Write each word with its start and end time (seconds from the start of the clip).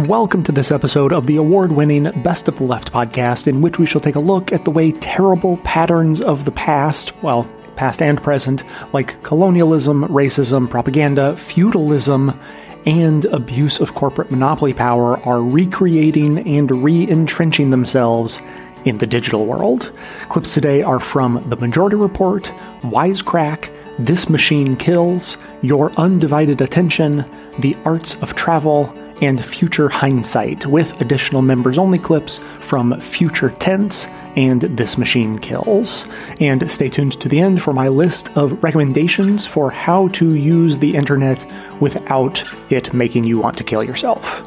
Welcome 0.00 0.42
to 0.42 0.52
this 0.52 0.72
episode 0.72 1.12
of 1.12 1.28
the 1.28 1.36
award 1.36 1.70
winning 1.70 2.10
Best 2.24 2.48
of 2.48 2.56
the 2.56 2.64
Left 2.64 2.92
podcast, 2.92 3.46
in 3.46 3.60
which 3.60 3.78
we 3.78 3.86
shall 3.86 4.00
take 4.00 4.16
a 4.16 4.20
look 4.20 4.52
at 4.52 4.64
the 4.64 4.72
way 4.72 4.90
terrible 4.90 5.56
patterns 5.58 6.20
of 6.20 6.44
the 6.44 6.50
past, 6.50 7.16
well, 7.22 7.44
past 7.76 8.02
and 8.02 8.20
present, 8.20 8.64
like 8.92 9.22
colonialism, 9.22 10.04
racism, 10.08 10.68
propaganda, 10.68 11.36
feudalism, 11.36 12.38
and 12.84 13.26
abuse 13.26 13.78
of 13.78 13.94
corporate 13.94 14.32
monopoly 14.32 14.74
power 14.74 15.16
are 15.20 15.40
recreating 15.40 16.40
and 16.40 16.82
re 16.82 17.08
entrenching 17.08 17.70
themselves 17.70 18.40
in 18.84 18.98
the 18.98 19.06
digital 19.06 19.46
world. 19.46 19.92
Clips 20.28 20.54
today 20.54 20.82
are 20.82 21.00
from 21.00 21.48
The 21.48 21.56
Majority 21.56 21.96
Report, 21.96 22.52
Wisecrack, 22.82 23.70
This 24.00 24.28
Machine 24.28 24.74
Kills, 24.74 25.36
Your 25.62 25.92
Undivided 25.92 26.60
Attention, 26.60 27.24
The 27.60 27.76
Arts 27.84 28.16
of 28.16 28.34
Travel, 28.34 28.92
and 29.24 29.44
Future 29.44 29.88
Hindsight, 29.88 30.66
with 30.66 31.00
additional 31.00 31.42
members 31.42 31.78
only 31.78 31.98
clips 31.98 32.40
from 32.60 33.00
Future 33.00 33.50
Tense 33.50 34.06
and 34.36 34.62
This 34.62 34.98
Machine 34.98 35.38
Kills. 35.38 36.04
And 36.40 36.70
stay 36.70 36.88
tuned 36.88 37.20
to 37.20 37.28
the 37.28 37.40
end 37.40 37.62
for 37.62 37.72
my 37.72 37.88
list 37.88 38.28
of 38.36 38.62
recommendations 38.62 39.46
for 39.46 39.70
how 39.70 40.08
to 40.08 40.34
use 40.34 40.78
the 40.78 40.94
internet 40.94 41.46
without 41.80 42.44
it 42.70 42.92
making 42.92 43.24
you 43.24 43.38
want 43.38 43.56
to 43.58 43.64
kill 43.64 43.82
yourself. 43.82 44.44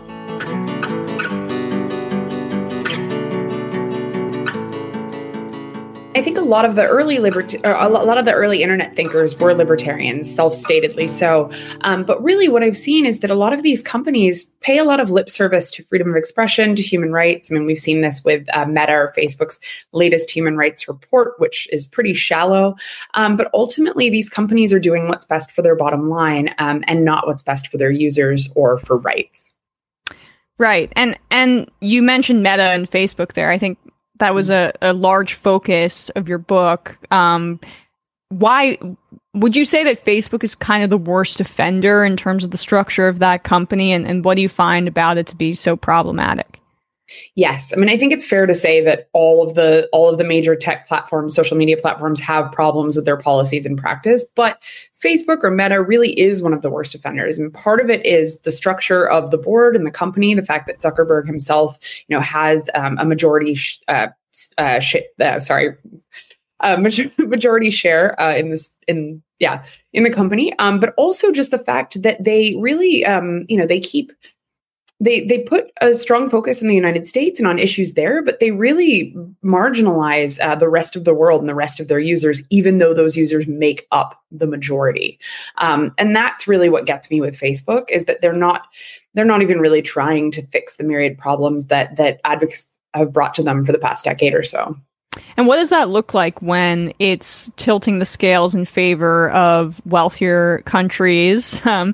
I 6.17 6.21
think 6.23 6.39
a 6.39 6.41
lot 6.41 6.65
of 6.65 6.73
the 6.73 6.83
early 6.83 7.19
libert- 7.19 7.63
a 7.63 7.87
lot 7.89 8.17
of 8.17 8.25
the 8.25 8.33
early 8.33 8.63
internet 8.63 8.95
thinkers 8.95 9.37
were 9.37 9.53
libertarians, 9.53 10.33
self-statedly 10.33 11.07
so. 11.07 11.51
Um, 11.81 12.05
but 12.05 12.23
really, 12.23 12.47
what 12.47 12.63
I've 12.63 12.75
seen 12.75 13.05
is 13.05 13.19
that 13.19 13.29
a 13.29 13.35
lot 13.35 13.53
of 13.53 13.61
these 13.61 13.83
companies 13.83 14.45
pay 14.61 14.79
a 14.79 14.83
lot 14.83 14.99
of 14.99 15.11
lip 15.11 15.29
service 15.29 15.69
to 15.69 15.83
freedom 15.83 16.09
of 16.09 16.15
expression, 16.15 16.75
to 16.75 16.81
human 16.81 17.11
rights. 17.11 17.51
I 17.51 17.53
mean, 17.53 17.67
we've 17.67 17.77
seen 17.77 18.01
this 18.01 18.23
with 18.25 18.47
uh, 18.55 18.65
Meta 18.65 18.93
or 18.93 19.13
Facebook's 19.15 19.59
latest 19.93 20.31
human 20.31 20.57
rights 20.57 20.87
report, 20.87 21.35
which 21.37 21.69
is 21.71 21.85
pretty 21.85 22.15
shallow. 22.15 22.75
Um, 23.13 23.37
but 23.37 23.51
ultimately, 23.53 24.09
these 24.09 24.27
companies 24.27 24.73
are 24.73 24.79
doing 24.79 25.09
what's 25.09 25.27
best 25.27 25.51
for 25.51 25.61
their 25.61 25.75
bottom 25.75 26.09
line 26.09 26.49
um, 26.57 26.83
and 26.87 27.05
not 27.05 27.27
what's 27.27 27.43
best 27.43 27.67
for 27.67 27.77
their 27.77 27.91
users 27.91 28.51
or 28.55 28.79
for 28.79 28.97
rights. 28.97 29.51
Right. 30.57 30.91
And 30.95 31.15
and 31.29 31.69
you 31.81 32.01
mentioned 32.01 32.41
Meta 32.41 32.63
and 32.63 32.89
Facebook 32.89 33.33
there. 33.33 33.51
I 33.51 33.59
think 33.59 33.77
that 34.19 34.33
was 34.33 34.49
a, 34.49 34.73
a 34.81 34.93
large 34.93 35.33
focus 35.33 36.09
of 36.09 36.27
your 36.27 36.37
book. 36.37 36.97
Um, 37.11 37.59
why 38.29 38.77
would 39.33 39.55
you 39.55 39.65
say 39.65 39.83
that 39.85 40.03
Facebook 40.03 40.43
is 40.43 40.55
kind 40.55 40.83
of 40.83 40.89
the 40.89 40.97
worst 40.97 41.39
offender 41.39 42.03
in 42.03 42.17
terms 42.17 42.43
of 42.43 42.51
the 42.51 42.57
structure 42.57 43.07
of 43.07 43.19
that 43.19 43.43
company, 43.43 43.93
and, 43.93 44.05
and 44.07 44.25
what 44.25 44.35
do 44.35 44.41
you 44.41 44.49
find 44.49 44.87
about 44.87 45.17
it 45.17 45.27
to 45.27 45.35
be 45.35 45.53
so 45.53 45.75
problematic? 45.75 46.59
Yes, 47.35 47.73
I 47.73 47.77
mean 47.77 47.89
I 47.89 47.97
think 47.97 48.13
it's 48.13 48.25
fair 48.25 48.45
to 48.45 48.53
say 48.53 48.81
that 48.81 49.09
all 49.13 49.47
of 49.47 49.55
the 49.55 49.87
all 49.93 50.09
of 50.09 50.17
the 50.17 50.23
major 50.23 50.55
tech 50.55 50.87
platforms, 50.87 51.35
social 51.35 51.57
media 51.57 51.77
platforms 51.77 52.19
have 52.19 52.51
problems 52.51 52.95
with 52.95 53.05
their 53.05 53.17
policies 53.17 53.65
and 53.65 53.77
practice, 53.77 54.25
but 54.35 54.61
Facebook 55.01 55.43
or 55.43 55.51
Meta 55.51 55.81
really 55.81 56.17
is 56.19 56.41
one 56.41 56.53
of 56.53 56.61
the 56.61 56.69
worst 56.69 56.95
offenders. 56.95 57.37
And 57.37 57.53
part 57.53 57.79
of 57.79 57.89
it 57.89 58.05
is 58.05 58.39
the 58.39 58.51
structure 58.51 59.07
of 59.09 59.31
the 59.31 59.37
board 59.37 59.75
and 59.75 59.85
the 59.85 59.91
company, 59.91 60.33
the 60.33 60.41
fact 60.41 60.67
that 60.67 60.79
Zuckerberg 60.79 61.25
himself, 61.27 61.77
you 62.07 62.15
know, 62.15 62.21
has 62.21 62.63
um, 62.73 62.97
a 62.97 63.05
majority 63.05 63.55
sh- 63.55 63.79
uh, 63.87 64.07
uh, 64.57 64.79
sh- 64.79 64.95
uh, 65.19 65.39
sorry, 65.39 65.75
a 66.61 66.77
majority 67.17 67.69
share 67.69 68.19
uh, 68.19 68.35
in 68.35 68.49
this 68.49 68.75
in 68.87 69.21
yeah 69.39 69.63
in 69.93 70.03
the 70.03 70.09
company 70.09 70.57
um, 70.59 70.79
but 70.79 70.93
also 70.97 71.31
just 71.31 71.51
the 71.51 71.59
fact 71.59 72.01
that 72.01 72.23
they 72.23 72.55
really 72.59 73.05
um, 73.05 73.45
you 73.47 73.57
know 73.57 73.67
they 73.67 73.79
keep 73.79 74.11
they 74.99 75.25
they 75.25 75.39
put 75.39 75.71
a 75.79 75.93
strong 75.93 76.29
focus 76.29 76.61
in 76.61 76.67
the 76.67 76.75
United 76.75 77.05
States 77.05 77.39
and 77.39 77.47
on 77.47 77.59
issues 77.59 77.93
there, 77.93 78.23
but 78.23 78.39
they 78.39 78.51
really 78.51 79.15
marginalize 79.43 80.39
uh, 80.43 80.55
the 80.55 80.69
rest 80.69 80.95
of 80.95 81.03
the 81.03 81.13
world 81.13 81.39
and 81.39 81.49
the 81.49 81.55
rest 81.55 81.79
of 81.79 81.87
their 81.87 81.99
users, 81.99 82.41
even 82.49 82.79
though 82.79 82.93
those 82.93 83.15
users 83.15 83.47
make 83.47 83.85
up 83.91 84.21
the 84.31 84.47
majority. 84.47 85.19
Um, 85.59 85.93
and 85.97 86.15
that's 86.15 86.47
really 86.47 86.69
what 86.69 86.85
gets 86.85 87.11
me 87.11 87.21
with 87.21 87.39
Facebook 87.39 87.91
is 87.91 88.05
that 88.05 88.21
they're 88.21 88.33
not 88.33 88.63
they're 89.13 89.25
not 89.25 89.43
even 89.43 89.59
really 89.59 89.81
trying 89.81 90.31
to 90.31 90.45
fix 90.47 90.77
the 90.77 90.83
myriad 90.83 91.17
problems 91.17 91.67
that 91.67 91.95
that 91.97 92.19
advocates 92.23 92.67
have 92.95 93.13
brought 93.13 93.35
to 93.35 93.43
them 93.43 93.65
for 93.65 93.71
the 93.71 93.79
past 93.79 94.03
decade 94.03 94.33
or 94.33 94.43
so. 94.43 94.75
And 95.35 95.47
what 95.47 95.57
does 95.57 95.69
that 95.69 95.89
look 95.89 96.13
like 96.13 96.41
when 96.41 96.91
it's 96.99 97.51
tilting 97.57 97.99
the 97.99 98.05
scales 98.05 98.55
in 98.55 98.65
favor 98.65 99.29
of 99.31 99.79
wealthier 99.85 100.59
countries, 100.65 101.61
um, 101.65 101.93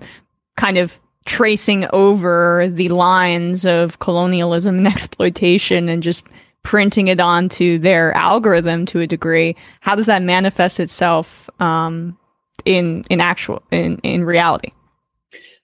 kind 0.55 0.77
of 0.77 0.99
tracing 1.25 1.85
over 1.93 2.69
the 2.71 2.89
lines 2.89 3.65
of 3.65 3.99
colonialism 3.99 4.77
and 4.77 4.87
exploitation 4.95 5.89
and 5.89 6.03
just 6.03 6.25
printing 6.63 7.09
it 7.09 7.19
onto 7.19 7.77
their 7.77 8.15
algorithm 8.15 8.85
to 8.85 9.01
a 9.01 9.07
degree 9.07 9.55
how 9.81 9.95
does 9.95 10.05
that 10.05 10.21
manifest 10.21 10.79
itself 10.79 11.49
um, 11.59 12.17
in 12.65 13.03
in 13.09 13.19
actual 13.19 13.61
in 13.71 13.97
in 13.97 14.23
reality 14.23 14.71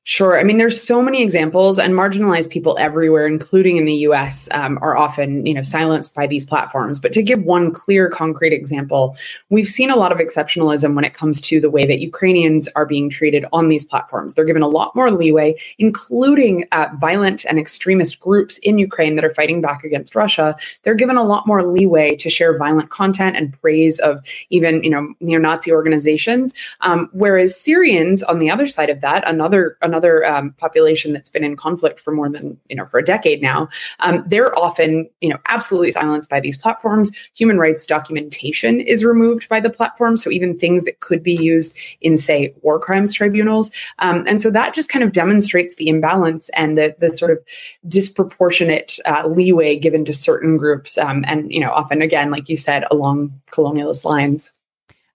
Sure. 0.09 0.39
I 0.39 0.43
mean, 0.43 0.57
there's 0.57 0.81
so 0.81 1.03
many 1.03 1.21
examples, 1.21 1.77
and 1.77 1.93
marginalized 1.93 2.49
people 2.49 2.75
everywhere, 2.79 3.27
including 3.27 3.77
in 3.77 3.85
the 3.85 3.93
U.S., 3.97 4.49
um, 4.49 4.79
are 4.81 4.97
often, 4.97 5.45
you 5.45 5.53
know, 5.53 5.61
silenced 5.61 6.15
by 6.15 6.25
these 6.25 6.43
platforms. 6.43 6.97
But 6.99 7.13
to 7.13 7.21
give 7.21 7.43
one 7.43 7.71
clear, 7.71 8.09
concrete 8.09 8.51
example, 8.51 9.15
we've 9.51 9.67
seen 9.67 9.91
a 9.91 9.95
lot 9.95 10.11
of 10.11 10.17
exceptionalism 10.17 10.95
when 10.95 11.05
it 11.05 11.13
comes 11.13 11.39
to 11.41 11.59
the 11.59 11.69
way 11.69 11.85
that 11.85 11.99
Ukrainians 11.99 12.67
are 12.69 12.87
being 12.87 13.07
treated 13.07 13.45
on 13.53 13.69
these 13.69 13.85
platforms. 13.85 14.33
They're 14.33 14.45
given 14.45 14.63
a 14.63 14.67
lot 14.67 14.95
more 14.95 15.11
leeway, 15.11 15.53
including 15.77 16.65
uh, 16.71 16.87
violent 16.99 17.45
and 17.45 17.59
extremist 17.59 18.19
groups 18.19 18.57
in 18.57 18.79
Ukraine 18.79 19.13
that 19.15 19.23
are 19.23 19.35
fighting 19.35 19.61
back 19.61 19.83
against 19.83 20.15
Russia. 20.15 20.55
They're 20.81 20.95
given 20.95 21.17
a 21.17 21.23
lot 21.23 21.45
more 21.45 21.63
leeway 21.63 22.15
to 22.15 22.31
share 22.31 22.57
violent 22.57 22.89
content 22.89 23.35
and 23.35 23.53
praise 23.61 23.99
of 23.99 24.23
even, 24.49 24.83
you 24.83 24.89
know, 24.89 25.13
neo-Nazi 25.19 25.71
organizations. 25.71 26.55
Um, 26.81 27.11
whereas 27.13 27.55
Syrians, 27.55 28.23
on 28.23 28.39
the 28.39 28.49
other 28.49 28.65
side 28.65 28.89
of 28.89 29.01
that, 29.01 29.23
another 29.29 29.77
another 29.83 29.98
um, 30.25 30.51
population 30.53 31.13
that's 31.13 31.29
been 31.29 31.43
in 31.43 31.55
conflict 31.55 31.99
for 31.99 32.11
more 32.11 32.29
than 32.29 32.57
you 32.69 32.75
know 32.75 32.85
for 32.87 32.99
a 32.99 33.05
decade 33.05 33.41
now 33.41 33.67
um, 33.99 34.23
they're 34.27 34.57
often 34.57 35.09
you 35.21 35.29
know 35.29 35.37
absolutely 35.47 35.91
silenced 35.91 36.29
by 36.29 36.39
these 36.39 36.57
platforms. 36.57 37.11
Human 37.35 37.57
rights 37.57 37.85
documentation 37.85 38.79
is 38.79 39.03
removed 39.03 39.49
by 39.49 39.59
the 39.59 39.69
platform. 39.69 40.17
So 40.17 40.29
even 40.29 40.57
things 40.57 40.83
that 40.85 40.99
could 40.99 41.23
be 41.23 41.33
used 41.33 41.75
in 42.01 42.17
say 42.17 42.53
war 42.61 42.79
crimes 42.79 43.13
tribunals. 43.13 43.71
Um, 43.99 44.25
and 44.27 44.41
so 44.41 44.49
that 44.51 44.73
just 44.73 44.89
kind 44.89 45.03
of 45.03 45.11
demonstrates 45.11 45.75
the 45.75 45.87
imbalance 45.87 46.49
and 46.49 46.77
the, 46.77 46.95
the 46.99 47.17
sort 47.17 47.31
of 47.31 47.39
disproportionate 47.87 48.97
uh, 49.05 49.27
leeway 49.27 49.77
given 49.77 50.05
to 50.05 50.13
certain 50.13 50.57
groups 50.57 50.97
um, 50.97 51.23
and 51.27 51.51
you 51.51 51.59
know 51.59 51.71
often 51.71 52.01
again 52.01 52.31
like 52.31 52.49
you 52.49 52.57
said 52.57 52.83
along 52.91 53.39
colonialist 53.51 54.05
lines. 54.05 54.51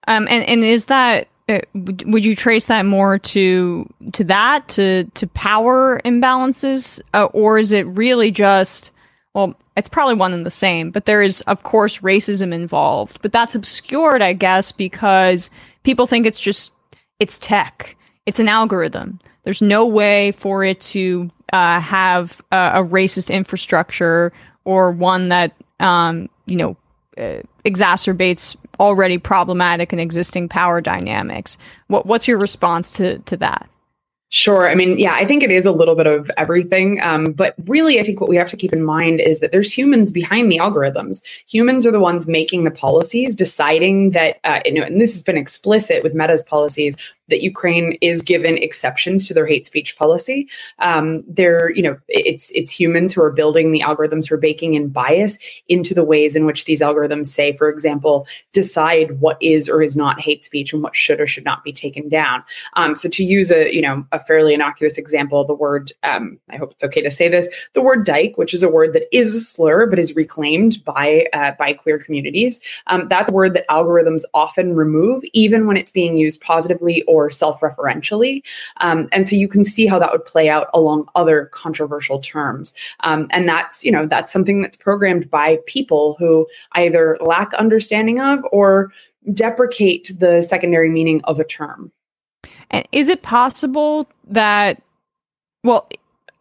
Um, 0.06 0.26
and 0.28 0.44
and 0.44 0.64
is 0.64 0.86
that 0.86 1.28
uh, 1.48 1.60
would 1.74 2.24
you 2.24 2.34
trace 2.34 2.66
that 2.66 2.86
more 2.86 3.18
to 3.18 3.88
to 4.12 4.24
that 4.24 4.66
to 4.68 5.04
to 5.14 5.26
power 5.28 6.00
imbalances? 6.04 7.00
Uh, 7.12 7.24
or 7.26 7.58
is 7.58 7.72
it 7.72 7.86
really 7.86 8.30
just 8.30 8.90
well 9.34 9.54
it's 9.76 9.88
probably 9.88 10.14
one 10.14 10.32
and 10.32 10.46
the 10.46 10.50
same 10.50 10.90
but 10.90 11.04
there 11.06 11.22
is 11.22 11.40
of 11.42 11.62
course 11.62 11.98
racism 11.98 12.52
involved. 12.52 13.20
But 13.22 13.32
that's 13.32 13.54
obscured 13.54 14.22
i 14.22 14.32
guess 14.32 14.72
because 14.72 15.50
people 15.82 16.06
think 16.06 16.26
it's 16.26 16.40
just 16.40 16.72
it's 17.20 17.38
tech. 17.38 17.96
It's 18.26 18.38
an 18.40 18.48
algorithm. 18.48 19.20
There's 19.44 19.62
no 19.62 19.86
way 19.86 20.32
for 20.32 20.64
it 20.64 20.80
to 20.80 21.30
uh, 21.52 21.80
have 21.80 22.40
a, 22.50 22.82
racist 22.82 23.32
infrastructure 23.32 24.32
or 24.64 24.90
one 24.90 25.28
that 25.28 25.54
um, 25.80 26.28
you 26.46 26.56
know 26.56 26.76
uh, 27.18 27.42
exacerbates 27.64 28.56
already 28.80 29.18
problematic 29.18 29.92
and 29.92 30.00
existing 30.00 30.48
power 30.48 30.80
dynamics. 30.80 31.58
What, 31.88 32.06
what's 32.06 32.28
your 32.28 32.38
response 32.38 32.92
to, 32.92 33.18
to 33.18 33.36
that? 33.38 33.68
Sure. 34.30 34.68
I 34.68 34.74
mean, 34.74 34.98
yeah, 34.98 35.14
I 35.14 35.26
think 35.26 35.44
it 35.44 35.52
is 35.52 35.64
a 35.64 35.70
little 35.70 35.94
bit 35.94 36.08
of 36.08 36.28
everything. 36.36 37.00
Um, 37.02 37.26
but 37.26 37.54
really, 37.66 38.00
I 38.00 38.02
think 38.02 38.20
what 38.20 38.28
we 38.28 38.34
have 38.34 38.50
to 38.50 38.56
keep 38.56 38.72
in 38.72 38.82
mind 38.82 39.20
is 39.20 39.38
that 39.38 39.52
there's 39.52 39.72
humans 39.72 40.10
behind 40.10 40.50
the 40.50 40.58
algorithms. 40.58 41.22
Humans 41.46 41.86
are 41.86 41.92
the 41.92 42.00
ones 42.00 42.26
making 42.26 42.64
the 42.64 42.72
policies, 42.72 43.36
deciding 43.36 44.10
that, 44.10 44.40
uh, 44.42 44.60
you 44.64 44.72
know, 44.72 44.82
and 44.82 45.00
this 45.00 45.12
has 45.12 45.22
been 45.22 45.36
explicit 45.36 46.02
with 46.02 46.14
Meta's 46.14 46.42
policies, 46.42 46.96
that 47.28 47.42
Ukraine 47.42 47.96
is 48.00 48.22
given 48.22 48.58
exceptions 48.58 49.26
to 49.26 49.34
their 49.34 49.46
hate 49.46 49.66
speech 49.66 49.96
policy. 49.96 50.48
Um, 50.80 51.24
they're, 51.26 51.70
you 51.70 51.82
know, 51.82 51.96
it's 52.08 52.50
it's 52.54 52.70
humans 52.70 53.12
who 53.12 53.22
are 53.22 53.32
building 53.32 53.72
the 53.72 53.80
algorithms 53.80 54.30
are 54.30 54.36
baking 54.36 54.74
in 54.74 54.88
bias 54.88 55.38
into 55.68 55.94
the 55.94 56.04
ways 56.04 56.36
in 56.36 56.44
which 56.44 56.64
these 56.64 56.80
algorithms 56.80 57.26
say, 57.26 57.52
for 57.52 57.68
example, 57.68 58.26
decide 58.52 59.20
what 59.20 59.38
is 59.40 59.68
or 59.68 59.82
is 59.82 59.96
not 59.96 60.20
hate 60.20 60.44
speech 60.44 60.72
and 60.72 60.82
what 60.82 60.96
should 60.96 61.20
or 61.20 61.26
should 61.26 61.44
not 61.44 61.64
be 61.64 61.72
taken 61.72 62.08
down. 62.08 62.42
Um, 62.74 62.96
so 62.96 63.08
to 63.08 63.24
use 63.24 63.50
a, 63.50 63.74
you 63.74 63.82
know, 63.82 64.06
a 64.12 64.20
fairly 64.20 64.54
innocuous 64.54 64.98
example, 64.98 65.44
the 65.44 65.54
word, 65.54 65.92
um, 66.02 66.38
I 66.50 66.56
hope 66.56 66.72
it's 66.72 66.84
okay 66.84 67.02
to 67.02 67.10
say 67.10 67.28
this, 67.28 67.48
the 67.72 67.82
word 67.82 68.04
dyke, 68.04 68.36
which 68.36 68.54
is 68.54 68.62
a 68.62 68.68
word 68.68 68.92
that 68.92 69.14
is 69.16 69.34
a 69.34 69.40
slur 69.40 69.86
but 69.86 69.98
is 69.98 70.16
reclaimed 70.16 70.84
by 70.84 71.26
uh, 71.32 71.52
by 71.58 71.72
queer 71.72 71.98
communities. 71.98 72.60
Um, 72.86 73.08
that's 73.08 73.30
a 73.30 73.34
word 73.34 73.54
that 73.54 73.68
algorithms 73.68 74.22
often 74.34 74.74
remove, 74.74 75.22
even 75.32 75.66
when 75.66 75.76
it's 75.76 75.90
being 75.90 76.16
used 76.16 76.40
positively 76.40 77.02
or 77.14 77.30
self-referentially, 77.30 78.42
um, 78.80 79.08
and 79.12 79.28
so 79.28 79.36
you 79.36 79.48
can 79.48 79.64
see 79.64 79.86
how 79.86 79.98
that 79.98 80.12
would 80.12 80.24
play 80.24 80.48
out 80.48 80.68
along 80.74 81.08
other 81.14 81.46
controversial 81.46 82.18
terms. 82.18 82.74
Um, 83.00 83.28
and 83.30 83.48
that's 83.48 83.84
you 83.84 83.92
know 83.92 84.06
that's 84.06 84.32
something 84.32 84.60
that's 84.60 84.76
programmed 84.76 85.30
by 85.30 85.58
people 85.66 86.16
who 86.18 86.46
either 86.72 87.16
lack 87.20 87.54
understanding 87.54 88.20
of 88.20 88.40
or 88.52 88.92
deprecate 89.32 90.12
the 90.18 90.42
secondary 90.42 90.90
meaning 90.90 91.22
of 91.24 91.38
a 91.38 91.44
term. 91.44 91.90
And 92.70 92.86
is 92.92 93.08
it 93.08 93.22
possible 93.22 94.08
that, 94.28 94.82
well, 95.62 95.88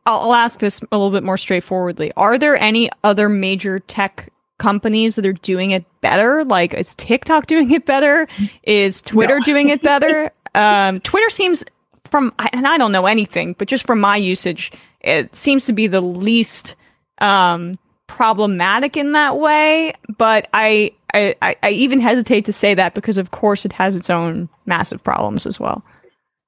I'll, 0.06 0.19
I'll 0.19 0.34
ask 0.34 0.60
this 0.60 0.81
a 0.81 0.98
little 0.98 1.12
bit 1.12 1.24
more 1.24 1.38
straightforwardly. 1.38 2.12
Are 2.18 2.38
there 2.38 2.58
any 2.58 2.90
other 3.04 3.30
major 3.30 3.80
tech 3.80 4.30
companies 4.60 5.16
that 5.16 5.26
are 5.26 5.34
doing 5.34 5.72
it 5.72 5.86
better? 6.02 6.44
Like, 6.46 6.74
is 6.74 6.96
TikTok 6.96 7.48
doing 7.48 7.72
it 7.72 7.86
better? 7.86 8.28
Is 8.64 9.02
Twitter 9.02 9.40
no. 9.40 9.46
doing 9.46 9.69
it 9.69 9.81
better? 9.81 10.31
Um, 10.56 11.00
Twitter 11.00 11.30
seems 11.30 11.64
from, 12.06 12.34
and 12.54 12.68
I 12.68 12.78
don't 12.78 12.92
know 12.92 13.06
anything, 13.06 13.56
but 13.58 13.68
just 13.68 13.86
from 13.86 14.00
my 14.00 14.18
usage, 14.18 14.72
it 15.02 15.36
seems 15.36 15.66
to 15.66 15.74
be 15.74 15.88
the 15.88 16.02
least 16.02 16.76
um, 17.20 17.80
problematic 18.08 18.96
in 18.96 19.14
that 19.14 19.38
way. 19.38 19.94
But 20.18 20.48
I, 20.54 20.92
I, 21.14 21.36
I 21.42 21.70
even 21.72 22.00
hesitate 22.00 22.46
to 22.46 22.54
say 22.54 22.74
that 22.76 22.94
because, 22.94 23.18
of 23.18 23.32
course, 23.32 23.66
it 23.66 23.74
has 23.74 23.96
its 23.96 24.10
own 24.10 24.50
massive 24.66 25.04
problems 25.04 25.46
as 25.46 25.60
well. 25.60 25.84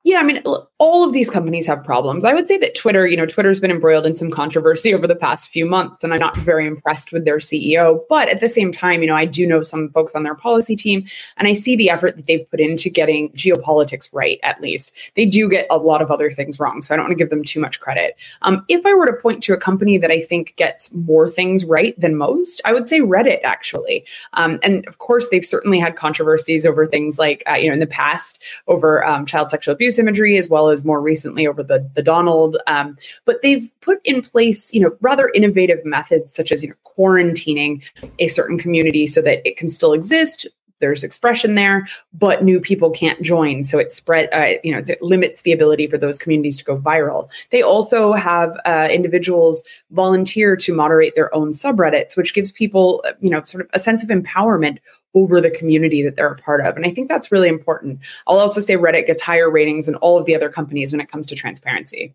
Yeah, 0.06 0.20
I 0.20 0.24
mean, 0.24 0.40
all 0.78 1.04
of 1.04 1.14
these 1.14 1.32
companies 1.32 1.66
have 1.66 1.84
problems. 1.84 2.24
I 2.24 2.34
would 2.36 2.48
say 2.48 2.60
that 2.60 2.76
Twitter, 2.76 3.08
you 3.08 3.18
know, 3.18 3.26
Twitter's 3.26 3.60
been 3.60 3.72
embroiled 3.72 4.06
in 4.06 4.16
some 4.16 4.30
controversy 4.30 4.94
over 4.94 5.08
the 5.08 5.16
past 5.16 5.50
few 5.50 5.66
months, 5.66 6.04
and 6.04 6.14
I'm 6.14 6.20
not 6.20 6.38
very 6.38 6.68
impressed 6.68 7.12
with 7.12 7.26
their 7.26 7.38
CEO. 7.38 8.02
But 8.08 8.30
at 8.30 8.40
the 8.40 8.48
same 8.48 8.72
time, 8.72 9.02
you 9.02 9.08
know, 9.08 9.16
I 9.16 9.26
do 9.26 9.48
know 9.48 9.64
some 9.64 9.90
folks 9.90 10.14
on 10.14 10.22
their 10.22 10.36
policy 10.36 10.76
team, 10.76 11.08
and 11.38 11.48
I 11.48 11.54
see 11.54 11.76
the 11.76 11.90
effort 11.90 12.18
that 12.18 12.28
they've 12.28 12.48
put 12.52 12.60
into 12.60 12.88
getting 12.88 13.32
geopolitics 13.32 14.08
right, 14.14 14.40
at 14.44 14.62
least. 14.62 14.92
They 15.16 15.26
do 15.26 15.50
get 15.50 15.66
a 15.72 15.78
lot 15.78 16.04
of 16.04 16.12
other 16.12 16.30
things 16.30 16.60
wrong, 16.60 16.84
so 16.84 16.94
I 16.94 16.98
don't 16.98 17.06
want 17.06 17.18
to 17.18 17.24
give 17.24 17.32
them 17.32 17.44
too 17.44 17.60
much 17.60 17.80
credit. 17.80 18.16
Um, 18.44 18.64
if 18.68 18.86
I 18.86 18.94
were 18.94 19.08
to 19.08 19.14
point 19.14 19.42
to 19.44 19.54
a 19.54 19.58
company 19.58 19.98
that 19.98 20.12
I 20.12 20.22
think 20.22 20.56
gets 20.56 20.94
more 20.94 21.32
things 21.32 21.66
right 21.66 22.00
than 22.00 22.16
most, 22.16 22.62
I 22.64 22.74
would 22.74 22.88
say 22.88 23.00
Reddit, 23.00 23.40
actually. 23.44 24.06
Um, 24.34 24.60
and 24.62 24.88
of 24.88 25.00
course, 25.00 25.30
they've 25.30 25.44
certainly 25.44 25.80
had 25.80 25.96
controversies 25.96 26.64
over 26.64 26.86
things 26.86 27.18
like, 27.18 27.42
uh, 27.50 27.56
you 27.56 27.70
know, 27.70 27.74
in 27.74 27.80
the 27.80 27.88
past 27.88 28.40
over 28.68 29.04
um, 29.04 29.26
child 29.26 29.50
sexual 29.50 29.74
abuse 29.74 29.95
imagery, 30.00 30.38
as 30.38 30.50
well 30.50 30.70
as 30.70 30.86
more 30.86 31.02
recently 31.02 31.48
over 31.48 31.64
the 31.64 31.90
the 31.94 32.04
Donald. 32.04 32.58
Um, 32.68 32.98
but 33.26 33.42
they've 33.42 33.70
put 33.82 34.00
in 34.04 34.22
place, 34.22 34.74
you 34.74 34.80
know, 34.80 34.96
rather 35.02 35.30
innovative 35.34 35.84
methods 35.86 36.34
such 36.34 36.52
as 36.52 36.64
you 36.64 36.70
know 36.70 36.76
quarantining 36.86 37.82
a 38.20 38.28
certain 38.28 38.58
community 38.58 39.08
so 39.08 39.22
that 39.22 39.46
it 39.46 39.58
can 39.58 39.70
still 39.70 39.94
exist. 39.94 40.48
There's 40.80 41.06
expression 41.06 41.56
there, 41.56 41.88
but 42.14 42.44
new 42.44 42.60
people 42.60 42.90
can't 42.90 43.22
join, 43.22 43.64
so 43.64 43.80
it 43.80 43.94
spread. 43.94 44.28
Uh, 44.34 44.60
you 44.62 44.74
know, 44.74 44.84
it 44.86 45.02
limits 45.02 45.42
the 45.42 45.54
ability 45.54 45.88
for 45.88 45.98
those 45.98 46.20
communities 46.20 46.58
to 46.58 46.66
go 46.66 46.78
viral. 46.78 47.30
They 47.52 47.62
also 47.62 48.12
have 48.12 48.60
uh, 48.66 48.90
individuals 48.92 49.64
volunteer 49.92 50.58
to 50.58 50.76
moderate 50.76 51.16
their 51.16 51.34
own 51.34 51.54
subreddits, 51.54 52.18
which 52.18 52.34
gives 52.34 52.52
people, 52.52 53.04
you 53.22 53.30
know, 53.30 53.42
sort 53.46 53.64
of 53.64 53.70
a 53.74 53.80
sense 53.80 54.04
of 54.04 54.10
empowerment 54.10 54.80
over 55.16 55.42
the 55.42 55.50
community 55.50 56.04
that 56.04 56.16
they're 56.16 56.34
a 56.34 56.38
part 56.38 56.62
of. 56.62 56.76
And 56.76 56.86
I 56.86 56.92
think 56.92 57.08
that's 57.08 57.32
really 57.32 57.48
important. 57.48 58.00
I'll 58.28 58.40
also 58.40 58.62
say 58.62 58.76
Reddit 58.76 59.08
gets 59.08 59.22
higher 59.22 59.50
ratings 59.50 59.88
than 59.88 59.96
all 59.96 60.18
of 60.20 60.26
the 60.26 60.36
other 60.36 60.50
companies 60.50 60.92
when 60.92 61.02
it 61.02 61.10
comes 61.10 61.26
to 61.28 61.36
transparency. 61.36 62.14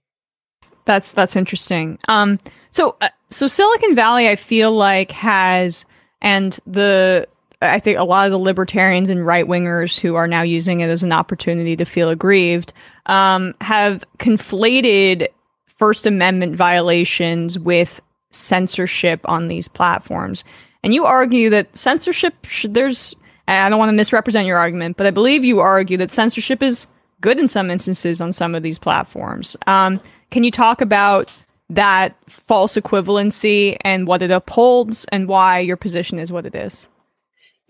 That's 0.85 1.13
that's 1.13 1.37
interesting. 1.37 1.99
Um, 2.09 2.39
so 2.71 2.97
uh, 3.01 3.09
so 3.31 3.47
Silicon 3.47 3.95
Valley, 3.95 4.29
I 4.29 4.37
feel 4.37 4.73
like 4.73 5.11
has 5.13 5.85
and 6.21 6.59
the 6.67 7.27
I 7.63 7.79
think 7.79 7.99
a 7.99 8.05
lot 8.05 8.27
of 8.27 8.33
the 8.33 8.39
libertarians 8.39 9.09
and 9.09 9.25
right 9.25 9.47
wingers 9.47 9.99
who 9.99 10.15
are 10.15 10.27
now 10.27 10.43
using 10.43 10.81
it 10.81 10.89
as 10.89 11.03
an 11.03 11.13
opportunity 11.13 11.77
to 11.77 11.85
feel 11.85 12.09
aggrieved 12.09 12.73
um, 13.07 13.55
have 13.61 14.03
conflated 14.19 15.29
First 15.77 16.07
Amendment 16.07 16.57
violations 16.57 17.59
with 17.59 18.01
censorship 18.31 19.21
on 19.25 19.49
these 19.49 19.69
platforms. 19.69 20.45
And 20.83 20.95
you 20.95 21.05
argue 21.05 21.51
that 21.51 21.77
censorship, 21.77 22.35
should, 22.45 22.75
there's, 22.75 23.15
I 23.47 23.69
don't 23.69 23.79
want 23.79 23.91
to 23.91 23.97
misrepresent 23.97 24.47
your 24.47 24.59
argument, 24.59 24.97
but 24.97 25.07
I 25.07 25.11
believe 25.11 25.45
you 25.45 25.61
argue 25.61 25.97
that 25.99 26.11
censorship 26.11 26.63
is 26.63 26.87
good 27.21 27.39
in 27.39 27.49
some 27.49 27.71
instances 27.71 28.21
on 28.21 28.33
some 28.33 28.55
of 28.55 28.63
these 28.63 28.79
platforms. 28.79 29.57
Um, 29.67 30.01
can 30.31 30.45
you 30.45 30.51
talk 30.51 30.81
about 30.81 31.31
that 31.69 32.17
false 32.29 32.77
equivalency 32.77 33.77
and 33.83 34.07
what 34.07 34.23
it 34.23 34.31
upholds 34.31 35.05
and 35.07 35.29
why 35.29 35.61
your 35.61 35.77
position 35.77 36.19
is 36.19 36.33
what 36.33 36.47
it 36.47 36.55
is? 36.55 36.89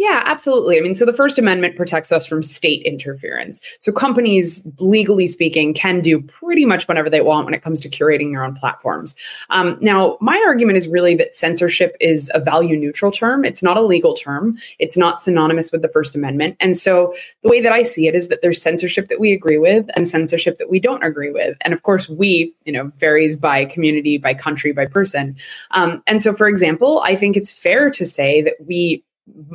Yeah, 0.01 0.23
absolutely. 0.25 0.79
I 0.79 0.81
mean, 0.81 0.95
so 0.95 1.05
the 1.05 1.13
First 1.13 1.39
Amendment 1.39 1.77
protects 1.77 2.11
us 2.11 2.25
from 2.25 2.43
state 2.43 2.83
interference. 2.85 3.61
So 3.81 3.93
companies, 3.93 4.67
legally 4.79 5.27
speaking, 5.27 5.75
can 5.75 6.01
do 6.01 6.23
pretty 6.23 6.65
much 6.65 6.89
whatever 6.89 7.11
they 7.11 7.21
want 7.21 7.45
when 7.45 7.53
it 7.53 7.61
comes 7.61 7.83
to 7.83 7.91
curating 7.91 8.33
their 8.33 8.43
own 8.43 8.55
platforms. 8.55 9.15
Um, 9.51 9.77
now, 9.83 10.17
my 10.23 10.43
argument 10.47 10.79
is 10.79 10.89
really 10.89 11.17
that 11.17 11.35
censorship 11.35 11.99
is 12.01 12.31
a 12.33 12.41
value 12.41 12.79
neutral 12.79 13.13
term. 13.13 13.45
It's 13.45 13.63
not 13.63 13.77
a 13.77 13.83
legal 13.83 14.15
term. 14.15 14.57
It's 14.79 14.97
not 14.97 15.21
synonymous 15.21 15.71
with 15.71 15.83
the 15.83 15.89
First 15.89 16.15
Amendment. 16.15 16.57
And 16.61 16.79
so 16.79 17.15
the 17.43 17.51
way 17.51 17.61
that 17.61 17.73
I 17.73 17.83
see 17.83 18.07
it 18.07 18.15
is 18.15 18.29
that 18.29 18.41
there's 18.41 18.63
censorship 18.63 19.09
that 19.09 19.21
we 19.21 19.35
agree 19.35 19.59
with 19.59 19.85
and 19.97 20.09
censorship 20.09 20.57
that 20.57 20.71
we 20.71 20.81
don't 20.81 21.05
agree 21.05 21.31
with. 21.31 21.59
And 21.61 21.75
of 21.75 21.83
course, 21.83 22.09
we, 22.09 22.55
you 22.65 22.73
know, 22.73 22.91
varies 22.97 23.37
by 23.37 23.67
community, 23.67 24.17
by 24.17 24.33
country, 24.33 24.73
by 24.73 24.87
person. 24.87 25.37
Um, 25.73 26.03
and 26.07 26.23
so, 26.23 26.33
for 26.33 26.49
example, 26.49 27.03
I 27.05 27.17
think 27.17 27.37
it's 27.37 27.51
fair 27.51 27.91
to 27.91 28.07
say 28.07 28.41
that 28.41 28.55
we 28.67 29.05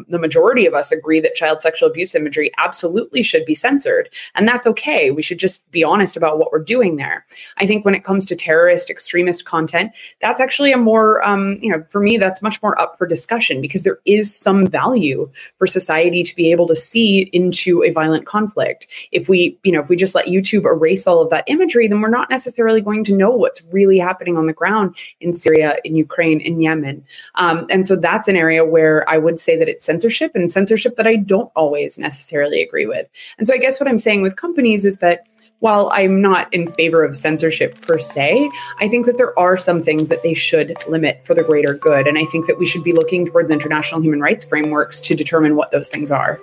the 0.07 0.19
majority 0.19 0.65
of 0.65 0.73
us 0.73 0.91
agree 0.91 1.19
that 1.19 1.35
child 1.35 1.61
sexual 1.61 1.89
abuse 1.89 2.15
imagery 2.15 2.51
absolutely 2.57 3.21
should 3.23 3.45
be 3.45 3.55
censored. 3.55 4.09
And 4.35 4.47
that's 4.47 4.67
okay. 4.67 5.11
We 5.11 5.21
should 5.21 5.39
just 5.39 5.69
be 5.71 5.83
honest 5.83 6.15
about 6.17 6.37
what 6.37 6.51
we're 6.51 6.63
doing 6.63 6.95
there. 6.95 7.25
I 7.57 7.65
think 7.65 7.85
when 7.85 7.95
it 7.95 8.03
comes 8.03 8.25
to 8.27 8.35
terrorist, 8.35 8.89
extremist 8.89 9.45
content, 9.45 9.91
that's 10.21 10.41
actually 10.41 10.71
a 10.71 10.77
more, 10.77 11.23
um, 11.23 11.57
you 11.61 11.69
know, 11.69 11.83
for 11.89 11.99
me, 11.99 12.17
that's 12.17 12.41
much 12.41 12.61
more 12.61 12.79
up 12.79 12.97
for 12.97 13.07
discussion 13.07 13.61
because 13.61 13.83
there 13.83 13.99
is 14.05 14.35
some 14.35 14.67
value 14.67 15.29
for 15.57 15.67
society 15.67 16.23
to 16.23 16.35
be 16.35 16.51
able 16.51 16.67
to 16.67 16.75
see 16.75 17.29
into 17.33 17.83
a 17.83 17.91
violent 17.91 18.25
conflict. 18.25 18.87
If 19.11 19.29
we, 19.29 19.59
you 19.63 19.71
know, 19.71 19.81
if 19.81 19.89
we 19.89 19.95
just 19.95 20.15
let 20.15 20.27
YouTube 20.27 20.65
erase 20.65 21.07
all 21.07 21.21
of 21.21 21.29
that 21.29 21.45
imagery, 21.47 21.87
then 21.87 22.01
we're 22.01 22.09
not 22.09 22.29
necessarily 22.29 22.81
going 22.81 23.03
to 23.05 23.15
know 23.15 23.31
what's 23.31 23.61
really 23.71 23.97
happening 23.97 24.37
on 24.37 24.47
the 24.47 24.53
ground 24.53 24.95
in 25.21 25.33
Syria, 25.33 25.77
in 25.83 25.95
Ukraine, 25.95 26.39
in 26.41 26.61
Yemen. 26.61 27.05
Um, 27.35 27.65
and 27.69 27.85
so 27.87 27.95
that's 27.95 28.27
an 28.27 28.35
area 28.35 28.65
where 28.65 29.09
I 29.09 29.17
would 29.17 29.39
say 29.39 29.57
that 29.57 29.64
it's 29.67 29.85
censorship 29.85 30.31
and 30.35 30.49
censorship 30.49 30.95
that 30.95 31.07
I 31.07 31.15
don't 31.15 31.51
always 31.55 31.97
necessarily 31.97 32.61
agree 32.61 32.85
with. 32.85 33.07
And 33.37 33.47
so 33.47 33.53
I 33.53 33.57
guess 33.57 33.79
what 33.79 33.89
I'm 33.89 33.97
saying 33.97 34.21
with 34.21 34.35
companies 34.35 34.85
is 34.85 34.99
that 34.99 35.27
while 35.59 35.89
I'm 35.93 36.21
not 36.21 36.53
in 36.53 36.71
favor 36.73 37.03
of 37.03 37.15
censorship 37.15 37.81
per 37.81 37.97
se, 37.97 38.49
I 38.79 38.87
think 38.87 39.05
that 39.05 39.17
there 39.17 39.37
are 39.39 39.57
some 39.57 39.83
things 39.83 40.09
that 40.09 40.21
they 40.21 40.33
should 40.33 40.75
limit 40.87 41.25
for 41.25 41.33
the 41.33 41.43
greater 41.43 41.73
good. 41.73 42.07
And 42.07 42.17
I 42.17 42.25
think 42.25 42.45
that 42.47 42.59
we 42.59 42.67
should 42.67 42.83
be 42.83 42.91
looking 42.91 43.25
towards 43.25 43.49
international 43.51 44.01
human 44.01 44.19
rights 44.19 44.45
frameworks 44.45 44.99
to 45.01 45.15
determine 45.15 45.55
what 45.55 45.71
those 45.71 45.89
things 45.89 46.11
are. 46.11 46.39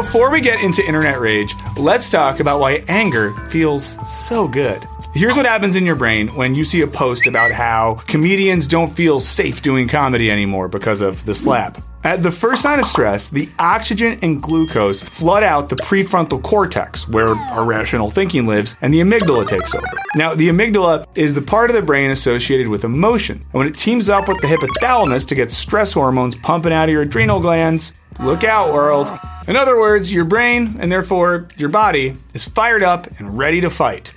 Before 0.00 0.30
we 0.30 0.40
get 0.40 0.62
into 0.62 0.82
internet 0.82 1.20
rage, 1.20 1.54
let's 1.76 2.08
talk 2.08 2.40
about 2.40 2.58
why 2.58 2.82
anger 2.88 3.34
feels 3.48 3.98
so 4.10 4.48
good. 4.48 4.82
Here's 5.12 5.36
what 5.36 5.44
happens 5.44 5.76
in 5.76 5.84
your 5.84 5.94
brain 5.94 6.28
when 6.28 6.54
you 6.54 6.64
see 6.64 6.80
a 6.80 6.86
post 6.86 7.26
about 7.26 7.52
how 7.52 7.98
comedians 8.06 8.66
don't 8.66 8.90
feel 8.90 9.20
safe 9.20 9.60
doing 9.60 9.88
comedy 9.88 10.30
anymore 10.30 10.68
because 10.68 11.02
of 11.02 11.26
the 11.26 11.34
slap. 11.34 11.82
At 12.02 12.22
the 12.22 12.32
first 12.32 12.62
sign 12.62 12.78
of 12.78 12.86
stress, 12.86 13.28
the 13.28 13.50
oxygen 13.58 14.18
and 14.22 14.40
glucose 14.40 15.02
flood 15.02 15.42
out 15.42 15.68
the 15.68 15.76
prefrontal 15.76 16.42
cortex, 16.42 17.06
where 17.06 17.34
our 17.34 17.62
rational 17.62 18.08
thinking 18.08 18.46
lives, 18.46 18.74
and 18.80 18.94
the 18.94 19.00
amygdala 19.00 19.46
takes 19.46 19.74
over. 19.74 19.86
Now, 20.14 20.34
the 20.34 20.48
amygdala 20.48 21.06
is 21.14 21.34
the 21.34 21.42
part 21.42 21.68
of 21.68 21.76
the 21.76 21.82
brain 21.82 22.10
associated 22.10 22.68
with 22.68 22.84
emotion. 22.84 23.36
And 23.36 23.52
when 23.52 23.66
it 23.66 23.76
teams 23.76 24.08
up 24.08 24.28
with 24.28 24.40
the 24.40 24.46
hypothalamus 24.46 25.28
to 25.28 25.34
get 25.34 25.50
stress 25.50 25.92
hormones 25.92 26.34
pumping 26.34 26.72
out 26.72 26.88
of 26.88 26.92
your 26.92 27.02
adrenal 27.02 27.38
glands, 27.38 27.94
look 28.18 28.44
out, 28.44 28.72
world. 28.72 29.10
In 29.46 29.56
other 29.56 29.78
words, 29.78 30.10
your 30.10 30.24
brain, 30.24 30.76
and 30.80 30.90
therefore 30.90 31.48
your 31.58 31.68
body, 31.68 32.16
is 32.32 32.48
fired 32.48 32.82
up 32.82 33.08
and 33.18 33.36
ready 33.36 33.60
to 33.60 33.68
fight. 33.68 34.10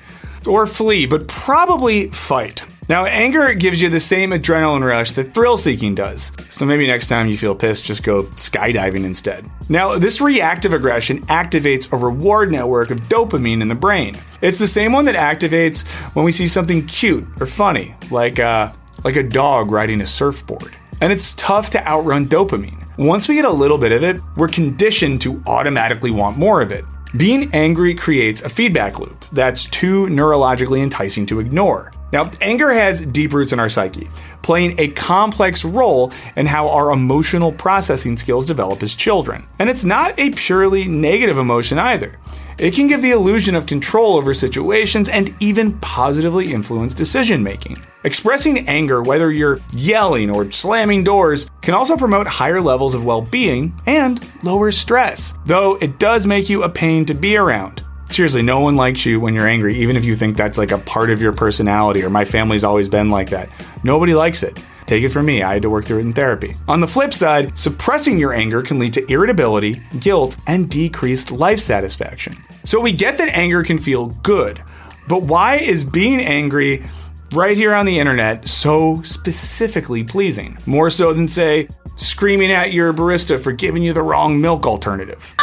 Or 0.48 0.66
flee, 0.68 1.06
but 1.06 1.28
probably 1.28 2.08
fight. 2.12 2.64
Now, 2.90 3.06
anger 3.06 3.54
gives 3.54 3.82
you 3.82 3.90
the 3.90 4.00
same 4.00 4.32
adrenaline 4.32 4.86
rush 4.86 5.14
that 5.14 5.34
thrill 5.34 5.56
seeking 5.56 5.96
does. 5.96 6.32
So 6.50 6.66
maybe 6.66 6.86
next 6.86 7.08
time 7.08 7.28
you 7.28 7.38
feel 7.38 7.56
pissed, 7.56 7.86
just 7.86 8.04
go 8.04 8.24
skydiving 8.24 9.06
instead. 9.06 9.50
Now, 9.70 9.98
this 9.98 10.20
reactive 10.20 10.74
aggression 10.74 11.26
activates 11.28 11.92
a 11.94 11.98
reward 11.98 12.52
network 12.52 12.92
of 12.92 13.00
dopamine 13.04 13.62
in 13.62 13.70
the 13.70 13.76
brain. 13.76 14.18
It's 14.42 14.58
the 14.58 14.68
same 14.68 14.92
one 14.92 15.06
that 15.06 15.16
activates 15.16 15.88
when 16.14 16.26
we 16.26 16.32
see 16.32 16.48
something 16.48 16.86
cute 16.86 17.26
or 17.40 17.48
funny, 17.48 17.96
like, 18.12 18.40
uh, 18.40 18.72
like 19.04 19.16
a 19.16 19.24
dog 19.24 19.72
riding 19.72 20.02
a 20.02 20.06
surfboard. 20.06 20.76
And 21.00 21.12
it's 21.12 21.34
tough 21.36 21.70
to 21.72 21.88
outrun 21.88 22.28
dopamine. 22.28 22.80
Once 22.98 23.28
we 23.28 23.36
get 23.36 23.46
a 23.46 23.52
little 23.52 23.78
bit 23.78 23.92
of 23.92 24.04
it, 24.04 24.22
we're 24.36 24.48
conditioned 24.50 25.22
to 25.22 25.42
automatically 25.48 26.12
want 26.12 26.38
more 26.38 26.62
of 26.62 26.72
it. 26.72 26.86
Being 27.16 27.50
angry 27.54 27.96
creates 27.96 28.42
a 28.42 28.50
feedback 28.50 29.00
loop 29.00 29.26
that's 29.32 29.66
too 29.66 30.08
neurologically 30.08 30.82
enticing 30.82 31.26
to 31.28 31.40
ignore. 31.40 31.92
Now, 32.14 32.30
anger 32.42 32.72
has 32.72 33.02
deep 33.02 33.34
roots 33.34 33.54
in 33.54 33.60
our 33.60 33.70
psyche, 33.70 34.08
playing 34.44 34.80
a 34.80 34.90
complex 34.90 35.66
role 35.66 36.14
in 36.36 36.46
how 36.46 36.70
our 36.70 36.92
emotional 36.92 37.52
processing 37.52 38.18
skills 38.18 38.46
develop 38.46 38.84
as 38.84 38.96
children. 38.96 39.44
And 39.58 39.68
it's 39.68 39.84
not 39.84 40.20
a 40.20 40.30
purely 40.30 40.88
negative 40.88 41.40
emotion 41.40 41.80
either. 41.80 42.20
It 42.60 42.76
can 42.76 42.86
give 42.86 43.02
the 43.02 43.10
illusion 43.10 43.56
of 43.56 43.66
control 43.66 44.16
over 44.16 44.36
situations 44.36 45.10
and 45.10 45.36
even 45.40 45.80
positively 45.80 46.54
influence 46.54 46.94
decision 46.94 47.42
making. 47.42 47.82
Expressing 48.04 48.70
anger, 48.70 49.02
whether 49.02 49.32
you're 49.32 49.60
yelling 49.74 50.30
or 50.30 50.52
slamming 50.52 51.04
doors, 51.04 51.50
can 51.64 51.74
also 51.74 51.98
promote 51.98 52.28
higher 52.28 52.62
levels 52.62 52.94
of 52.94 53.06
well 53.06 53.24
being 53.24 53.74
and 53.88 54.24
lower 54.44 54.72
stress, 54.72 55.34
though 55.48 55.78
it 55.78 55.98
does 55.98 56.28
make 56.28 56.48
you 56.48 56.62
a 56.62 56.70
pain 56.70 57.06
to 57.06 57.16
be 57.16 57.38
around 57.38 57.84
seriously, 58.14 58.42
no 58.42 58.60
one 58.60 58.76
likes 58.76 59.06
you 59.06 59.20
when 59.20 59.34
you're 59.34 59.48
angry, 59.48 59.76
even 59.76 59.98
if 59.98 60.06
you 60.06 60.16
think 60.16 60.38
that's 60.38 60.58
like 60.58 60.72
a 60.72 60.78
part 60.78 61.10
of 61.10 61.22
your 61.22 61.34
personality 61.34 62.04
or 62.04 62.10
my 62.10 62.26
family's 62.26 62.64
always 62.64 62.88
been 62.88 63.10
like 63.10 63.30
that. 63.32 63.50
Nobody 63.84 64.14
likes 64.14 64.44
it. 64.44 64.58
Take 64.86 65.04
it 65.04 65.10
from 65.10 65.26
me, 65.26 65.44
I 65.44 65.54
had 65.54 65.62
to 65.62 65.70
work 65.70 65.86
through 65.86 66.00
it 66.00 66.06
in 66.06 66.14
therapy. 66.14 66.56
On 66.68 66.80
the 66.80 66.88
flip 66.88 67.14
side, 67.14 67.58
suppressing 67.58 68.20
your 68.20 68.34
anger 68.34 68.62
can 68.62 68.80
lead 68.80 68.94
to 68.94 69.12
irritability, 69.12 69.82
guilt, 70.00 70.38
and 70.48 70.70
decreased 70.70 71.32
life 71.32 71.60
satisfaction. 71.60 72.36
So 72.64 72.80
we 72.80 72.92
get 72.92 73.18
that 73.18 73.30
anger 73.30 73.64
can 73.64 73.78
feel 73.78 74.08
good, 74.08 74.62
but 75.08 75.24
why 75.24 75.56
is 75.56 75.84
being 75.84 76.20
angry 76.20 76.84
right 77.32 77.58
here 77.58 77.74
on 77.74 77.86
the 77.86 77.98
internet 77.98 78.48
so 78.48 79.02
specifically 79.04 80.04
pleasing? 80.04 80.58
More 80.66 80.90
so 80.90 81.14
than, 81.14 81.28
say, 81.28 81.70
screaming 81.96 82.52
at 82.52 82.74
your 82.74 82.94
barista 82.94 83.40
for 83.40 83.52
giving 83.52 83.84
you 83.84 83.94
the 83.94 84.04
wrong 84.04 84.40
milk 84.40 84.68
alternative. 84.68 85.34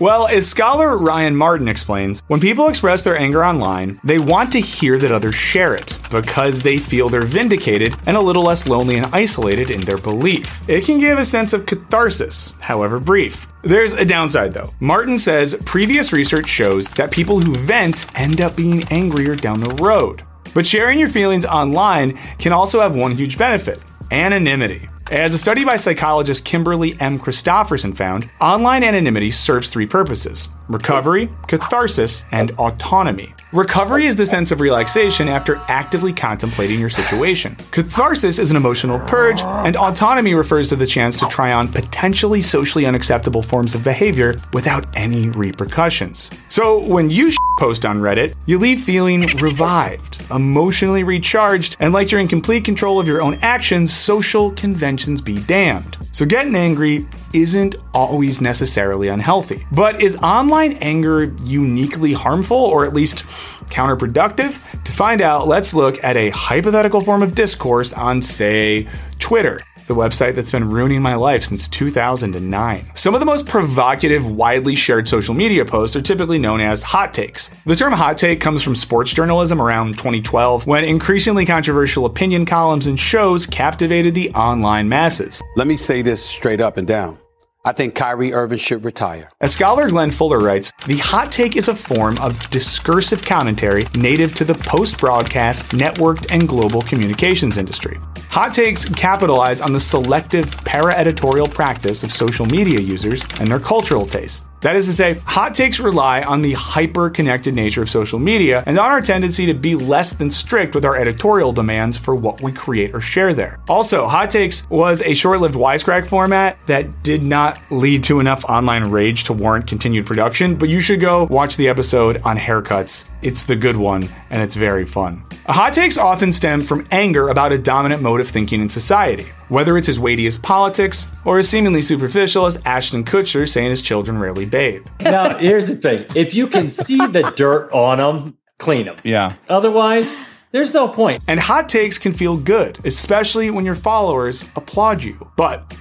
Well, 0.00 0.28
as 0.28 0.48
scholar 0.48 0.96
Ryan 0.96 1.36
Martin 1.36 1.68
explains, 1.68 2.20
when 2.26 2.40
people 2.40 2.68
express 2.68 3.02
their 3.02 3.18
anger 3.18 3.44
online, 3.44 4.00
they 4.02 4.18
want 4.18 4.50
to 4.52 4.58
hear 4.58 4.96
that 4.96 5.12
others 5.12 5.34
share 5.34 5.74
it 5.74 5.98
because 6.10 6.62
they 6.62 6.78
feel 6.78 7.10
they're 7.10 7.20
vindicated 7.20 7.94
and 8.06 8.16
a 8.16 8.20
little 8.20 8.42
less 8.42 8.66
lonely 8.66 8.96
and 8.96 9.04
isolated 9.14 9.70
in 9.70 9.82
their 9.82 9.98
belief. 9.98 10.66
It 10.66 10.86
can 10.86 11.00
give 11.00 11.18
a 11.18 11.24
sense 11.26 11.52
of 11.52 11.66
catharsis, 11.66 12.54
however 12.62 12.98
brief. 12.98 13.46
There's 13.60 13.92
a 13.92 14.06
downside 14.06 14.54
though. 14.54 14.72
Martin 14.80 15.18
says 15.18 15.54
previous 15.66 16.14
research 16.14 16.48
shows 16.48 16.88
that 16.92 17.10
people 17.10 17.38
who 17.38 17.54
vent 17.56 18.06
end 18.18 18.40
up 18.40 18.56
being 18.56 18.82
angrier 18.84 19.36
down 19.36 19.60
the 19.60 19.84
road. 19.84 20.24
But 20.54 20.66
sharing 20.66 20.98
your 20.98 21.10
feelings 21.10 21.44
online 21.44 22.18
can 22.38 22.54
also 22.54 22.80
have 22.80 22.96
one 22.96 23.14
huge 23.14 23.36
benefit 23.36 23.82
anonymity. 24.10 24.88
As 25.10 25.34
a 25.34 25.38
study 25.38 25.64
by 25.64 25.74
psychologist 25.74 26.44
Kimberly 26.44 26.96
M. 27.00 27.18
Christopherson 27.18 27.94
found, 27.94 28.30
online 28.40 28.84
anonymity 28.84 29.32
serves 29.32 29.68
three 29.68 29.86
purposes 29.86 30.48
recovery, 30.68 31.28
catharsis, 31.48 32.22
and 32.30 32.52
autonomy. 32.52 33.34
Recovery 33.52 34.06
is 34.06 34.14
the 34.14 34.26
sense 34.26 34.52
of 34.52 34.60
relaxation 34.60 35.26
after 35.26 35.60
actively 35.66 36.12
contemplating 36.12 36.78
your 36.78 36.88
situation. 36.88 37.56
Catharsis 37.72 38.38
is 38.38 38.52
an 38.52 38.56
emotional 38.56 39.00
purge, 39.08 39.42
and 39.42 39.76
autonomy 39.76 40.34
refers 40.34 40.68
to 40.68 40.76
the 40.76 40.86
chance 40.86 41.16
to 41.16 41.26
try 41.26 41.52
on 41.52 41.66
potentially 41.66 42.42
socially 42.42 42.86
unacceptable 42.86 43.42
forms 43.42 43.74
of 43.74 43.82
behavior 43.82 44.34
without 44.52 44.86
any 44.96 45.30
repercussions. 45.30 46.30
So 46.48 46.78
when 46.78 47.10
you 47.10 47.32
post 47.58 47.84
on 47.84 47.98
Reddit, 47.98 48.36
you 48.46 48.56
leave 48.56 48.82
feeling 48.82 49.22
revived, 49.38 50.22
emotionally 50.30 51.02
recharged, 51.02 51.76
and 51.80 51.92
like 51.92 52.12
you're 52.12 52.20
in 52.20 52.28
complete 52.28 52.64
control 52.64 53.00
of 53.00 53.08
your 53.08 53.20
own 53.20 53.34
actions, 53.42 53.92
social 53.92 54.52
conventions 54.52 55.20
be 55.20 55.40
damned. 55.40 55.98
So 56.12 56.24
getting 56.24 56.54
angry 56.54 57.04
isn't 57.32 57.76
always 57.94 58.40
necessarily 58.40 59.08
unhealthy. 59.08 59.66
But 59.72 60.02
is 60.02 60.16
online 60.16 60.74
anger 60.74 61.24
uniquely 61.44 62.12
harmful 62.12 62.56
or 62.56 62.84
at 62.84 62.94
least 62.94 63.24
counterproductive? 63.66 64.58
To 64.84 64.92
find 64.92 65.22
out, 65.22 65.46
let's 65.46 65.74
look 65.74 66.02
at 66.02 66.16
a 66.16 66.30
hypothetical 66.30 67.00
form 67.00 67.22
of 67.22 67.34
discourse 67.34 67.92
on, 67.92 68.22
say, 68.22 68.88
Twitter 69.18 69.60
the 69.90 69.96
website 69.96 70.36
that's 70.36 70.52
been 70.52 70.70
ruining 70.70 71.02
my 71.02 71.16
life 71.16 71.42
since 71.42 71.66
2009. 71.66 72.92
Some 72.94 73.12
of 73.12 73.18
the 73.18 73.26
most 73.26 73.48
provocative, 73.48 74.24
widely 74.24 74.76
shared 74.76 75.08
social 75.08 75.34
media 75.34 75.64
posts 75.64 75.96
are 75.96 76.00
typically 76.00 76.38
known 76.38 76.60
as 76.60 76.84
hot 76.84 77.12
takes. 77.12 77.50
The 77.66 77.74
term 77.74 77.92
hot 77.92 78.16
take 78.16 78.40
comes 78.40 78.62
from 78.62 78.76
sports 78.76 79.12
journalism 79.12 79.60
around 79.60 79.98
2012 79.98 80.66
when 80.68 80.84
increasingly 80.84 81.44
controversial 81.44 82.06
opinion 82.06 82.46
columns 82.46 82.86
and 82.86 82.98
shows 82.98 83.46
captivated 83.46 84.14
the 84.14 84.30
online 84.30 84.88
masses. 84.88 85.42
Let 85.56 85.66
me 85.66 85.76
say 85.76 86.02
this 86.02 86.24
straight 86.24 86.60
up 86.60 86.76
and 86.76 86.86
down. 86.86 87.18
I 87.62 87.72
think 87.72 87.94
Kyrie 87.94 88.32
Irving 88.32 88.58
should 88.58 88.86
retire. 88.86 89.30
As 89.42 89.52
scholar 89.52 89.90
Glen 89.90 90.10
Fuller 90.10 90.38
writes, 90.38 90.72
the 90.86 90.96
hot 90.96 91.30
take 91.30 91.56
is 91.56 91.68
a 91.68 91.74
form 91.74 92.16
of 92.18 92.48
discursive 92.48 93.22
commentary 93.22 93.84
native 93.94 94.34
to 94.36 94.46
the 94.46 94.54
post 94.54 94.98
broadcast, 94.98 95.66
networked, 95.68 96.32
and 96.32 96.48
global 96.48 96.80
communications 96.80 97.58
industry. 97.58 98.00
Hot 98.30 98.54
takes 98.54 98.88
capitalize 98.88 99.60
on 99.60 99.74
the 99.74 99.80
selective 99.80 100.50
para 100.64 100.94
editorial 100.94 101.48
practice 101.48 102.02
of 102.02 102.12
social 102.12 102.46
media 102.46 102.80
users 102.80 103.22
and 103.40 103.50
their 103.50 103.60
cultural 103.60 104.06
taste. 104.06 104.46
That 104.60 104.76
is 104.76 104.86
to 104.86 104.92
say, 104.92 105.14
hot 105.24 105.54
takes 105.54 105.80
rely 105.80 106.22
on 106.22 106.42
the 106.42 106.52
hyper 106.52 107.08
connected 107.08 107.54
nature 107.54 107.82
of 107.82 107.88
social 107.88 108.18
media 108.18 108.62
and 108.66 108.78
on 108.78 108.90
our 108.90 109.00
tendency 109.00 109.46
to 109.46 109.54
be 109.54 109.74
less 109.74 110.12
than 110.12 110.30
strict 110.30 110.74
with 110.74 110.84
our 110.84 110.96
editorial 110.96 111.50
demands 111.50 111.96
for 111.96 112.14
what 112.14 112.42
we 112.42 112.52
create 112.52 112.94
or 112.94 113.00
share 113.00 113.32
there. 113.32 113.58
Also, 113.68 114.06
hot 114.06 114.30
takes 114.30 114.68
was 114.68 115.00
a 115.02 115.14
short 115.14 115.40
lived 115.40 115.54
wisecrack 115.54 116.06
format 116.06 116.58
that 116.66 117.02
did 117.02 117.22
not 117.22 117.49
lead 117.70 118.04
to 118.04 118.20
enough 118.20 118.44
online 118.44 118.84
rage 118.84 119.24
to 119.24 119.32
warrant 119.32 119.66
continued 119.66 120.06
production, 120.06 120.56
but 120.56 120.68
you 120.68 120.80
should 120.80 121.00
go 121.00 121.24
watch 121.24 121.56
the 121.56 121.68
episode 121.68 122.20
on 122.22 122.36
haircuts. 122.36 123.08
It's 123.22 123.44
the 123.44 123.56
good 123.56 123.76
one, 123.76 124.08
and 124.30 124.42
it's 124.42 124.54
very 124.54 124.84
fun. 124.84 125.24
Hot 125.46 125.72
takes 125.72 125.98
often 125.98 126.32
stem 126.32 126.62
from 126.62 126.86
anger 126.90 127.28
about 127.28 127.52
a 127.52 127.58
dominant 127.58 128.02
mode 128.02 128.20
of 128.20 128.28
thinking 128.28 128.60
in 128.60 128.68
society 128.68 129.26
whether 129.50 129.76
it's 129.76 129.88
as 129.88 130.00
weighty 130.00 130.26
as 130.26 130.38
politics 130.38 131.08
or 131.24 131.38
as 131.38 131.48
seemingly 131.48 131.82
superficial 131.82 132.46
as 132.46 132.60
Ashton 132.64 133.04
Kutcher 133.04 133.48
saying 133.48 133.70
his 133.70 133.82
children 133.82 134.16
rarely 134.16 134.46
bathe. 134.46 134.86
Now, 135.00 135.36
here's 135.36 135.66
the 135.66 135.76
thing 135.76 136.06
if 136.14 136.34
you 136.34 136.46
can 136.46 136.70
see 136.70 136.98
the 136.98 137.32
dirt 137.36 137.70
on 137.72 137.98
them, 137.98 138.38
clean 138.58 138.86
them. 138.86 138.96
Yeah. 139.04 139.34
Otherwise, 139.48 140.14
there's 140.52 140.72
no 140.72 140.88
point. 140.88 141.22
And 141.28 141.38
hot 141.38 141.68
takes 141.68 141.98
can 141.98 142.12
feel 142.12 142.36
good, 142.36 142.78
especially 142.84 143.50
when 143.50 143.64
your 143.64 143.74
followers 143.74 144.44
applaud 144.56 145.02
you. 145.02 145.30
But 145.36 145.76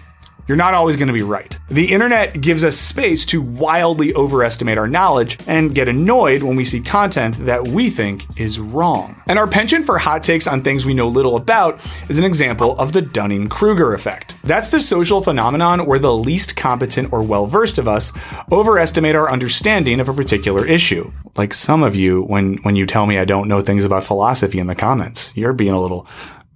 you're 0.50 0.58
not 0.58 0.74
always 0.74 0.96
going 0.96 1.08
to 1.08 1.14
be 1.14 1.22
right. 1.22 1.60
The 1.70 1.94
internet 1.94 2.42
gives 2.42 2.64
us 2.64 2.76
space 2.76 3.24
to 3.28 3.40
wildly 3.40 4.16
overestimate 4.16 4.80
our 4.80 4.88
knowledge 4.88 5.38
and 5.46 5.76
get 5.76 5.88
annoyed 5.88 6.42
when 6.42 6.56
we 6.56 6.66
see 6.66 6.82
content 6.82 7.36
that 7.46 7.68
we 7.68 7.92
think 7.92 8.26
is 8.40 8.60
wrong. 8.60 9.22
And 9.28 9.38
our 9.38 9.46
penchant 9.46 9.86
for 9.86 10.00
hot 10.00 10.24
takes 10.24 10.48
on 10.48 10.64
things 10.64 10.88
we 10.88 10.96
know 10.96 11.08
little 11.08 11.36
about 11.36 11.80
is 12.10 12.18
an 12.18 12.24
example 12.24 12.76
of 12.80 12.94
the 12.94 13.02
Dunning 13.04 13.48
Kruger 13.48 13.94
effect. 13.94 14.36
That's 14.44 14.70
the 14.70 14.80
social 14.80 15.22
phenomenon 15.22 15.86
where 15.86 16.00
the 16.00 16.16
least 16.16 16.56
competent 16.56 17.14
or 17.14 17.22
well 17.22 17.46
versed 17.46 17.78
of 17.78 17.88
us 17.88 18.12
overestimate 18.52 19.16
our 19.16 19.32
understanding 19.32 20.00
of 20.00 20.10
a 20.10 20.14
particular 20.16 20.66
issue. 20.66 21.12
Like 21.38 21.54
some 21.54 21.84
of 21.84 21.96
you 21.96 22.24
when, 22.24 22.58
when 22.64 22.76
you 22.76 22.88
tell 22.88 23.06
me 23.06 23.20
I 23.20 23.26
don't 23.26 23.48
know 23.48 23.62
things 23.62 23.86
about 23.86 24.04
philosophy 24.04 24.58
in 24.58 24.66
the 24.66 24.74
comments. 24.74 25.32
You're 25.38 25.54
being 25.54 25.74
a 25.74 25.80
little 25.80 26.08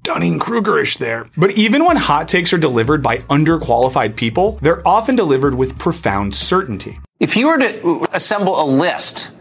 Dunning 0.03 0.37
Krugerish 0.37 0.97
there. 0.97 1.27
But 1.37 1.51
even 1.51 1.85
when 1.85 1.95
hot 1.95 2.27
takes 2.27 2.51
are 2.51 2.57
delivered 2.57 3.01
by 3.01 3.19
underqualified 3.19 4.17
people, 4.17 4.59
they're 4.61 4.85
often 4.85 5.15
delivered 5.15 5.55
with 5.55 5.79
profound 5.79 6.35
certainty. 6.35 6.99
If 7.21 7.37
you 7.37 7.47
were 7.47 7.57
to 7.57 8.05
assemble 8.11 8.61
a 8.61 8.67
list, 8.67 9.31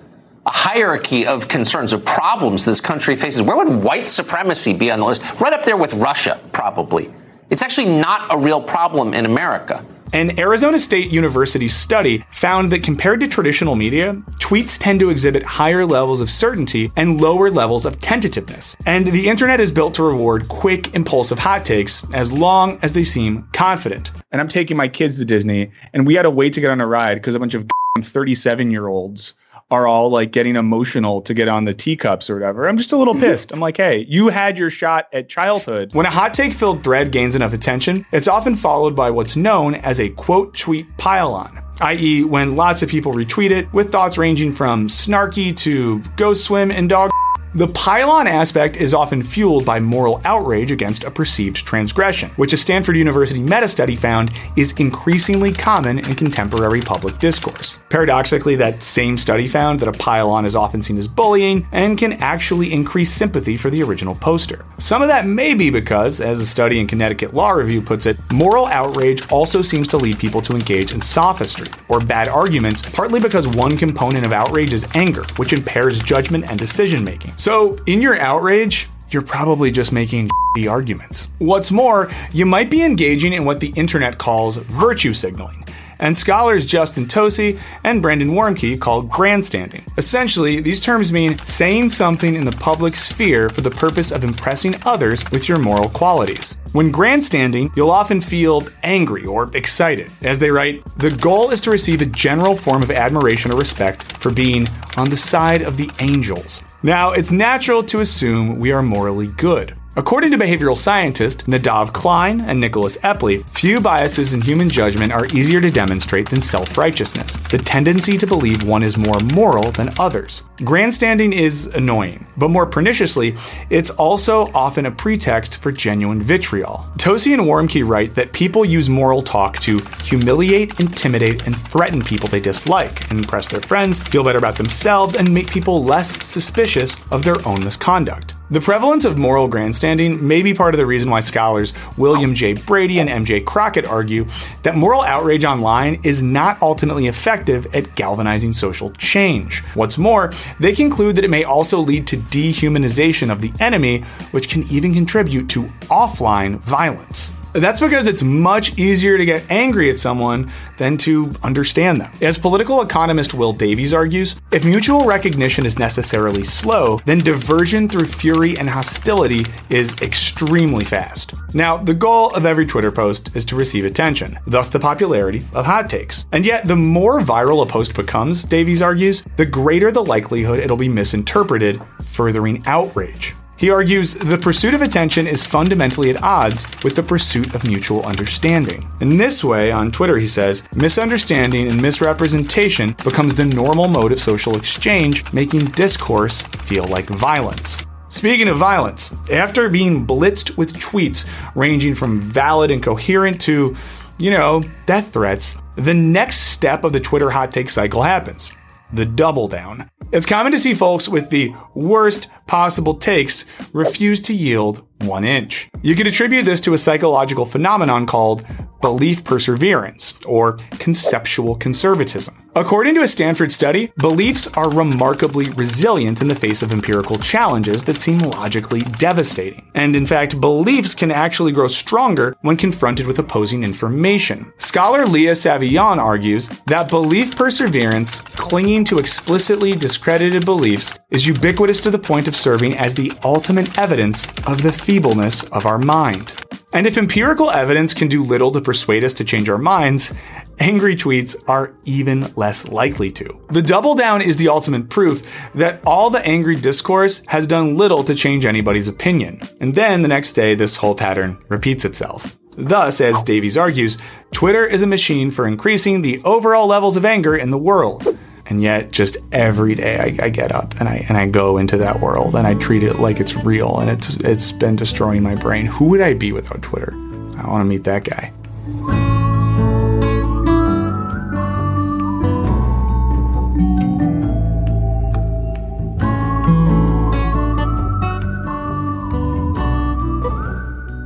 a 0.46 0.52
hierarchy 0.52 1.26
of 1.26 1.48
concerns, 1.48 1.92
of 1.92 2.04
problems 2.04 2.64
this 2.64 2.80
country 2.80 3.16
faces, 3.16 3.42
where 3.42 3.56
would 3.56 3.82
white 3.82 4.06
supremacy 4.06 4.72
be 4.72 4.92
on 4.92 5.00
the 5.00 5.06
list? 5.06 5.22
Right 5.40 5.52
up 5.52 5.64
there 5.64 5.76
with 5.76 5.94
Russia, 5.94 6.40
probably. 6.52 7.12
It's 7.50 7.62
actually 7.62 7.96
not 7.96 8.32
a 8.32 8.38
real 8.38 8.60
problem 8.62 9.14
in 9.14 9.26
America. 9.26 9.84
An 10.14 10.38
Arizona 10.38 10.78
State 10.78 11.10
University 11.10 11.68
study 11.68 12.22
found 12.30 12.70
that 12.70 12.82
compared 12.82 13.20
to 13.20 13.26
traditional 13.26 13.76
media, 13.76 14.12
tweets 14.32 14.78
tend 14.78 15.00
to 15.00 15.08
exhibit 15.08 15.42
higher 15.42 15.86
levels 15.86 16.20
of 16.20 16.30
certainty 16.30 16.92
and 16.96 17.18
lower 17.18 17.50
levels 17.50 17.86
of 17.86 17.98
tentativeness. 17.98 18.76
And 18.84 19.06
the 19.06 19.26
internet 19.26 19.58
is 19.58 19.70
built 19.70 19.94
to 19.94 20.02
reward 20.02 20.48
quick, 20.48 20.94
impulsive 20.94 21.38
hot 21.38 21.64
takes 21.64 22.06
as 22.12 22.30
long 22.30 22.78
as 22.82 22.92
they 22.92 23.04
seem 23.04 23.48
confident. 23.54 24.10
And 24.32 24.40
I'm 24.42 24.48
taking 24.48 24.76
my 24.76 24.86
kids 24.86 25.16
to 25.16 25.24
Disney, 25.24 25.70
and 25.94 26.06
we 26.06 26.12
had 26.14 26.24
to 26.24 26.30
wait 26.30 26.52
to 26.52 26.60
get 26.60 26.70
on 26.70 26.82
a 26.82 26.86
ride 26.86 27.14
because 27.14 27.34
a 27.34 27.38
bunch 27.38 27.54
of 27.54 27.66
37 28.02 28.70
year 28.70 28.88
olds 28.88 29.32
are 29.72 29.88
all 29.88 30.10
like 30.10 30.30
getting 30.30 30.56
emotional 30.56 31.22
to 31.22 31.34
get 31.34 31.48
on 31.48 31.64
the 31.64 31.74
teacups 31.74 32.28
or 32.28 32.34
whatever. 32.34 32.68
I'm 32.68 32.76
just 32.76 32.92
a 32.92 32.96
little 32.96 33.14
mm-hmm. 33.14 33.24
pissed. 33.24 33.52
I'm 33.52 33.60
like, 33.60 33.78
hey, 33.78 34.04
you 34.08 34.28
had 34.28 34.58
your 34.58 34.70
shot 34.70 35.08
at 35.12 35.28
childhood. 35.28 35.94
When 35.94 36.06
a 36.06 36.10
hot 36.10 36.34
take 36.34 36.52
filled 36.52 36.84
thread 36.84 37.10
gains 37.10 37.34
enough 37.34 37.52
attention, 37.52 38.06
it's 38.12 38.28
often 38.28 38.54
followed 38.54 38.94
by 38.94 39.10
what's 39.10 39.34
known 39.34 39.74
as 39.74 39.98
a 39.98 40.10
quote 40.10 40.54
tweet 40.54 40.86
pile-on 40.98 41.58
i.e., 41.80 42.22
when 42.22 42.54
lots 42.54 42.82
of 42.82 42.88
people 42.88 43.12
retweet 43.12 43.50
it 43.50 43.72
with 43.72 43.90
thoughts 43.90 44.16
ranging 44.18 44.52
from 44.52 44.86
snarky 44.88 45.56
to 45.56 45.98
go 46.16 46.32
swim 46.32 46.70
in 46.70 46.86
dog 46.86 47.10
The 47.54 47.68
pile-on 47.68 48.26
aspect 48.26 48.78
is 48.78 48.94
often 48.94 49.22
fueled 49.22 49.66
by 49.66 49.78
moral 49.78 50.22
outrage 50.24 50.72
against 50.72 51.04
a 51.04 51.10
perceived 51.10 51.56
transgression, 51.56 52.30
which 52.36 52.54
a 52.54 52.56
Stanford 52.56 52.96
University 52.96 53.40
meta 53.40 53.68
study 53.68 53.94
found 53.94 54.30
is 54.56 54.72
increasingly 54.78 55.52
common 55.52 55.98
in 55.98 56.14
contemporary 56.14 56.80
public 56.80 57.18
discourse. 57.18 57.78
Paradoxically, 57.90 58.56
that 58.56 58.82
same 58.82 59.18
study 59.18 59.46
found 59.46 59.80
that 59.80 59.88
a 59.90 59.92
pile-on 59.92 60.46
is 60.46 60.56
often 60.56 60.80
seen 60.80 60.96
as 60.96 61.06
bullying 61.06 61.68
and 61.72 61.98
can 61.98 62.14
actually 62.22 62.72
increase 62.72 63.12
sympathy 63.12 63.58
for 63.58 63.68
the 63.68 63.82
original 63.82 64.14
poster. 64.14 64.64
Some 64.78 65.02
of 65.02 65.08
that 65.08 65.26
may 65.26 65.52
be 65.52 65.68
because, 65.68 66.22
as 66.22 66.40
a 66.40 66.46
study 66.46 66.80
in 66.80 66.86
Connecticut 66.86 67.34
Law 67.34 67.50
Review 67.50 67.82
puts 67.82 68.06
it, 68.06 68.16
moral 68.32 68.64
outrage 68.64 69.30
also 69.30 69.60
seems 69.60 69.88
to 69.88 69.98
lead 69.98 70.18
people 70.18 70.40
to 70.40 70.54
engage 70.54 70.94
in 70.94 71.02
sophistry 71.02 71.66
or 71.90 72.00
bad 72.00 72.28
arguments, 72.28 72.80
partly 72.80 73.20
because 73.20 73.46
one 73.46 73.76
component 73.76 74.24
of 74.24 74.32
outrage 74.32 74.72
is 74.72 74.86
anger, 74.94 75.24
which 75.36 75.52
impairs 75.52 75.98
judgment 75.98 76.48
and 76.48 76.58
decision 76.58 77.04
making. 77.04 77.34
So, 77.42 77.76
in 77.86 78.00
your 78.00 78.16
outrage, 78.20 78.88
you're 79.10 79.20
probably 79.20 79.72
just 79.72 79.90
making 79.90 80.30
the 80.54 80.68
arguments. 80.76 81.26
What's 81.40 81.72
more, 81.72 82.08
you 82.32 82.46
might 82.46 82.70
be 82.70 82.84
engaging 82.84 83.32
in 83.32 83.44
what 83.44 83.58
the 83.58 83.72
internet 83.74 84.16
calls 84.16 84.54
virtue 84.58 85.12
signaling 85.12 85.64
and 85.98 86.16
scholars 86.16 86.64
Justin 86.64 87.06
Tosi 87.06 87.58
and 87.82 88.00
Brandon 88.00 88.30
Warmke 88.30 88.80
call 88.80 89.02
grandstanding. 89.02 89.84
Essentially, 89.98 90.60
these 90.60 90.80
terms 90.80 91.12
mean 91.12 91.36
saying 91.38 91.90
something 91.90 92.36
in 92.36 92.44
the 92.44 92.52
public 92.52 92.94
sphere 92.94 93.48
for 93.48 93.60
the 93.60 93.70
purpose 93.72 94.12
of 94.12 94.22
impressing 94.22 94.76
others 94.86 95.28
with 95.32 95.48
your 95.48 95.58
moral 95.58 95.88
qualities. 95.88 96.58
When 96.70 96.92
grandstanding, 96.92 97.72
you'll 97.74 97.90
often 97.90 98.20
feel 98.20 98.68
angry 98.84 99.26
or 99.26 99.50
excited. 99.56 100.12
As 100.22 100.38
they 100.38 100.52
write, 100.52 100.84
the 100.96 101.10
goal 101.10 101.50
is 101.50 101.60
to 101.62 101.72
receive 101.72 102.02
a 102.02 102.06
general 102.06 102.56
form 102.56 102.84
of 102.84 102.92
admiration 102.92 103.50
or 103.50 103.56
respect 103.56 104.16
for 104.18 104.32
being 104.32 104.68
on 104.96 105.10
the 105.10 105.16
side 105.16 105.62
of 105.62 105.76
the 105.76 105.90
angels. 105.98 106.62
Now, 106.84 107.12
it's 107.12 107.30
natural 107.30 107.84
to 107.84 108.00
assume 108.00 108.58
we 108.58 108.72
are 108.72 108.82
morally 108.82 109.28
good. 109.28 109.76
According 109.94 110.30
to 110.30 110.38
behavioral 110.38 110.78
scientist 110.78 111.46
Nadav 111.48 111.92
Klein 111.92 112.40
and 112.40 112.58
Nicholas 112.58 112.96
Epley, 112.98 113.44
few 113.50 113.78
biases 113.78 114.32
in 114.32 114.40
human 114.40 114.70
judgment 114.70 115.12
are 115.12 115.26
easier 115.34 115.60
to 115.60 115.70
demonstrate 115.70 116.30
than 116.30 116.40
self 116.40 116.78
righteousness, 116.78 117.36
the 117.50 117.58
tendency 117.58 118.16
to 118.16 118.26
believe 118.26 118.62
one 118.66 118.82
is 118.82 118.96
more 118.96 119.20
moral 119.34 119.70
than 119.70 119.92
others. 119.98 120.44
Grandstanding 120.64 121.34
is 121.34 121.66
annoying, 121.66 122.26
but 122.38 122.48
more 122.48 122.64
perniciously, 122.64 123.36
it's 123.68 123.90
also 123.90 124.46
often 124.54 124.86
a 124.86 124.90
pretext 124.90 125.58
for 125.58 125.70
genuine 125.70 126.22
vitriol. 126.22 126.86
Tosi 126.96 127.34
and 127.34 127.42
Warmke 127.42 127.86
write 127.86 128.14
that 128.14 128.32
people 128.32 128.64
use 128.64 128.88
moral 128.88 129.20
talk 129.20 129.58
to 129.58 129.78
humiliate, 130.04 130.80
intimidate, 130.80 131.46
and 131.46 131.54
threaten 131.54 132.00
people 132.00 132.30
they 132.30 132.40
dislike, 132.40 133.10
impress 133.10 133.46
their 133.46 133.60
friends, 133.60 134.00
feel 134.00 134.24
better 134.24 134.38
about 134.38 134.56
themselves, 134.56 135.16
and 135.16 135.34
make 135.34 135.50
people 135.50 135.84
less 135.84 136.24
suspicious 136.26 136.96
of 137.10 137.24
their 137.24 137.46
own 137.46 137.62
misconduct. 137.62 138.36
The 138.52 138.60
prevalence 138.60 139.06
of 139.06 139.16
moral 139.16 139.48
grandstanding 139.48 140.28
may 140.28 140.42
be 140.42 140.52
part 140.52 140.74
of 140.74 140.78
the 140.78 140.84
reason 140.84 141.10
why 141.10 141.20
scholars 141.20 141.72
William 141.96 142.34
J. 142.34 142.52
Brady 142.52 143.00
and 143.00 143.08
MJ 143.08 143.42
Crockett 143.42 143.86
argue 143.86 144.26
that 144.62 144.76
moral 144.76 145.00
outrage 145.00 145.46
online 145.46 145.98
is 146.04 146.22
not 146.22 146.60
ultimately 146.60 147.06
effective 147.06 147.74
at 147.74 147.94
galvanizing 147.94 148.52
social 148.52 148.90
change. 148.98 149.60
What's 149.72 149.96
more, 149.96 150.34
they 150.60 150.74
conclude 150.74 151.16
that 151.16 151.24
it 151.24 151.30
may 151.30 151.44
also 151.44 151.78
lead 151.78 152.06
to 152.08 152.18
dehumanization 152.18 153.32
of 153.32 153.40
the 153.40 153.54
enemy, 153.58 154.02
which 154.32 154.50
can 154.50 154.64
even 154.64 154.92
contribute 154.92 155.48
to 155.48 155.62
offline 155.88 156.58
violence. 156.58 157.32
That's 157.52 157.80
because 157.80 158.08
it's 158.08 158.22
much 158.22 158.78
easier 158.78 159.18
to 159.18 159.24
get 159.24 159.50
angry 159.50 159.90
at 159.90 159.98
someone 159.98 160.50
than 160.78 160.96
to 160.98 161.32
understand 161.42 162.00
them. 162.00 162.10
As 162.22 162.38
political 162.38 162.80
economist 162.80 163.34
Will 163.34 163.52
Davies 163.52 163.92
argues, 163.92 164.36
if 164.52 164.64
mutual 164.64 165.04
recognition 165.04 165.66
is 165.66 165.78
necessarily 165.78 166.44
slow, 166.44 166.98
then 167.04 167.18
diversion 167.18 167.88
through 167.88 168.06
fury 168.06 168.56
and 168.58 168.70
hostility 168.70 169.44
is 169.68 169.92
extremely 170.00 170.84
fast. 170.84 171.34
Now, 171.52 171.76
the 171.76 171.94
goal 171.94 172.34
of 172.34 172.46
every 172.46 172.64
Twitter 172.64 172.90
post 172.90 173.30
is 173.34 173.44
to 173.46 173.56
receive 173.56 173.84
attention, 173.84 174.38
thus 174.46 174.68
the 174.68 174.80
popularity 174.80 175.44
of 175.52 175.66
hot 175.66 175.90
takes. 175.90 176.24
And 176.32 176.46
yet, 176.46 176.66
the 176.66 176.76
more 176.76 177.20
viral 177.20 177.62
a 177.62 177.66
post 177.66 177.94
becomes, 177.94 178.44
Davies 178.44 178.80
argues, 178.80 179.22
the 179.36 179.44
greater 179.44 179.90
the 179.90 180.04
likelihood 180.04 180.58
it'll 180.58 180.76
be 180.76 180.88
misinterpreted, 180.88 181.82
furthering 182.02 182.62
outrage. 182.66 183.34
He 183.62 183.70
argues 183.70 184.14
the 184.14 184.38
pursuit 184.38 184.74
of 184.74 184.82
attention 184.82 185.28
is 185.28 185.46
fundamentally 185.46 186.10
at 186.10 186.20
odds 186.20 186.66
with 186.82 186.96
the 186.96 187.02
pursuit 187.04 187.54
of 187.54 187.64
mutual 187.64 188.04
understanding. 188.04 188.90
In 189.00 189.18
this 189.18 189.44
way, 189.44 189.70
on 189.70 189.92
Twitter, 189.92 190.18
he 190.18 190.26
says, 190.26 190.66
misunderstanding 190.74 191.68
and 191.68 191.80
misrepresentation 191.80 192.96
becomes 193.04 193.36
the 193.36 193.44
normal 193.44 193.86
mode 193.86 194.10
of 194.10 194.20
social 194.20 194.56
exchange, 194.56 195.32
making 195.32 195.66
discourse 195.66 196.42
feel 196.42 196.86
like 196.86 197.08
violence. 197.08 197.86
Speaking 198.08 198.48
of 198.48 198.58
violence, 198.58 199.14
after 199.30 199.68
being 199.68 200.04
blitzed 200.04 200.56
with 200.56 200.74
tweets 200.74 201.24
ranging 201.54 201.94
from 201.94 202.20
valid 202.20 202.72
and 202.72 202.82
coherent 202.82 203.40
to, 203.42 203.76
you 204.18 204.32
know, 204.32 204.64
death 204.86 205.12
threats, 205.12 205.54
the 205.76 205.94
next 205.94 206.50
step 206.50 206.82
of 206.82 206.92
the 206.92 206.98
Twitter 206.98 207.30
hot 207.30 207.52
take 207.52 207.70
cycle 207.70 208.02
happens 208.02 208.50
the 208.92 209.06
double 209.06 209.48
down. 209.48 209.90
It's 210.12 210.26
common 210.26 210.52
to 210.52 210.58
see 210.58 210.74
folks 210.74 211.08
with 211.08 211.30
the 211.30 211.54
worst 211.74 212.28
possible 212.46 212.94
takes 212.94 213.44
refuse 213.72 214.20
to 214.22 214.34
yield 214.34 214.86
one 215.06 215.24
inch. 215.24 215.68
You 215.82 215.94
could 215.94 216.06
attribute 216.06 216.44
this 216.44 216.60
to 216.62 216.74
a 216.74 216.78
psychological 216.78 217.46
phenomenon 217.46 218.06
called 218.06 218.44
belief 218.80 219.24
perseverance 219.24 220.18
or 220.26 220.58
conceptual 220.72 221.54
conservatism. 221.54 222.36
According 222.54 222.96
to 222.96 223.02
a 223.02 223.08
Stanford 223.08 223.50
study, 223.50 223.90
beliefs 223.96 224.46
are 224.48 224.70
remarkably 224.70 225.48
resilient 225.50 226.20
in 226.20 226.28
the 226.28 226.34
face 226.34 226.60
of 226.60 226.70
empirical 226.70 227.16
challenges 227.16 227.82
that 227.84 227.96
seem 227.96 228.18
logically 228.18 228.80
devastating. 228.80 229.70
And 229.74 229.96
in 229.96 230.04
fact, 230.04 230.38
beliefs 230.38 230.94
can 230.94 231.10
actually 231.10 231.52
grow 231.52 231.66
stronger 231.68 232.36
when 232.42 232.58
confronted 232.58 233.06
with 233.06 233.18
opposing 233.18 233.62
information. 233.62 234.52
Scholar 234.58 235.06
Leah 235.06 235.32
Savion 235.32 235.96
argues 235.96 236.50
that 236.66 236.90
belief 236.90 237.34
perseverance, 237.34 238.20
clinging 238.20 238.84
to 238.84 238.98
explicitly 238.98 239.72
discredited 239.72 240.44
beliefs, 240.44 240.92
is 241.10 241.26
ubiquitous 241.26 241.80
to 241.80 241.90
the 241.90 241.98
point 241.98 242.28
of 242.28 242.36
serving 242.36 242.76
as 242.76 242.94
the 242.94 243.12
ultimate 243.24 243.78
evidence 243.78 244.26
of 244.46 244.60
the 244.60 244.72
feebleness 244.92 245.42
of 245.52 245.64
our 245.64 245.78
mind. 245.78 246.34
And 246.74 246.86
if 246.86 246.98
empirical 246.98 247.50
evidence 247.50 247.94
can 247.94 248.08
do 248.08 248.22
little 248.22 248.52
to 248.52 248.60
persuade 248.60 249.04
us 249.04 249.14
to 249.14 249.24
change 249.24 249.48
our 249.48 249.56
minds, 249.56 250.12
angry 250.58 250.96
tweets 250.96 251.34
are 251.48 251.72
even 251.86 252.30
less 252.36 252.68
likely 252.68 253.10
to. 253.12 253.26
The 253.48 253.62
double 253.62 253.94
down 253.94 254.20
is 254.20 254.36
the 254.36 254.48
ultimate 254.48 254.90
proof 254.90 255.50
that 255.54 255.80
all 255.86 256.10
the 256.10 256.22
angry 256.26 256.56
discourse 256.56 257.22
has 257.28 257.46
done 257.46 257.78
little 257.78 258.04
to 258.04 258.14
change 258.14 258.44
anybody's 258.44 258.86
opinion. 258.86 259.40
And 259.60 259.74
then 259.74 260.02
the 260.02 260.08
next 260.08 260.32
day, 260.32 260.54
this 260.54 260.76
whole 260.76 260.94
pattern 260.94 261.38
repeats 261.48 261.86
itself. 261.86 262.36
Thus, 262.58 263.00
as 263.00 263.22
Davies 263.22 263.56
argues, 263.56 263.96
Twitter 264.32 264.66
is 264.66 264.82
a 264.82 264.86
machine 264.86 265.30
for 265.30 265.46
increasing 265.46 266.02
the 266.02 266.20
overall 266.22 266.66
levels 266.66 266.98
of 266.98 267.06
anger 267.06 267.34
in 267.34 267.50
the 267.50 267.56
world. 267.56 268.06
And 268.46 268.62
yet, 268.62 268.90
just 268.90 269.16
every 269.30 269.74
day, 269.74 269.98
I, 269.98 270.26
I, 270.26 270.28
get 270.28 270.52
up 270.52 270.78
and 270.80 270.88
I 270.88 271.04
and 271.08 271.16
I 271.16 271.26
go 271.26 271.58
into 271.58 271.76
that 271.78 272.00
world 272.00 272.34
and 272.34 272.46
I 272.46 272.54
treat 272.54 272.82
it 272.82 272.98
like 272.98 273.20
it's 273.20 273.36
real, 273.36 273.78
and 273.78 273.88
it's 273.88 274.16
it's 274.16 274.52
been 274.52 274.76
destroying 274.76 275.22
my 275.22 275.36
brain. 275.36 275.66
Who 275.66 275.90
would 275.90 276.00
I 276.00 276.14
be 276.14 276.32
without 276.32 276.60
Twitter? 276.60 276.92
I 277.38 277.48
want 277.48 277.62
to 277.62 277.64
meet 277.64 277.84
that 277.84 278.04
guy. 278.04 278.32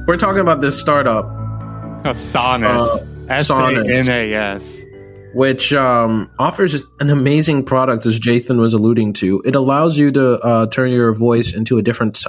We're 0.06 0.16
talking 0.16 0.40
about 0.40 0.60
this 0.60 0.78
startup. 0.80 1.26
Oh, 1.26 2.10
Sanas. 2.10 3.02
Uh, 3.02 3.06
S-A-N-A-S. 3.28 4.85
Which 5.36 5.74
um, 5.74 6.30
offers 6.38 6.82
an 6.98 7.10
amazing 7.10 7.64
product, 7.64 8.06
as 8.06 8.18
Jathan 8.18 8.58
was 8.58 8.72
alluding 8.72 9.12
to. 9.14 9.42
It 9.44 9.54
allows 9.54 9.98
you 9.98 10.10
to 10.12 10.38
uh, 10.38 10.66
turn 10.68 10.90
your 10.90 11.14
voice 11.14 11.54
into 11.54 11.76
a 11.76 11.82
different. 11.82 12.24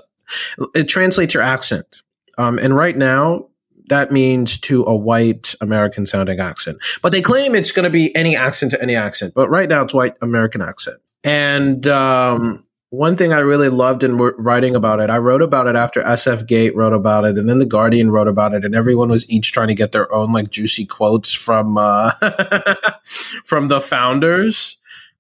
It 0.76 0.90
translates 0.90 1.34
your 1.34 1.44
accent, 1.44 2.02
um, 2.38 2.60
and 2.60 2.76
right 2.76 2.98
now 2.98 3.48
that 3.90 4.12
means 4.12 4.60
to 4.60 4.84
a 4.86 4.96
white 4.96 5.56
American 5.62 6.06
sounding 6.06 6.40
accent. 6.40 6.78
But 7.02 7.12
they 7.12 7.22
claim 7.22 7.56
it's 7.56 7.72
going 7.72 7.86
to 7.86 7.90
be 7.90 8.16
any 8.16 8.36
accent 8.36 8.72
to 8.72 8.82
any 8.82 8.96
accent. 8.96 9.34
But 9.34 9.50
right 9.50 9.70
now 9.70 9.84
it's 9.84 9.94
white 9.94 10.16
American 10.22 10.62
accent. 10.62 10.98
And 11.24 11.88
um, 11.88 12.64
one 12.90 13.18
thing 13.18 13.34
I 13.34 13.40
really 13.40 13.70
loved 13.70 14.04
in 14.04 14.18
writing 14.18 14.76
about 14.76 15.02
it, 15.02 15.10
I 15.10 15.18
wrote 15.18 15.42
about 15.42 15.68
it 15.68 15.76
after 15.76 16.02
SF 16.02 16.48
Gate 16.48 16.76
wrote 16.76 16.94
about 16.94 17.26
it, 17.26 17.38
and 17.38 17.48
then 17.50 17.60
the 17.60 17.66
Guardian 17.66 18.12
wrote 18.12 18.30
about 18.30 18.54
it, 18.54 18.64
and 18.64 18.74
everyone 18.74 19.10
was 19.10 19.30
each 19.30 19.52
trying 19.52 19.68
to 19.68 19.76
get 19.76 19.92
their 19.92 20.14
own 20.14 20.32
like 20.32 20.50
juicy 20.50 20.86
quotes 20.86 21.34
from 21.34 21.78
uh, 21.78 22.12
from 23.44 23.68
the 23.68 23.82
founders 23.82 24.78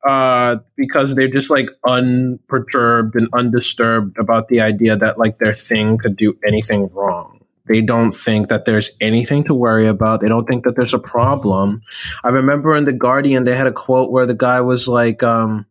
uh, 0.07 0.57
because 0.77 1.15
they're 1.15 1.27
just 1.27 1.51
like 1.51 1.69
unperturbed 1.85 3.15
and 3.15 3.27
undisturbed 3.33 4.17
about 4.17 4.47
the 4.47 4.61
idea 4.61 4.95
that 4.95 5.17
like 5.17 5.37
their 5.37 5.53
thing 5.53 5.97
could 5.97 6.15
do 6.15 6.37
anything 6.47 6.87
wrong. 6.93 7.41
They 7.67 7.81
don't 7.81 8.13
think 8.13 8.47
that 8.47 8.63
there's 8.63 8.91
anything 9.01 9.43
to 9.43 9.53
worry 9.53 9.87
about. 9.87 10.21
They 10.21 10.29
don't 10.29 10.45
think 10.45 10.63
that 10.63 10.77
there's 10.77 10.93
a 10.93 10.99
problem. 10.99 11.81
I 12.23 12.29
remember 12.29 12.73
in 12.77 12.85
the 12.85 12.93
Guardian 12.93 13.43
they 13.43 13.57
had 13.57 13.67
a 13.67 13.73
quote 13.73 14.09
where 14.09 14.25
the 14.25 14.35
guy 14.35 14.61
was 14.61 14.87
like. 14.87 15.21
Um, 15.21 15.65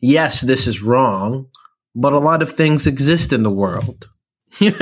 yes, 0.00 0.40
this 0.42 0.66
is 0.66 0.82
wrong, 0.82 1.48
but 1.94 2.12
a 2.12 2.18
lot 2.18 2.42
of 2.42 2.52
things 2.52 2.86
exist 2.86 3.32
in 3.32 3.42
the 3.42 3.50
world. 3.50 4.08
the 4.58 4.72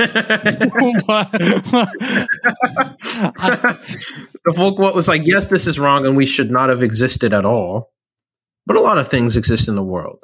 quote 4.55 4.95
was 4.95 5.07
like, 5.07 5.25
yes, 5.25 5.47
this 5.47 5.67
is 5.67 5.79
wrong 5.79 6.05
and 6.05 6.15
we 6.15 6.25
should 6.25 6.49
not 6.49 6.69
have 6.69 6.81
existed 6.81 7.33
at 7.33 7.45
all. 7.45 7.91
But 8.65 8.77
a 8.77 8.81
lot 8.81 8.97
of 8.97 9.07
things 9.07 9.35
exist 9.35 9.67
in 9.67 9.75
the 9.75 9.83
world. 9.83 10.23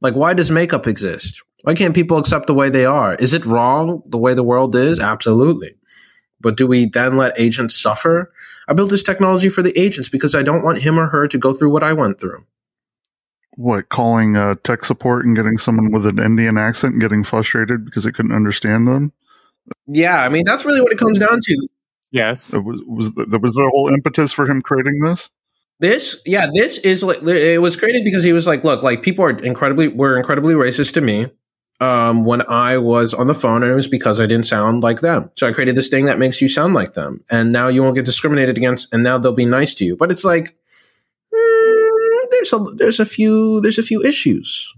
Like, 0.00 0.14
why 0.14 0.34
does 0.34 0.50
makeup 0.50 0.86
exist? 0.86 1.42
Why 1.62 1.74
can't 1.74 1.94
people 1.94 2.16
accept 2.16 2.46
the 2.46 2.54
way 2.54 2.70
they 2.70 2.84
are? 2.84 3.14
Is 3.16 3.34
it 3.34 3.44
wrong 3.44 4.02
the 4.06 4.18
way 4.18 4.34
the 4.34 4.42
world 4.42 4.74
is? 4.74 5.00
Absolutely. 5.00 5.72
But 6.40 6.56
do 6.56 6.66
we 6.66 6.86
then 6.86 7.16
let 7.16 7.38
agents 7.38 7.80
suffer? 7.80 8.32
I 8.68 8.74
built 8.74 8.90
this 8.90 9.02
technology 9.02 9.48
for 9.48 9.62
the 9.62 9.78
agents 9.78 10.08
because 10.08 10.34
I 10.34 10.42
don't 10.42 10.64
want 10.64 10.82
him 10.82 10.98
or 10.98 11.08
her 11.08 11.28
to 11.28 11.38
go 11.38 11.54
through 11.54 11.70
what 11.70 11.82
I 11.82 11.92
went 11.92 12.20
through. 12.20 12.44
What, 13.56 13.88
calling 13.88 14.36
uh, 14.36 14.54
tech 14.62 14.84
support 14.84 15.24
and 15.24 15.34
getting 15.34 15.58
someone 15.58 15.90
with 15.90 16.06
an 16.06 16.18
Indian 16.18 16.58
accent 16.58 16.92
and 16.92 17.00
getting 17.00 17.24
frustrated 17.24 17.84
because 17.84 18.04
they 18.04 18.12
couldn't 18.12 18.34
understand 18.34 18.86
them? 18.86 19.12
Yeah, 19.86 20.22
I 20.22 20.28
mean, 20.28 20.44
that's 20.44 20.64
really 20.64 20.80
what 20.80 20.92
it 20.92 20.98
comes 20.98 21.18
down 21.18 21.40
to. 21.42 21.68
Yes. 22.10 22.52
It 22.52 22.64
was, 22.64 22.80
was, 22.86 23.12
the, 23.14 23.38
was 23.38 23.54
the 23.54 23.70
whole 23.72 23.88
impetus 23.88 24.32
for 24.32 24.46
him 24.46 24.62
creating 24.62 25.00
this? 25.00 25.30
This, 25.78 26.20
yeah, 26.24 26.46
this 26.54 26.78
is 26.78 27.02
like 27.02 27.22
it 27.22 27.60
was 27.60 27.76
created 27.76 28.04
because 28.04 28.24
he 28.24 28.32
was 28.32 28.46
like, 28.46 28.64
look, 28.64 28.82
like 28.82 29.02
people 29.02 29.24
are 29.24 29.30
incredibly 29.30 29.88
were 29.88 30.16
incredibly 30.16 30.54
racist 30.54 30.94
to 30.94 31.02
me 31.02 31.26
um, 31.80 32.24
when 32.24 32.40
I 32.48 32.78
was 32.78 33.12
on 33.12 33.26
the 33.26 33.34
phone, 33.34 33.62
and 33.62 33.70
it 33.70 33.74
was 33.74 33.88
because 33.88 34.18
I 34.18 34.24
didn't 34.24 34.46
sound 34.46 34.82
like 34.82 35.00
them. 35.00 35.30
So 35.36 35.46
I 35.46 35.52
created 35.52 35.76
this 35.76 35.90
thing 35.90 36.06
that 36.06 36.18
makes 36.18 36.40
you 36.40 36.48
sound 36.48 36.72
like 36.72 36.94
them, 36.94 37.22
and 37.30 37.52
now 37.52 37.68
you 37.68 37.82
won't 37.82 37.94
get 37.94 38.06
discriminated 38.06 38.56
against, 38.56 38.92
and 38.94 39.02
now 39.02 39.18
they'll 39.18 39.34
be 39.34 39.44
nice 39.44 39.74
to 39.74 39.84
you. 39.84 39.98
But 39.98 40.10
it's 40.10 40.24
like 40.24 40.56
there's 42.30 42.52
a 42.52 42.58
there's 42.76 43.00
a 43.00 43.06
few 43.06 43.60
there's 43.60 43.78
a 43.78 43.82
few 43.82 44.02
issues 44.02 44.72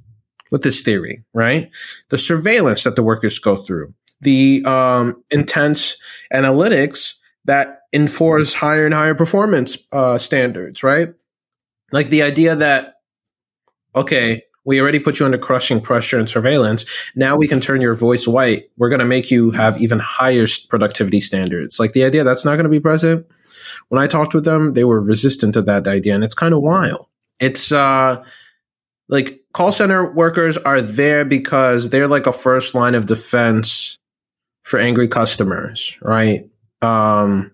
with 0.50 0.62
this 0.62 0.80
theory, 0.80 1.24
right? 1.34 1.70
The 2.08 2.18
surveillance 2.18 2.84
that 2.84 2.96
the 2.96 3.02
workers 3.02 3.38
go 3.38 3.56
through, 3.56 3.94
the 4.20 4.62
um, 4.64 5.22
intense 5.30 5.96
analytics 6.32 7.14
that 7.44 7.82
enforce 7.92 8.54
higher 8.54 8.84
and 8.84 8.94
higher 8.94 9.14
performance 9.14 9.78
uh, 9.92 10.18
standards, 10.18 10.82
right? 10.82 11.08
Like 11.92 12.08
the 12.08 12.22
idea 12.22 12.54
that, 12.56 12.94
okay, 13.94 14.42
we 14.64 14.80
already 14.80 14.98
put 14.98 15.18
you 15.18 15.24
under 15.24 15.38
crushing 15.38 15.80
pressure 15.80 16.18
and 16.18 16.28
surveillance. 16.28 16.84
Now 17.16 17.36
we 17.36 17.48
can 17.48 17.58
turn 17.58 17.80
your 17.80 17.94
voice 17.94 18.28
white. 18.28 18.70
We're 18.76 18.90
going 18.90 18.98
to 18.98 19.06
make 19.06 19.30
you 19.30 19.50
have 19.52 19.80
even 19.80 19.98
higher 19.98 20.44
productivity 20.68 21.20
standards. 21.20 21.80
Like 21.80 21.94
the 21.94 22.04
idea 22.04 22.22
that's 22.22 22.44
not 22.44 22.56
going 22.56 22.64
to 22.64 22.70
be 22.70 22.80
present. 22.80 23.26
When 23.88 24.00
I 24.00 24.06
talked 24.06 24.34
with 24.34 24.44
them, 24.44 24.74
they 24.74 24.84
were 24.84 25.00
resistant 25.00 25.54
to 25.54 25.62
that 25.62 25.86
idea, 25.86 26.14
and 26.14 26.22
it's 26.22 26.34
kind 26.34 26.52
of 26.52 26.60
wild. 26.60 27.06
It's 27.40 27.72
uh, 27.72 28.24
like 29.08 29.44
call 29.52 29.72
center 29.72 30.12
workers 30.12 30.58
are 30.58 30.80
there 30.80 31.24
because 31.24 31.90
they're 31.90 32.08
like 32.08 32.26
a 32.26 32.32
first 32.32 32.74
line 32.74 32.94
of 32.94 33.06
defense 33.06 33.98
for 34.62 34.78
angry 34.78 35.08
customers, 35.08 35.98
right? 36.02 36.48
Um, 36.82 37.52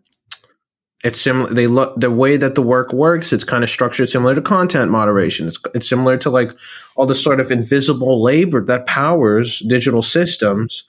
it's 1.05 1.21
similar. 1.21 1.53
They 1.53 1.67
look 1.67 2.01
the 2.01 2.11
way 2.11 2.39
that 2.39 2.55
the 2.55 2.63
work 2.63 2.93
works. 2.93 3.33
It's 3.33 3.45
kind 3.45 3.63
of 3.63 3.69
structured 3.69 4.09
similar 4.09 4.35
to 4.35 4.41
content 4.41 4.91
moderation. 4.91 5.47
It's 5.47 5.61
it's 5.75 5.89
similar 5.89 6.17
to 6.19 6.31
like 6.31 6.51
all 6.97 7.05
the 7.05 7.15
sort 7.15 7.41
of 7.41 7.51
invisible 7.51 8.23
labor 8.23 8.65
that 8.65 8.87
powers 8.87 9.61
digital 9.61 10.01
systems. 10.01 10.85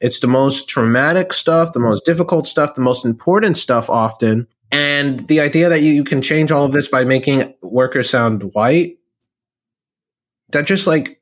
It's 0.00 0.18
the 0.18 0.26
most 0.26 0.68
traumatic 0.68 1.32
stuff, 1.32 1.72
the 1.72 1.80
most 1.80 2.04
difficult 2.04 2.48
stuff, 2.48 2.74
the 2.74 2.82
most 2.82 3.04
important 3.04 3.56
stuff 3.56 3.88
often. 3.88 4.48
And 4.72 5.28
the 5.28 5.40
idea 5.40 5.68
that 5.68 5.82
you, 5.82 6.02
can 6.02 6.22
change 6.22 6.50
all 6.50 6.64
of 6.64 6.72
this 6.72 6.88
by 6.88 7.04
making 7.04 7.54
workers 7.62 8.08
sound 8.08 8.42
white, 8.54 8.96
that 10.50 10.66
just 10.66 10.86
like 10.86 11.20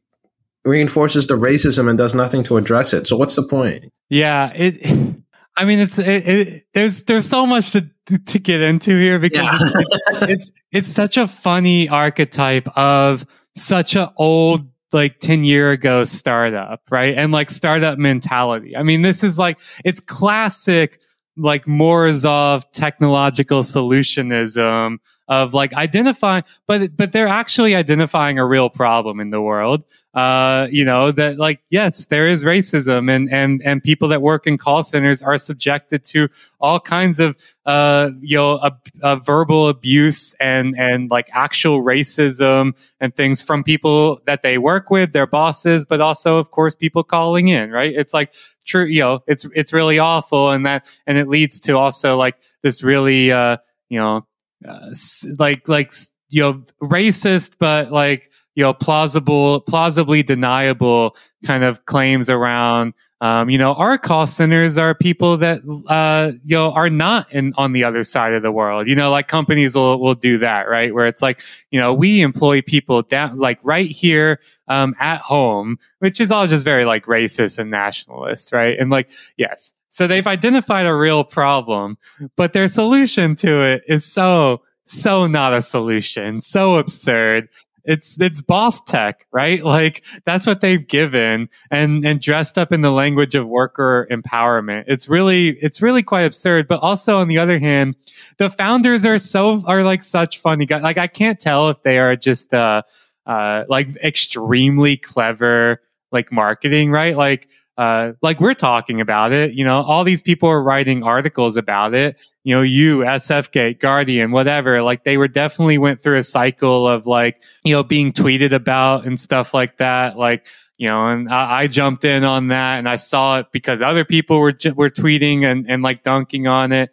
reinforces 0.65 1.27
the 1.27 1.35
racism 1.35 1.89
and 1.89 1.99
does 1.99 2.15
nothing 2.15 2.45
to 2.45 2.57
address 2.57 2.93
it. 2.93 3.07
So 3.07 3.17
what's 3.17 3.35
the 3.35 3.43
point? 3.43 3.87
Yeah, 4.09 4.53
it 4.55 5.17
I 5.57 5.65
mean, 5.65 5.81
it's 5.81 5.99
it, 5.99 6.29
it, 6.29 6.67
there's 6.73 7.03
there's 7.05 7.29
so 7.29 7.45
much 7.45 7.73
to 7.73 7.91
to 8.27 8.39
get 8.39 8.61
into 8.61 8.97
here 8.97 9.19
because 9.19 9.43
yeah. 9.43 9.81
it's, 10.23 10.31
it's 10.31 10.51
it's 10.73 10.89
such 10.89 11.17
a 11.17 11.29
funny 11.29 11.89
archetype 11.89 12.69
of 12.79 13.27
such 13.57 13.97
an 13.97 14.09
old 14.17 14.71
like 14.93 15.19
10 15.21 15.45
year 15.45 15.71
ago 15.71 16.05
startup, 16.05 16.81
right? 16.91 17.17
And 17.17 17.31
like 17.31 17.51
startup 17.51 17.99
mentality. 17.99 18.77
I 18.77 18.83
mean, 18.83 19.03
this 19.03 19.23
is 19.23 19.39
like 19.39 19.59
it's 19.85 20.01
classic 20.01 21.01
like 21.41 21.65
Morozov 21.65 22.65
technological 22.73 23.63
solutionism 23.63 24.99
of 25.29 25.55
like 25.55 25.73
identifying, 25.75 26.43
but, 26.67 26.97
but 26.97 27.13
they're 27.13 27.29
actually 27.29 27.75
identifying 27.77 28.39
a 28.39 28.45
real 28.45 28.69
problem 28.69 29.21
in 29.21 29.31
the 29.31 29.41
world. 29.41 29.85
Uh, 30.13 30.67
you 30.73 30.85
know, 30.85 31.13
that 31.13 31.39
like, 31.39 31.61
yes, 31.71 32.07
there 32.07 32.27
is 32.27 32.43
racism 32.43 33.09
and, 33.09 33.33
and, 33.33 33.63
and 33.65 33.81
people 33.81 34.09
that 34.09 34.21
work 34.21 34.45
in 34.45 34.59
call 34.59 34.83
centers 34.83 35.23
are 35.23 35.39
subjected 35.39 36.05
to 36.05 36.29
all 36.61 36.81
kinds 36.81 37.21
of, 37.21 37.37
uh, 37.65 38.11
you 38.21 38.37
know, 38.37 38.55
a, 38.55 38.73
a 39.03 39.17
verbal 39.17 39.69
abuse 39.69 40.35
and, 40.41 40.75
and 40.77 41.13
like 41.13 41.29
actual 41.33 41.85
racism 41.85 42.73
and 42.99 43.15
things 43.15 43.41
from 43.41 43.63
people 43.63 44.21
that 44.27 44.43
they 44.43 44.59
work 44.59 44.91
with, 44.91 45.13
their 45.13 45.29
bosses, 45.29 45.87
but 45.87 46.01
also, 46.01 46.39
of 46.39 46.51
course, 46.51 46.75
people 46.75 47.05
calling 47.05 47.47
in, 47.47 47.71
right? 47.71 47.95
It's 47.95 48.13
like, 48.13 48.35
true, 48.71 48.87
you 48.87 49.01
know, 49.03 49.21
it's, 49.27 49.47
it's 49.55 49.73
really 49.73 49.99
awful. 49.99 50.51
And 50.51 50.65
that, 50.67 50.89
and 51.07 51.19
it 51.19 51.29
leads 51.29 51.61
to 51.61 51.77
also 51.77 52.17
like 52.17 52.37
this 52.63 52.83
really, 52.83 53.33
uh, 53.33 53.59
you 53.89 53.99
know, 53.99 54.27
uh, 54.67 54.95
like 55.39 55.69
like 55.69 55.91
you 56.29 56.43
know 56.43 56.63
racist 56.83 57.55
but 57.59 57.91
like 57.93 58.31
you 58.55 58.63
know 58.63 58.73
plausible 58.73 59.61
plausibly 59.61 60.23
deniable 60.23 61.17
kind 61.45 61.65
of 61.65 61.85
claims 61.87 62.29
around 62.29 62.95
um, 63.21 63.51
you 63.51 63.59
know 63.59 63.75
our 63.75 63.99
call 63.99 64.27
centers 64.27 64.79
are 64.79 64.95
people 64.95 65.37
that 65.39 65.61
uh, 65.89 66.33
you 66.43 66.57
know 66.57 66.73
are 66.73 66.91
not 66.91 67.31
in 67.33 67.53
on 67.57 67.73
the 67.73 67.85
other 67.85 68.03
side 68.03 68.33
of 68.33 68.43
the 68.43 68.53
world. 68.53 68.89
You 68.89 68.95
know 68.95 69.11
like 69.11 69.29
companies 69.29 69.75
will 69.75 70.01
will 70.01 70.15
do 70.15 70.39
that 70.39 70.69
right? 70.69 70.95
Where 70.95 71.07
it's 71.07 71.23
like 71.23 71.43
you 71.71 71.81
know 71.81 71.93
we 71.95 72.23
employ 72.23 72.63
people 72.63 73.03
down 73.03 73.39
like 73.39 73.59
right 73.63 73.91
here 73.91 74.41
um, 74.69 74.95
at 74.99 75.21
home 75.21 75.79
which 75.99 76.21
is 76.21 76.31
all 76.31 76.47
just 76.47 76.65
very 76.65 76.85
like 76.85 77.07
racist 77.07 77.59
and 77.59 77.71
nationalist 77.71 78.53
right? 78.53 78.79
And 78.79 78.91
like 78.91 79.11
yes. 79.37 79.73
So 79.91 80.07
they've 80.07 80.27
identified 80.27 80.87
a 80.87 80.95
real 80.95 81.25
problem, 81.25 81.99
but 82.37 82.53
their 82.53 82.69
solution 82.69 83.35
to 83.37 83.63
it 83.63 83.83
is 83.89 84.05
so, 84.05 84.63
so 84.85 85.27
not 85.27 85.53
a 85.53 85.61
solution, 85.61 86.41
so 86.41 86.77
absurd. 86.77 87.49
It's, 87.85 88.21
it's 88.21 88.41
boss 88.41 88.81
tech, 88.81 89.27
right? 89.33 89.63
Like 89.65 90.05
that's 90.25 90.47
what 90.47 90.61
they've 90.61 90.87
given 90.87 91.49
and, 91.71 92.05
and 92.05 92.21
dressed 92.21 92.59
up 92.59 92.73
in 92.73 92.81
the 92.81 92.91
language 92.91 93.35
of 93.35 93.47
worker 93.47 94.07
empowerment. 94.11 94.85
It's 94.87 95.09
really, 95.09 95.51
it's 95.61 95.83
really 95.83 96.03
quite 96.03 96.23
absurd. 96.23 96.69
But 96.69 96.81
also 96.81 97.19
on 97.19 97.29
the 97.29 97.39
other 97.39 97.59
hand, 97.59 97.97
the 98.39 98.51
founders 98.51 99.05
are 99.05 99.19
so, 99.19 99.63
are 99.67 99.83
like 99.83 100.03
such 100.03 100.39
funny 100.39 100.67
guys. 100.67 100.83
Like 100.83 100.99
I 100.99 101.07
can't 101.07 101.39
tell 101.39 101.71
if 101.71 101.83
they 101.83 101.99
are 101.99 102.17
just, 102.17 102.53
uh, 102.55 102.83
uh, 103.27 103.65
like 103.69 103.95
extremely 103.97 104.97
clever, 104.97 105.81
like 106.13 106.33
marketing, 106.33 106.91
right? 106.91 107.17
Like, 107.17 107.49
uh, 107.81 108.13
like 108.21 108.41
we're 108.41 108.53
talking 108.53 109.01
about 109.01 109.33
it, 109.33 109.55
you 109.55 109.65
know, 109.65 109.81
all 109.81 110.05
these 110.05 110.21
people 110.21 110.51
are 110.51 110.63
writing 110.63 111.03
articles 111.03 111.57
about 111.57 111.95
it. 111.95 112.21
You 112.45 112.55
know, 112.55 112.61
you, 112.61 112.99
SFGate, 112.99 113.81
Guardian, 113.81 114.33
whatever. 114.33 114.83
Like 114.83 115.05
they 115.05 115.17
were 115.17 115.29
definitely 115.29 115.79
went 115.79 116.03
through 116.03 116.19
a 116.19 116.23
cycle 116.23 116.87
of 116.87 117.07
like, 117.07 117.41
you 117.65 117.73
know, 117.75 117.83
being 117.83 118.13
tweeted 118.13 118.53
about 118.53 119.07
and 119.07 119.19
stuff 119.19 119.55
like 119.55 119.79
that. 119.79 120.19
Like, 120.19 120.47
you 120.77 120.89
know, 120.89 121.09
and 121.09 121.31
I, 121.31 121.61
I 121.61 121.67
jumped 121.69 122.05
in 122.05 122.23
on 122.23 122.49
that 122.49 122.77
and 122.81 122.87
I 122.87 122.97
saw 122.97 123.39
it 123.39 123.47
because 123.51 123.81
other 123.81 124.05
people 124.05 124.41
were, 124.41 124.53
were 124.75 124.91
tweeting 124.91 125.45
and, 125.45 125.65
and 125.67 125.83
like 125.83 126.03
dunking 126.03 126.47
on 126.47 126.73
it. 126.73 126.91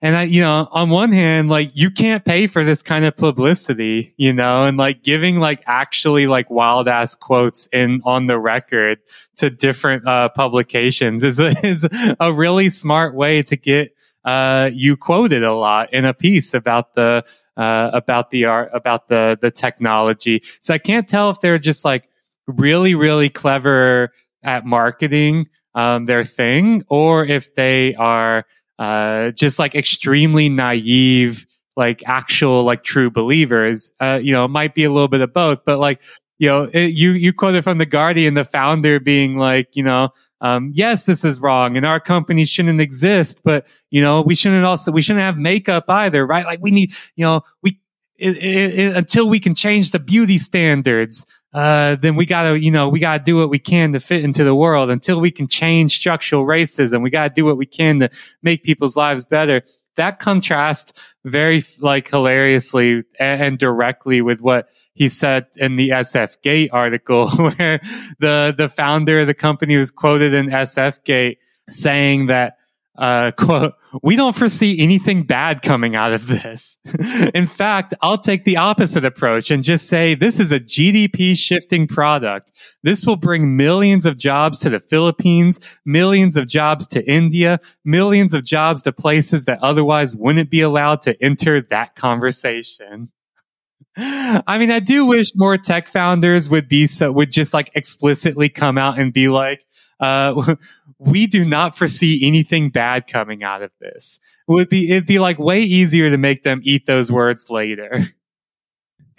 And 0.00 0.14
I, 0.14 0.22
you 0.24 0.42
know, 0.42 0.68
on 0.70 0.90
one 0.90 1.10
hand, 1.10 1.48
like 1.48 1.72
you 1.74 1.90
can't 1.90 2.24
pay 2.24 2.46
for 2.46 2.62
this 2.62 2.82
kind 2.82 3.04
of 3.04 3.16
publicity, 3.16 4.14
you 4.16 4.32
know, 4.32 4.64
and 4.64 4.76
like 4.76 5.02
giving 5.02 5.40
like 5.40 5.62
actually 5.66 6.28
like 6.28 6.48
wild 6.50 6.86
ass 6.86 7.16
quotes 7.16 7.66
in 7.72 8.00
on 8.04 8.28
the 8.28 8.38
record 8.38 9.00
to 9.38 9.50
different 9.50 10.06
uh, 10.06 10.28
publications 10.28 11.24
is 11.24 11.40
a, 11.40 11.48
is 11.66 11.88
a 12.20 12.32
really 12.32 12.70
smart 12.70 13.14
way 13.14 13.42
to 13.42 13.56
get 13.56 13.92
uh, 14.24 14.70
you 14.72 14.96
quoted 14.96 15.42
a 15.42 15.54
lot 15.54 15.92
in 15.92 16.04
a 16.04 16.14
piece 16.14 16.54
about 16.54 16.94
the 16.94 17.24
uh, 17.56 17.90
about 17.92 18.30
the 18.30 18.44
art 18.44 18.70
about 18.72 19.08
the 19.08 19.36
the 19.40 19.50
technology. 19.50 20.42
So 20.60 20.74
I 20.74 20.78
can't 20.78 21.08
tell 21.08 21.30
if 21.30 21.40
they're 21.40 21.58
just 21.58 21.84
like 21.84 22.08
really 22.46 22.94
really 22.94 23.30
clever 23.30 24.12
at 24.44 24.64
marketing 24.64 25.48
um, 25.74 26.06
their 26.06 26.24
thing, 26.24 26.84
or 26.88 27.24
if 27.24 27.54
they 27.54 27.94
are 27.96 28.44
uh, 28.78 29.30
just 29.32 29.58
like 29.58 29.74
extremely 29.74 30.48
naive, 30.48 31.46
like 31.76 32.02
actual, 32.06 32.64
like 32.64 32.84
true 32.84 33.10
believers. 33.10 33.92
Uh, 34.00 34.18
you 34.22 34.32
know, 34.32 34.44
it 34.44 34.48
might 34.48 34.74
be 34.74 34.84
a 34.84 34.92
little 34.92 35.08
bit 35.08 35.20
of 35.20 35.32
both, 35.32 35.64
but 35.64 35.78
like, 35.78 36.00
you 36.38 36.48
know, 36.48 36.70
it, 36.72 36.88
you, 36.88 37.12
you 37.12 37.32
quoted 37.32 37.64
from 37.64 37.78
the 37.78 37.86
Guardian, 37.86 38.34
the 38.34 38.44
founder 38.44 39.00
being 39.00 39.36
like, 39.36 39.74
you 39.74 39.82
know, 39.82 40.10
um, 40.40 40.70
yes, 40.74 41.02
this 41.02 41.24
is 41.24 41.40
wrong 41.40 41.76
and 41.76 41.84
our 41.84 41.98
company 41.98 42.44
shouldn't 42.44 42.80
exist, 42.80 43.42
but 43.44 43.66
you 43.90 44.00
know, 44.00 44.22
we 44.22 44.36
shouldn't 44.36 44.64
also, 44.64 44.92
we 44.92 45.02
shouldn't 45.02 45.24
have 45.24 45.36
makeup 45.36 45.84
either, 45.88 46.24
right? 46.24 46.44
Like 46.44 46.60
we 46.62 46.70
need, 46.70 46.92
you 47.16 47.24
know, 47.24 47.42
we, 47.62 47.80
it, 48.16 48.36
it, 48.36 48.96
until 48.96 49.28
we 49.28 49.40
can 49.40 49.54
change 49.54 49.90
the 49.90 49.98
beauty 49.98 50.38
standards, 50.38 51.24
uh, 51.52 51.96
then 51.96 52.16
we 52.16 52.26
gotta, 52.26 52.58
you 52.58 52.70
know, 52.70 52.88
we 52.88 53.00
gotta 53.00 53.22
do 53.22 53.36
what 53.36 53.50
we 53.50 53.58
can 53.58 53.92
to 53.92 54.00
fit 54.00 54.24
into 54.24 54.44
the 54.44 54.54
world 54.54 54.90
until 54.90 55.20
we 55.20 55.30
can 55.30 55.46
change 55.46 55.96
structural 55.96 56.44
racism. 56.44 57.02
We 57.02 57.10
gotta 57.10 57.32
do 57.32 57.44
what 57.44 57.56
we 57.56 57.66
can 57.66 58.00
to 58.00 58.10
make 58.42 58.62
people's 58.62 58.96
lives 58.96 59.24
better. 59.24 59.62
That 59.96 60.20
contrasts 60.20 60.92
very 61.24 61.64
like 61.80 62.08
hilariously 62.08 63.02
and, 63.18 63.42
and 63.42 63.58
directly 63.58 64.20
with 64.20 64.40
what 64.40 64.68
he 64.94 65.08
said 65.08 65.46
in 65.56 65.76
the 65.76 65.88
SF 65.88 66.40
Gate 66.42 66.70
article, 66.72 67.30
where 67.36 67.80
the 68.18 68.54
the 68.56 68.68
founder 68.68 69.20
of 69.20 69.26
the 69.26 69.34
company 69.34 69.76
was 69.76 69.90
quoted 69.90 70.34
in 70.34 70.46
SF 70.46 71.02
Gate 71.04 71.38
saying 71.70 72.26
that 72.26 72.58
uh, 72.98 73.30
quote, 73.30 73.74
we 74.02 74.16
don't 74.16 74.34
foresee 74.34 74.80
anything 74.80 75.22
bad 75.22 75.62
coming 75.62 75.94
out 75.94 76.12
of 76.12 76.26
this. 76.26 76.78
In 77.34 77.46
fact, 77.46 77.94
I'll 78.02 78.18
take 78.18 78.42
the 78.42 78.56
opposite 78.56 79.04
approach 79.04 79.52
and 79.52 79.62
just 79.62 79.86
say 79.86 80.16
this 80.16 80.40
is 80.40 80.50
a 80.50 80.58
GDP 80.58 81.36
shifting 81.36 81.86
product. 81.86 82.50
This 82.82 83.06
will 83.06 83.16
bring 83.16 83.56
millions 83.56 84.04
of 84.04 84.18
jobs 84.18 84.58
to 84.60 84.70
the 84.70 84.80
Philippines, 84.80 85.60
millions 85.86 86.36
of 86.36 86.48
jobs 86.48 86.88
to 86.88 87.08
India, 87.08 87.60
millions 87.84 88.34
of 88.34 88.42
jobs 88.42 88.82
to 88.82 88.92
places 88.92 89.44
that 89.44 89.62
otherwise 89.62 90.16
wouldn't 90.16 90.50
be 90.50 90.60
allowed 90.60 91.00
to 91.02 91.22
enter 91.22 91.60
that 91.60 91.94
conversation. 91.94 93.12
I 93.96 94.58
mean, 94.58 94.72
I 94.72 94.80
do 94.80 95.06
wish 95.06 95.32
more 95.36 95.56
tech 95.56 95.86
founders 95.86 96.50
would 96.50 96.68
be 96.68 96.88
so, 96.88 97.12
would 97.12 97.30
just 97.30 97.54
like 97.54 97.70
explicitly 97.74 98.48
come 98.48 98.76
out 98.76 98.98
and 98.98 99.12
be 99.12 99.28
like, 99.28 99.64
uh, 100.00 100.54
we 100.98 101.26
do 101.26 101.44
not 101.44 101.76
foresee 101.76 102.26
anything 102.26 102.70
bad 102.70 103.06
coming 103.06 103.42
out 103.42 103.62
of 103.62 103.70
this. 103.80 104.20
It 104.48 104.52
would 104.52 104.68
be 104.68 104.90
it'd 104.90 105.06
be 105.06 105.18
like 105.18 105.38
way 105.38 105.60
easier 105.60 106.10
to 106.10 106.18
make 106.18 106.42
them 106.42 106.60
eat 106.64 106.86
those 106.86 107.10
words 107.10 107.50
later. 107.50 108.04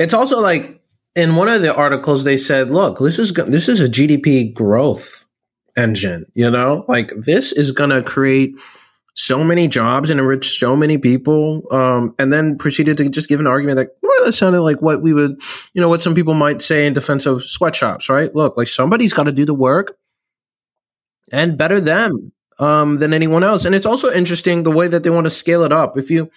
It's 0.02 0.14
also 0.14 0.42
like 0.42 0.82
in 1.18 1.36
one 1.36 1.50
of 1.50 1.62
the 1.62 1.76
articles 1.76 2.24
they 2.24 2.38
said, 2.38 2.72
"Look, 2.72 3.00
this 3.00 3.20
is 3.20 3.34
this 3.34 3.68
is 3.68 3.82
a 3.82 3.90
GDP 3.90 4.54
growth 4.54 5.28
engine. 5.76 6.26
You 6.36 6.50
know, 6.50 6.86
like 6.88 7.12
this 7.18 7.52
is 7.52 7.74
going 7.74 7.90
to 7.90 8.02
create." 8.02 8.56
so 9.16 9.44
many 9.44 9.68
jobs 9.68 10.10
and 10.10 10.18
enrich 10.18 10.58
so 10.58 10.78
many 10.78 10.98
people, 10.98 11.64
um, 11.72 12.16
and 12.18 12.32
then 12.32 12.58
proceeded 12.58 12.96
to 12.96 13.10
just 13.10 13.28
give 13.28 13.42
an 13.42 13.48
argument 13.48 13.76
that 13.76 13.90
that 14.24 14.34
sounded 14.34 14.62
like 14.62 14.82
what 14.82 15.02
we 15.02 15.14
would, 15.14 15.42
you 15.74 15.82
know, 15.82 15.90
what 15.90 16.02
some 16.02 16.16
people 16.16 16.34
might 16.34 16.62
say 16.62 16.88
in 16.88 16.94
defense 16.94 17.26
of 17.26 17.44
sweatshops, 17.44 18.10
right? 18.10 18.34
Look, 18.34 18.56
like 18.56 18.70
somebody's 18.70 19.14
got 19.14 19.24
to 19.24 19.34
do 19.34 19.46
the 19.46 19.54
work 19.54 19.98
and 21.32 21.58
better 21.58 21.80
them 21.80 22.32
um, 22.60 22.98
than 22.98 23.14
anyone 23.14 23.44
else. 23.44 23.66
And 23.66 23.74
it's 23.74 23.86
also 23.86 24.12
interesting 24.12 24.64
the 24.64 24.72
way 24.72 24.88
that 24.88 25.04
they 25.04 25.10
want 25.10 25.26
to 25.26 25.32
scale 25.32 25.64
it 25.64 25.72
up. 25.72 25.98
If 25.98 26.10
you, 26.10 26.30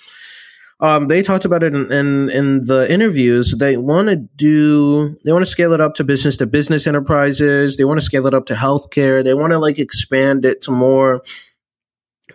um, 0.81 1.07
they 1.07 1.23
talked 1.23 1.45
about 1.45 1.63
it 1.63 1.75
in, 1.75 1.93
in, 1.93 2.31
in 2.31 2.61
the 2.63 2.87
interviews. 2.91 3.55
They 3.57 3.77
want 3.77 4.09
to 4.09 4.17
do, 4.17 5.17
they 5.25 5.33
want 5.33 5.45
to 5.45 5.51
scale 5.51 5.73
it 5.73 5.81
up 5.81 5.95
to 5.95 6.05
business 6.05 6.37
to 6.39 6.47
business 6.47 6.87
enterprises. 6.87 7.77
They 7.77 7.85
want 7.85 8.01
to 8.01 8.05
scale 8.05 8.27
it 8.27 8.35
up 8.35 8.47
to 8.47 8.55
healthcare. 8.55 9.23
They 9.23 9.35
want 9.35 9.53
to 9.53 9.59
like 9.59 9.79
expand 9.79 10.45
it 10.45 10.63
to 10.63 10.73
more 10.73 11.23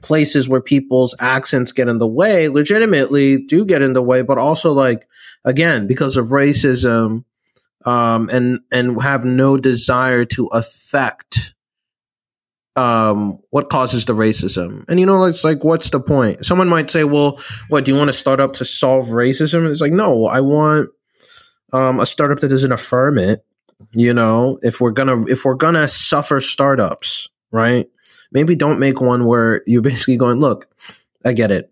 places 0.02 0.48
where 0.48 0.62
people's 0.62 1.16
accents 1.20 1.72
get 1.72 1.88
in 1.88 1.98
the 1.98 2.08
way, 2.08 2.48
legitimately 2.48 3.44
do 3.46 3.66
get 3.66 3.82
in 3.82 3.94
the 3.94 4.04
way, 4.04 4.22
but 4.22 4.38
also 4.38 4.72
like, 4.72 5.08
again, 5.44 5.88
because 5.88 6.18
of 6.18 6.28
racism, 6.28 7.26
um, 7.86 8.30
and, 8.32 8.60
and 8.72 9.02
have 9.02 9.26
no 9.26 9.58
desire 9.58 10.26
to 10.26 10.48
affect 10.48 11.54
um, 12.78 13.40
what 13.50 13.70
causes 13.70 14.06
the 14.06 14.14
racism? 14.14 14.86
And 14.88 15.00
you 15.00 15.06
know, 15.06 15.24
it's 15.26 15.44
like, 15.44 15.64
what's 15.64 15.90
the 15.90 16.00
point? 16.00 16.46
Someone 16.46 16.70
might 16.70 16.92
say, 16.92 17.04
well, 17.04 17.40
what 17.70 17.84
do 17.84 17.92
you 17.92 17.98
want 17.98 18.12
a 18.12 18.14
startup 18.14 18.54
to 18.54 18.66
solve 18.66 19.08
racism? 19.08 19.70
It's 19.70 19.82
like, 19.82 19.92
no, 19.92 20.28
I 20.28 20.42
want 20.42 20.90
um, 21.74 22.00
a 22.00 22.06
startup 22.06 22.40
that 22.40 22.50
doesn't 22.50 22.72
affirm 22.72 23.18
it. 23.18 23.44
You 23.92 24.14
know, 24.14 24.60
if 24.62 24.80
we're 24.80 24.92
gonna 24.92 25.22
if 25.28 25.44
we're 25.46 25.56
gonna 25.56 25.88
suffer 25.88 26.40
startups, 26.40 27.30
right? 27.52 27.88
Maybe 28.32 28.56
don't 28.56 28.80
make 28.80 29.02
one 29.02 29.26
where 29.26 29.62
you're 29.66 29.82
basically 29.82 30.18
going, 30.18 30.40
look, 30.40 30.68
I 31.26 31.34
get 31.34 31.52
it. 31.52 31.72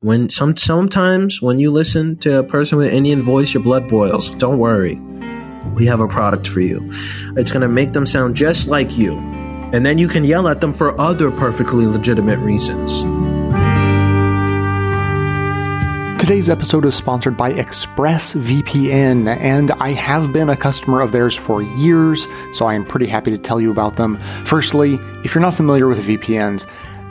When 0.00 0.30
some 0.30 0.56
sometimes 0.56 1.40
when 1.40 1.58
you 1.58 1.70
listen 1.70 2.16
to 2.18 2.40
a 2.40 2.44
person 2.44 2.78
with 2.78 2.88
an 2.88 2.94
Indian 2.94 3.22
voice, 3.22 3.54
your 3.54 3.62
blood 3.62 3.88
boils. 3.88 4.30
Don't 4.30 4.58
worry. 4.58 4.96
We 5.74 5.86
have 5.86 6.00
a 6.00 6.08
product 6.08 6.46
for 6.48 6.60
you. 6.60 6.80
It's 7.36 7.52
gonna 7.52 7.68
make 7.68 7.92
them 7.92 8.06
sound 8.06 8.34
just 8.34 8.68
like 8.68 8.96
you 8.98 9.31
and 9.72 9.84
then 9.84 9.98
you 9.98 10.08
can 10.08 10.24
yell 10.24 10.48
at 10.48 10.60
them 10.60 10.72
for 10.72 10.98
other 11.00 11.30
perfectly 11.30 11.86
legitimate 11.86 12.38
reasons. 12.40 13.04
Today's 16.22 16.48
episode 16.48 16.84
is 16.84 16.94
sponsored 16.94 17.36
by 17.36 17.52
ExpressVPN, 17.52 19.26
and 19.26 19.72
I 19.72 19.90
have 19.90 20.32
been 20.32 20.50
a 20.50 20.56
customer 20.56 21.00
of 21.00 21.10
theirs 21.10 21.34
for 21.34 21.64
years, 21.64 22.28
so 22.52 22.66
I 22.66 22.74
am 22.74 22.84
pretty 22.84 23.06
happy 23.06 23.32
to 23.32 23.38
tell 23.38 23.60
you 23.60 23.72
about 23.72 23.96
them. 23.96 24.18
Firstly, 24.44 25.00
if 25.24 25.34
you're 25.34 25.42
not 25.42 25.54
familiar 25.54 25.88
with 25.88 25.98
VPNs, 25.98 26.64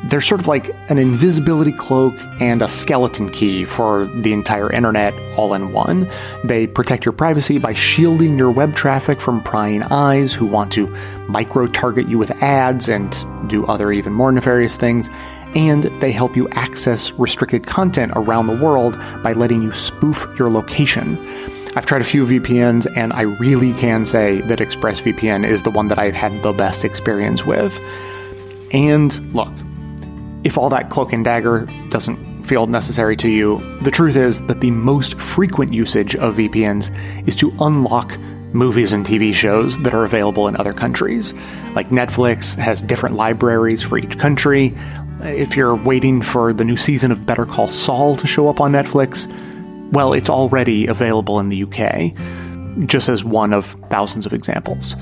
they're 0.06 0.22
sort 0.22 0.42
of 0.42 0.48
like 0.48 0.76
an 0.90 0.98
invisibility 0.98 1.72
cloak 1.72 2.16
and 2.40 2.62
a 2.62 2.68
skeleton 2.68 3.30
key 3.30 3.66
for 3.66 4.06
the 4.06 4.34
entire 4.34 4.72
internet 4.72 5.14
all 5.38 5.54
in 5.54 5.72
one. 5.72 6.10
They 6.44 6.68
protect 6.68 7.06
your 7.06 7.14
privacy 7.14 7.60
by 7.60 7.74
shielding 7.74 8.38
your 8.38 8.52
web 8.52 8.76
traffic 8.76 9.22
from 9.22 9.44
prying 9.44 9.84
eyes 9.84 10.34
who 10.34 10.46
want 10.46 10.72
to 10.74 10.88
micro 11.28 11.68
target 11.68 12.08
you 12.08 12.18
with 12.18 12.32
ads 12.42 12.90
and 12.90 13.12
do 13.50 13.66
other 13.68 13.92
even 13.92 14.14
more 14.14 14.32
nefarious 14.32 14.76
things. 14.76 15.10
And 15.54 15.84
they 16.02 16.12
help 16.12 16.36
you 16.36 16.48
access 16.50 17.12
restricted 17.12 17.68
content 17.68 18.14
around 18.16 18.48
the 18.48 18.56
world 18.56 18.98
by 19.22 19.34
letting 19.34 19.62
you 19.62 19.72
spoof 19.74 20.28
your 20.40 20.50
location. 20.50 21.18
I've 21.76 21.86
tried 21.86 22.02
a 22.02 22.06
few 22.06 22.26
VPNs 22.26 22.88
and 22.98 23.14
I 23.14 23.22
really 23.22 23.74
can 23.74 24.06
say 24.06 24.42
that 24.42 24.60
ExpressVPN 24.60 25.48
is 25.48 25.64
the 25.64 25.70
one 25.70 25.88
that 25.90 26.00
I've 26.00 26.16
had 26.16 26.42
the 26.42 26.54
best 26.54 26.84
experience 26.84 27.46
with. 27.46 27.80
And 28.74 29.34
look, 29.34 29.52
if 30.44 30.58
all 30.58 30.70
that 30.70 30.90
cloak 30.90 31.14
and 31.14 31.24
dagger 31.24 31.68
doesn't 31.90 32.44
feel 32.44 32.68
necessary 32.68 33.16
to 33.18 33.30
you, 33.30 33.60
the 33.82 33.92
truth 33.92 34.16
is 34.16 34.46
that 34.48 34.62
the 34.62 34.72
most 34.72 35.20
frequent 35.20 35.74
usage 35.74 36.16
of 36.16 36.36
VPNs 36.36 37.28
is 37.28 37.36
to 37.38 37.54
unlock 37.60 38.18
movies 38.54 38.92
and 38.92 39.06
TV 39.06 39.34
shows 39.34 39.78
that 39.80 39.94
are 39.94 40.04
available 40.04 40.48
in 40.48 40.56
other 40.58 40.74
countries. 40.74 41.34
Like 41.74 41.90
Netflix 41.90 42.56
has 42.56 42.82
different 42.82 43.16
libraries 43.16 43.82
for 43.84 43.98
each 43.98 44.18
country. 44.18 44.76
If 45.22 45.56
you're 45.56 45.76
waiting 45.76 46.22
for 46.22 46.52
the 46.52 46.66
new 46.66 46.78
season 46.78 47.12
of 47.12 47.26
Better 47.26 47.46
Call 47.46 47.70
Saul 47.70 48.18
to 48.18 48.28
show 48.28 48.50
up 48.50 48.60
on 48.60 48.72
Netflix, 48.72 49.32
well, 49.92 50.14
it's 50.14 50.30
already 50.30 50.88
available 50.88 51.40
in 51.40 51.50
the 51.50 51.64
UK, 51.64 52.88
just 52.88 53.10
as 53.10 53.24
one 53.24 53.54
of 53.54 53.68
thousands 53.90 54.26
of 54.26 54.34
examples. 54.34 54.96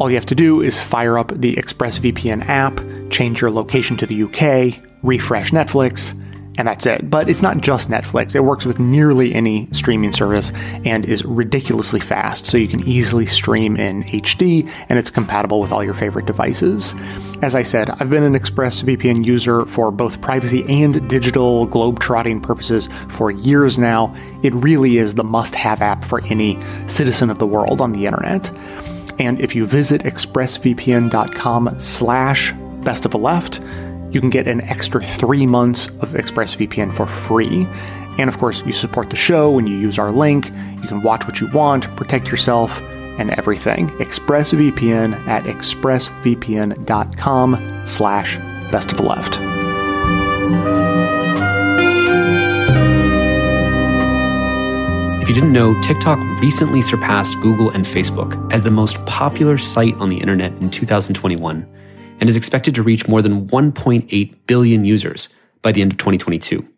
All 0.00 0.10
you 0.10 0.16
have 0.16 0.26
to 0.26 0.34
do 0.34 0.60
is 0.60 0.78
fire 0.78 1.18
up 1.18 1.28
the 1.28 1.54
ExpressVPN 1.54 2.48
app, 2.48 2.80
change 3.10 3.40
your 3.40 3.50
location 3.50 3.96
to 3.98 4.06
the 4.06 4.24
UK, 4.24 4.82
refresh 5.04 5.52
Netflix, 5.52 6.18
and 6.58 6.66
that's 6.66 6.84
it. 6.86 7.08
But 7.08 7.28
it's 7.28 7.42
not 7.42 7.58
just 7.58 7.90
Netflix. 7.90 8.34
It 8.34 8.40
works 8.40 8.64
with 8.64 8.80
nearly 8.80 9.34
any 9.34 9.68
streaming 9.72 10.12
service 10.12 10.50
and 10.84 11.04
is 11.04 11.24
ridiculously 11.24 12.00
fast, 12.00 12.46
so 12.46 12.58
you 12.58 12.66
can 12.66 12.86
easily 12.88 13.26
stream 13.26 13.76
in 13.76 14.02
HD 14.04 14.68
and 14.88 14.98
it's 14.98 15.10
compatible 15.10 15.60
with 15.60 15.70
all 15.70 15.84
your 15.84 15.94
favorite 15.94 16.26
devices. 16.26 16.94
As 17.42 17.54
I 17.54 17.62
said, 17.62 17.90
I've 17.90 18.10
been 18.10 18.22
an 18.22 18.34
ExpressVPN 18.34 19.24
user 19.24 19.64
for 19.66 19.92
both 19.92 20.20
privacy 20.20 20.64
and 20.68 21.08
digital 21.08 21.66
globe-trotting 21.66 22.40
purposes 22.40 22.88
for 23.08 23.30
years 23.30 23.78
now. 23.78 24.14
It 24.42 24.54
really 24.54 24.98
is 24.98 25.14
the 25.14 25.24
must-have 25.24 25.82
app 25.82 26.04
for 26.04 26.20
any 26.26 26.58
citizen 26.88 27.30
of 27.30 27.38
the 27.38 27.46
world 27.46 27.80
on 27.80 27.92
the 27.92 28.06
internet. 28.06 28.50
And 29.18 29.40
if 29.40 29.54
you 29.54 29.66
visit 29.66 30.02
expressvpn.com 30.02 31.78
slash 31.78 32.52
best 32.82 33.04
of 33.04 33.10
the 33.10 33.18
left, 33.18 33.60
you 34.10 34.20
can 34.20 34.30
get 34.30 34.46
an 34.46 34.60
extra 34.62 35.04
three 35.04 35.46
months 35.46 35.88
of 36.00 36.10
ExpressVPN 36.10 36.94
for 36.94 37.06
free. 37.06 37.66
And 38.18 38.30
of 38.30 38.38
course, 38.38 38.62
you 38.64 38.72
support 38.72 39.10
the 39.10 39.16
show 39.16 39.50
when 39.50 39.66
you 39.66 39.76
use 39.76 39.98
our 39.98 40.12
link. 40.12 40.46
You 40.82 40.88
can 40.88 41.02
watch 41.02 41.24
what 41.24 41.40
you 41.40 41.48
want, 41.48 41.84
protect 41.96 42.28
yourself, 42.28 42.80
and 43.18 43.30
everything. 43.30 43.88
ExpressVPN 43.98 45.26
at 45.26 45.42
expressvpn.com 45.44 47.86
slash 47.86 48.36
best 48.70 48.92
of 48.92 48.98
the 48.98 49.02
left. 49.02 51.03
If 55.24 55.30
you 55.30 55.34
didn't 55.36 55.54
know, 55.54 55.80
TikTok 55.80 56.18
recently 56.38 56.82
surpassed 56.82 57.40
Google 57.40 57.70
and 57.70 57.82
Facebook 57.82 58.52
as 58.52 58.62
the 58.62 58.70
most 58.70 59.02
popular 59.06 59.56
site 59.56 59.96
on 59.96 60.10
the 60.10 60.18
internet 60.18 60.52
in 60.60 60.68
2021 60.68 61.66
and 62.20 62.28
is 62.28 62.36
expected 62.36 62.74
to 62.74 62.82
reach 62.82 63.08
more 63.08 63.22
than 63.22 63.48
1.8 63.48 64.34
billion 64.46 64.84
users 64.84 65.30
by 65.62 65.72
the 65.72 65.80
end 65.80 65.92
of 65.92 65.96
2022. 65.96 66.68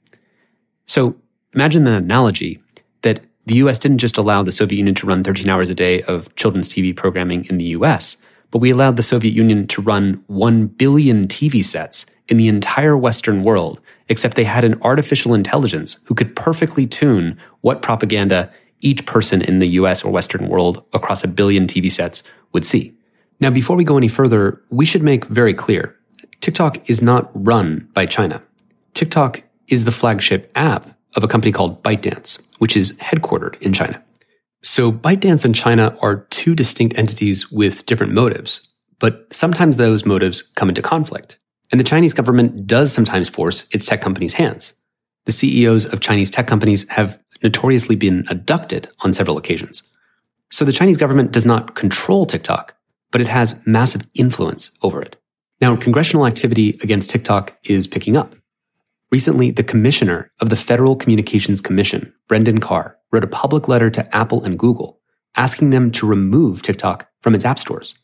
So 0.87 1.17
imagine 1.55 1.83
the 1.83 1.97
analogy 1.97 2.61
that 3.03 3.19
the 3.47 3.57
US 3.57 3.81
didn't 3.81 3.99
just 3.99 4.17
allow 4.17 4.45
the 4.45 4.53
Soviet 4.53 4.79
Union 4.79 4.95
to 4.95 5.09
run 5.09 5.25
13 5.25 5.49
hours 5.49 5.69
a 5.69 5.75
day 5.75 6.03
of 6.03 6.33
children's 6.37 6.69
TV 6.69 6.95
programming 6.95 7.47
in 7.47 7.59
the 7.59 7.75
US, 7.75 8.17
but 8.53 8.59
we 8.61 8.71
allowed 8.71 8.95
the 8.95 9.03
Soviet 9.03 9.35
Union 9.35 9.67
to 9.67 9.83
run 9.83 10.23
1 10.29 10.69
billion 10.69 11.27
TV 11.27 11.65
sets 11.65 12.07
in 12.29 12.37
the 12.37 12.49
entire 12.49 12.97
Western 12.97 13.43
world 13.43 13.81
except 14.09 14.37
they 14.37 14.45
had 14.45 14.65
an 14.65 14.81
artificial 14.83 15.35
intelligence 15.35 16.01
who 16.07 16.15
could 16.15 16.37
perfectly 16.37 16.87
tune 16.87 17.39
what 17.61 17.83
propaganda 17.83 18.51
each 18.81 19.07
person 19.07 19.43
in 19.43 19.59
the 19.59 19.69
US 19.69 20.05
or 20.05 20.13
Western 20.13 20.49
world 20.49 20.85
across 20.93 21.25
a 21.25 21.29
billion 21.29 21.67
TV 21.67 21.91
sets 21.91 22.23
would 22.53 22.65
see. 22.65 22.95
Now, 23.41 23.51
before 23.51 23.77
we 23.77 23.85
go 23.85 23.97
any 23.97 24.09
further, 24.09 24.63
we 24.71 24.87
should 24.87 25.03
make 25.03 25.25
very 25.27 25.55
clear 25.55 25.97
TikTok 26.41 26.89
is 26.89 27.03
not 27.03 27.31
run 27.35 27.89
by 27.93 28.07
China. 28.07 28.43
TikTok 28.95 29.43
is 29.69 29.85
the 29.85 29.91
flagship 29.91 30.51
app 30.55 30.87
of 31.17 31.25
a 31.25 31.29
company 31.29 31.51
called 31.51 31.83
ByteDance, 31.83 32.43
which 32.59 32.77
is 32.77 32.93
headquartered 32.99 33.61
in 33.61 33.73
China. 33.73 34.03
So 34.63 34.93
ByteDance 34.93 35.45
and 35.45 35.55
China 35.55 35.97
are 36.01 36.27
two 36.31 36.55
distinct 36.55 36.97
entities 36.97 37.51
with 37.51 37.87
different 37.87 38.13
motives, 38.13 38.69
but 39.01 39.27
sometimes 39.33 39.77
those 39.77 40.07
motives 40.07 40.41
come 40.41 40.69
into 40.69 40.83
conflict. 40.83 41.39
And 41.71 41.81
the 41.81 41.85
Chinese 41.85 42.13
government 42.13 42.67
does 42.67 42.93
sometimes 42.93 43.29
force 43.29 43.67
its 43.73 43.87
tech 43.87 44.01
companies' 44.01 44.35
hands. 44.35 44.75
The 45.25 45.33
CEOs 45.33 45.93
of 45.93 46.01
Chinese 46.01 46.31
tech 46.31 46.47
companies 46.47 46.89
have 46.91 47.23
notoriously 47.43 47.97
been 47.97 48.25
abducted 48.31 48.89
on 49.01 49.13
several 49.13 49.37
occasions. 49.37 49.83
So 50.51 50.65
the 50.65 50.73
Chinese 50.73 50.97
government 50.97 51.33
does 51.33 51.45
not 51.45 51.75
control 51.75 52.25
TikTok, 52.25 52.77
but 53.11 53.21
it 53.21 53.29
has 53.29 53.61
massive 53.67 54.09
influence 54.15 54.77
over 54.83 55.03
it. 55.03 55.17
Now, 55.61 55.75
congressional 55.77 56.27
activity 56.27 56.71
against 56.83 57.11
TikTok 57.11 57.59
is 57.65 57.87
picking 57.87 58.17
up. 58.17 58.35
Recently, 59.11 59.51
the 59.51 59.65
commissioner 59.65 60.31
of 60.41 60.51
the 60.51 60.57
Federal 60.57 60.97
Communications 60.97 61.61
Commission, 61.61 62.13
Brendan 62.29 62.59
Carr, 62.59 62.97
wrote 63.11 63.25
a 63.25 63.29
public 63.29 63.69
letter 63.69 63.91
to 63.91 64.17
Apple 64.17 64.45
and 64.45 64.59
Google 64.59 65.01
asking 65.37 65.71
them 65.71 65.91
to 65.93 66.07
remove 66.07 66.63
TikTok 66.63 67.09
from 67.21 67.35
its 67.35 67.45
app 67.45 67.59
stores. 67.59 67.95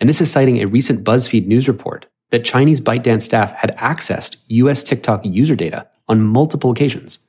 And 0.00 0.08
this 0.08 0.20
is 0.20 0.30
citing 0.30 0.60
a 0.60 0.66
recent 0.66 1.04
BuzzFeed 1.04 1.46
news 1.46 1.66
report 1.66 2.06
that 2.34 2.44
Chinese 2.44 2.80
ByteDance 2.80 3.22
staff 3.22 3.52
had 3.52 3.76
accessed 3.76 4.38
US 4.48 4.82
TikTok 4.82 5.24
user 5.24 5.54
data 5.54 5.86
on 6.08 6.20
multiple 6.20 6.72
occasions. 6.72 7.20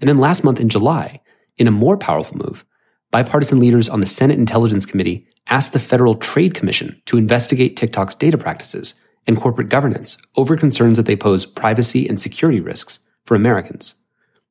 And 0.00 0.08
then 0.08 0.18
last 0.18 0.44
month 0.44 0.60
in 0.60 0.68
July, 0.68 1.20
in 1.58 1.66
a 1.66 1.72
more 1.72 1.96
powerful 1.96 2.38
move, 2.38 2.64
bipartisan 3.10 3.58
leaders 3.58 3.88
on 3.88 3.98
the 3.98 4.06
Senate 4.06 4.38
Intelligence 4.38 4.86
Committee 4.86 5.26
asked 5.48 5.72
the 5.72 5.80
Federal 5.80 6.14
Trade 6.14 6.54
Commission 6.54 7.02
to 7.06 7.18
investigate 7.18 7.76
TikTok's 7.76 8.14
data 8.14 8.38
practices 8.38 8.94
and 9.26 9.40
corporate 9.40 9.70
governance 9.70 10.24
over 10.36 10.56
concerns 10.56 10.98
that 10.98 11.06
they 11.06 11.16
pose 11.16 11.46
privacy 11.46 12.08
and 12.08 12.20
security 12.20 12.60
risks 12.60 13.00
for 13.24 13.34
Americans. 13.34 13.94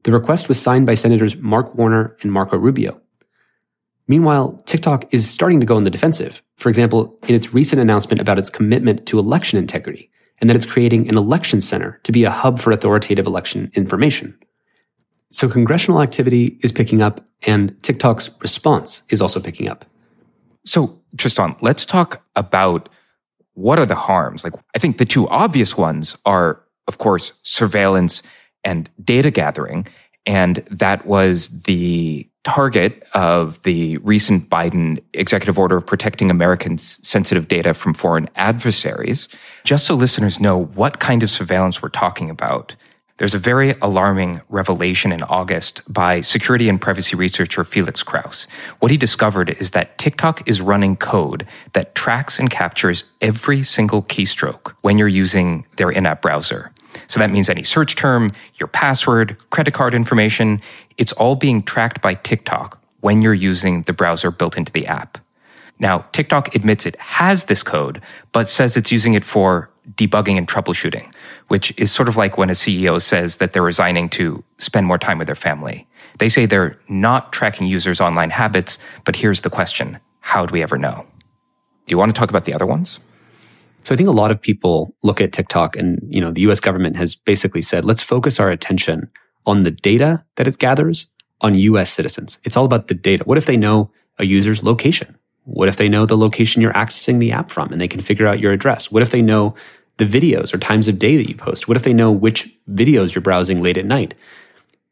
The 0.03 0.11
request 0.11 0.49
was 0.49 0.61
signed 0.61 0.85
by 0.85 0.95
Senators 0.95 1.37
Mark 1.37 1.75
Warner 1.75 2.17
and 2.19 2.29
Marco 2.29 2.57
Rubio. 2.57 2.99
Meanwhile, 4.09 4.61
TikTok 4.65 5.13
is 5.13 5.29
starting 5.29 5.61
to 5.61 5.65
go 5.65 5.77
on 5.77 5.85
the 5.85 5.89
defensive. 5.89 6.43
For 6.63 6.69
example, 6.69 7.19
in 7.27 7.35
its 7.35 7.53
recent 7.53 7.81
announcement 7.81 8.21
about 8.21 8.39
its 8.39 8.49
commitment 8.49 9.05
to 9.07 9.19
election 9.19 9.59
integrity 9.59 10.09
and 10.39 10.49
that 10.49 10.55
it's 10.55 10.65
creating 10.65 11.09
an 11.09 11.17
election 11.17 11.59
center 11.59 11.99
to 12.03 12.11
be 12.13 12.23
a 12.23 12.29
hub 12.29 12.57
for 12.57 12.71
authoritative 12.71 13.27
election 13.27 13.69
information. 13.73 14.33
So 15.29 15.49
congressional 15.49 16.01
activity 16.01 16.57
is 16.63 16.71
picking 16.71 17.01
up 17.01 17.19
and 17.45 17.75
TikTok's 17.83 18.39
response 18.39 19.03
is 19.09 19.21
also 19.21 19.41
picking 19.41 19.67
up. 19.67 19.83
So, 20.65 21.01
Tristan, 21.17 21.57
let's 21.59 21.85
talk 21.85 22.25
about 22.33 22.87
what 23.55 23.77
are 23.77 23.85
the 23.85 23.95
harms? 23.95 24.45
Like, 24.45 24.53
I 24.73 24.79
think 24.79 24.99
the 24.99 25.05
two 25.05 25.27
obvious 25.27 25.75
ones 25.75 26.15
are, 26.25 26.63
of 26.87 26.97
course, 26.97 27.33
surveillance 27.43 28.23
and 28.63 28.89
data 29.03 29.31
gathering. 29.31 29.85
And 30.25 30.63
that 30.71 31.05
was 31.05 31.63
the 31.63 32.29
target 32.43 33.07
of 33.13 33.61
the 33.63 33.97
recent 33.97 34.49
Biden 34.49 35.01
executive 35.13 35.57
order 35.57 35.77
of 35.77 35.87
protecting 35.87 36.29
Americans' 36.29 36.99
sensitive 37.07 37.47
data 37.47 37.73
from 37.73 37.93
foreign 37.93 38.29
adversaries. 38.35 39.29
Just 39.63 39.85
so 39.85 39.95
listeners 39.95 40.39
know 40.39 40.57
what 40.57 40.99
kind 40.99 41.23
of 41.23 41.29
surveillance 41.29 41.81
we're 41.81 41.89
talking 41.89 42.29
about. 42.29 42.75
There's 43.17 43.35
a 43.35 43.39
very 43.39 43.75
alarming 43.81 44.41
revelation 44.49 45.11
in 45.11 45.23
August 45.23 45.81
by 45.87 46.21
security 46.21 46.67
and 46.67 46.81
privacy 46.81 47.15
researcher 47.15 47.63
Felix 47.63 48.01
Krause. 48.01 48.47
What 48.79 48.91
he 48.91 48.97
discovered 48.97 49.51
is 49.51 49.71
that 49.71 49.97
TikTok 49.97 50.47
is 50.49 50.59
running 50.59 50.97
code 50.97 51.45
that 51.73 51.93
tracks 51.93 52.39
and 52.39 52.49
captures 52.49 53.05
every 53.21 53.61
single 53.61 54.01
keystroke 54.01 54.73
when 54.81 54.97
you're 54.97 55.07
using 55.07 55.65
their 55.77 55.91
in 55.91 56.05
app 56.07 56.21
browser. 56.23 56.72
So 57.13 57.19
that 57.19 57.29
means 57.29 57.47
any 57.47 57.61
search 57.61 57.95
term, 57.95 58.31
your 58.55 58.65
password, 58.65 59.37
credit 59.51 59.75
card 59.75 59.93
information, 59.93 60.59
it's 60.97 61.11
all 61.11 61.35
being 61.35 61.61
tracked 61.61 62.01
by 62.01 62.15
TikTok 62.15 62.83
when 63.01 63.21
you're 63.21 63.35
using 63.35 63.83
the 63.83 63.93
browser 63.93 64.31
built 64.31 64.57
into 64.57 64.71
the 64.71 64.87
app. 64.87 65.19
Now, 65.77 66.07
TikTok 66.11 66.55
admits 66.55 66.87
it 66.87 66.95
has 66.95 67.43
this 67.43 67.61
code, 67.61 68.01
but 68.31 68.49
says 68.49 68.75
it's 68.75 68.91
using 68.91 69.13
it 69.13 69.23
for 69.23 69.69
debugging 69.91 70.39
and 70.39 70.47
troubleshooting, 70.47 71.13
which 71.49 71.71
is 71.77 71.91
sort 71.91 72.09
of 72.09 72.17
like 72.17 72.35
when 72.35 72.49
a 72.49 72.53
CEO 72.53 72.99
says 72.99 73.37
that 73.37 73.53
they're 73.53 73.61
resigning 73.61 74.09
to 74.09 74.43
spend 74.57 74.87
more 74.87 74.97
time 74.97 75.19
with 75.19 75.27
their 75.27 75.35
family. 75.35 75.85
They 76.17 76.29
say 76.29 76.47
they're 76.47 76.79
not 76.89 77.31
tracking 77.31 77.67
users' 77.67 78.01
online 78.01 78.31
habits, 78.31 78.79
but 79.03 79.17
here's 79.17 79.41
the 79.41 79.51
question 79.51 79.99
how 80.21 80.47
do 80.47 80.51
we 80.51 80.63
ever 80.63 80.79
know? 80.79 81.05
Do 81.85 81.93
you 81.93 81.97
want 81.99 82.15
to 82.15 82.19
talk 82.19 82.31
about 82.31 82.45
the 82.45 82.55
other 82.55 82.65
ones? 82.65 82.99
So 83.83 83.93
I 83.93 83.97
think 83.97 84.09
a 84.09 84.13
lot 84.13 84.31
of 84.31 84.41
people 84.41 84.95
look 85.03 85.19
at 85.19 85.33
TikTok 85.33 85.75
and, 85.75 85.99
you 86.07 86.21
know, 86.21 86.31
the 86.31 86.41
US 86.41 86.59
government 86.59 86.95
has 86.95 87.15
basically 87.15 87.61
said, 87.61 87.85
let's 87.85 88.01
focus 88.01 88.39
our 88.39 88.49
attention 88.49 89.09
on 89.45 89.63
the 89.63 89.71
data 89.71 90.25
that 90.35 90.47
it 90.47 90.57
gathers 90.57 91.07
on 91.41 91.55
US 91.55 91.91
citizens. 91.91 92.39
It's 92.43 92.55
all 92.55 92.65
about 92.65 92.87
the 92.87 92.93
data. 92.93 93.23
What 93.25 93.37
if 93.37 93.45
they 93.45 93.57
know 93.57 93.91
a 94.17 94.25
user's 94.25 94.63
location? 94.63 95.17
What 95.43 95.67
if 95.67 95.75
they 95.75 95.89
know 95.89 96.05
the 96.05 96.17
location 96.17 96.61
you're 96.61 96.73
accessing 96.73 97.19
the 97.19 97.33
app 97.33 97.51
from 97.51 97.71
and 97.71 97.81
they 97.81 97.87
can 97.87 97.99
figure 97.99 98.27
out 98.27 98.39
your 98.39 98.53
address? 98.53 98.91
What 98.91 99.03
if 99.03 99.11
they 99.11 99.21
know 99.21 99.55
the 99.97 100.05
videos 100.05 100.53
or 100.53 100.57
times 100.57 100.87
of 100.87 100.97
day 100.97 101.17
that 101.17 101.27
you 101.27 101.35
post? 101.35 101.67
What 101.67 101.75
if 101.75 101.83
they 101.83 101.93
know 101.93 102.11
which 102.11 102.49
videos 102.69 103.13
you're 103.13 103.21
browsing 103.21 103.61
late 103.61 103.77
at 103.77 103.85
night? 103.85 104.13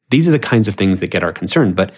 These 0.10 0.28
are 0.28 0.32
the 0.32 0.40
kinds 0.40 0.68
of 0.68 0.76
things 0.76 1.00
that 1.00 1.08
get 1.08 1.24
our 1.24 1.32
concern. 1.32 1.74
But 1.74 1.94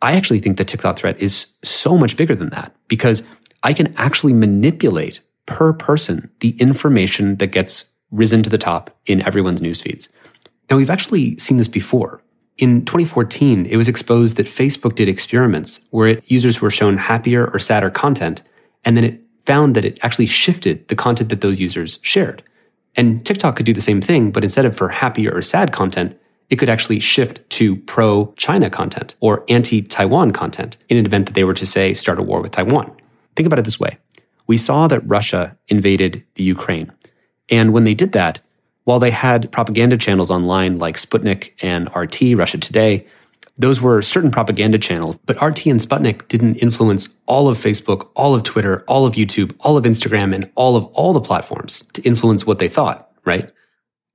I 0.00 0.12
actually 0.12 0.38
think 0.38 0.56
the 0.56 0.64
TikTok 0.64 0.96
threat 0.96 1.20
is 1.20 1.48
so 1.62 1.98
much 1.98 2.16
bigger 2.16 2.34
than 2.34 2.48
that 2.50 2.74
because 2.88 3.22
I 3.62 3.74
can 3.74 3.94
actually 3.96 4.32
manipulate 4.32 5.20
per 5.48 5.72
person 5.72 6.30
the 6.40 6.50
information 6.60 7.36
that 7.36 7.48
gets 7.48 7.86
risen 8.12 8.42
to 8.42 8.50
the 8.50 8.58
top 8.58 8.96
in 9.06 9.26
everyone's 9.26 9.62
news 9.62 9.80
feeds. 9.80 10.08
Now, 10.70 10.76
we've 10.76 10.90
actually 10.90 11.36
seen 11.38 11.56
this 11.56 11.68
before. 11.68 12.22
In 12.58 12.84
2014, 12.84 13.66
it 13.66 13.76
was 13.76 13.88
exposed 13.88 14.36
that 14.36 14.46
Facebook 14.46 14.94
did 14.94 15.08
experiments 15.08 15.86
where 15.90 16.08
it, 16.08 16.30
users 16.30 16.60
were 16.60 16.70
shown 16.70 16.98
happier 16.98 17.46
or 17.46 17.58
sadder 17.58 17.90
content, 17.90 18.42
and 18.84 18.96
then 18.96 19.04
it 19.04 19.20
found 19.46 19.74
that 19.74 19.84
it 19.84 19.98
actually 20.02 20.26
shifted 20.26 20.86
the 20.88 20.96
content 20.96 21.30
that 21.30 21.40
those 21.40 21.60
users 21.60 21.98
shared. 22.02 22.42
And 22.94 23.24
TikTok 23.24 23.56
could 23.56 23.66
do 23.66 23.72
the 23.72 23.80
same 23.80 24.00
thing, 24.00 24.30
but 24.30 24.44
instead 24.44 24.66
of 24.66 24.76
for 24.76 24.90
happier 24.90 25.32
or 25.34 25.40
sad 25.40 25.72
content, 25.72 26.18
it 26.50 26.56
could 26.56 26.68
actually 26.68 27.00
shift 27.00 27.48
to 27.50 27.76
pro 27.76 28.32
China 28.36 28.68
content 28.68 29.14
or 29.20 29.44
anti 29.48 29.80
Taiwan 29.82 30.32
content 30.32 30.76
in 30.88 30.96
an 30.96 31.06
event 31.06 31.26
that 31.26 31.34
they 31.34 31.44
were 31.44 31.54
to 31.54 31.66
say 31.66 31.94
start 31.94 32.18
a 32.18 32.22
war 32.22 32.42
with 32.42 32.52
Taiwan. 32.52 32.90
Think 33.36 33.46
about 33.46 33.58
it 33.58 33.64
this 33.64 33.80
way. 33.80 33.98
We 34.48 34.56
saw 34.56 34.88
that 34.88 35.06
Russia 35.06 35.56
invaded 35.68 36.24
the 36.34 36.42
Ukraine. 36.42 36.92
And 37.48 37.72
when 37.72 37.84
they 37.84 37.94
did 37.94 38.12
that, 38.12 38.40
while 38.84 38.98
they 38.98 39.10
had 39.10 39.52
propaganda 39.52 39.96
channels 39.98 40.30
online 40.30 40.78
like 40.78 40.96
Sputnik 40.96 41.52
and 41.62 41.94
RT, 41.94 42.36
Russia 42.36 42.58
Today, 42.58 43.06
those 43.58 43.82
were 43.82 44.00
certain 44.02 44.30
propaganda 44.30 44.78
channels, 44.78 45.16
but 45.16 45.36
RT 45.42 45.66
and 45.66 45.80
Sputnik 45.80 46.26
didn't 46.28 46.56
influence 46.56 47.16
all 47.26 47.48
of 47.48 47.58
Facebook, 47.58 48.08
all 48.14 48.34
of 48.34 48.44
Twitter, 48.44 48.84
all 48.86 49.04
of 49.04 49.14
YouTube, 49.14 49.54
all 49.60 49.76
of 49.76 49.84
Instagram, 49.84 50.34
and 50.34 50.50
all 50.54 50.76
of 50.76 50.86
all 50.86 51.12
the 51.12 51.20
platforms 51.20 51.82
to 51.92 52.02
influence 52.02 52.46
what 52.46 52.60
they 52.60 52.68
thought, 52.68 53.10
right? 53.24 53.50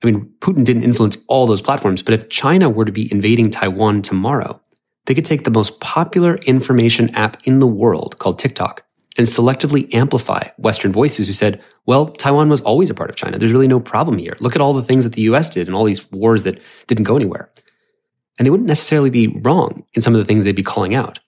I 0.02 0.06
mean, 0.06 0.34
Putin 0.40 0.64
didn't 0.64 0.84
influence 0.84 1.18
all 1.28 1.46
those 1.46 1.62
platforms, 1.62 2.02
but 2.02 2.14
if 2.14 2.30
China 2.30 2.70
were 2.70 2.86
to 2.86 2.92
be 2.92 3.12
invading 3.12 3.52
Taiwan 3.52 4.02
tomorrow, 4.02 4.60
they 5.06 5.14
could 5.14 5.26
take 5.26 5.44
the 5.44 5.52
most 5.52 5.80
popular 5.82 6.36
information 6.38 7.14
app 7.14 7.38
in 7.46 7.60
the 7.60 7.68
world 7.68 8.18
called 8.20 8.40
TikTok 8.40 8.84
and 9.18 9.28
selectively 9.28 9.94
amplify 9.94 10.48
Western 10.58 10.92
voices 10.92 11.28
who 11.28 11.34
said, 11.34 11.62
well, 11.86 12.08
Taiwan 12.08 12.50
was 12.50 12.62
always 12.62 12.90
a 12.90 12.94
part 12.94 13.10
of 13.10 13.16
China. 13.16 13.38
There's 13.38 13.52
really 13.52 13.68
no 13.68 13.80
problem 13.80 14.18
here. 14.18 14.36
Look 14.40 14.56
at 14.56 14.62
all 14.62 14.74
the 14.74 14.84
things 14.84 15.04
that 15.04 15.14
the 15.14 15.22
US 15.24 15.50
did 15.50 15.68
and 15.68 15.76
all 15.76 15.84
these 15.84 16.12
wars 16.12 16.44
that 16.44 16.60
didn't 16.88 17.04
go 17.04 17.16
anywhere. 17.16 17.52
And 18.38 18.46
they 18.46 18.50
wouldn't 18.50 18.68
necessarily 18.68 19.10
be 19.10 19.28
wrong 19.28 19.86
in 19.94 20.02
some 20.02 20.16
of 20.16 20.20
the 20.20 20.26
things 20.26 20.44
they'd 20.44 20.56
be 20.56 20.64
calling 20.64 20.96
out, 20.96 21.20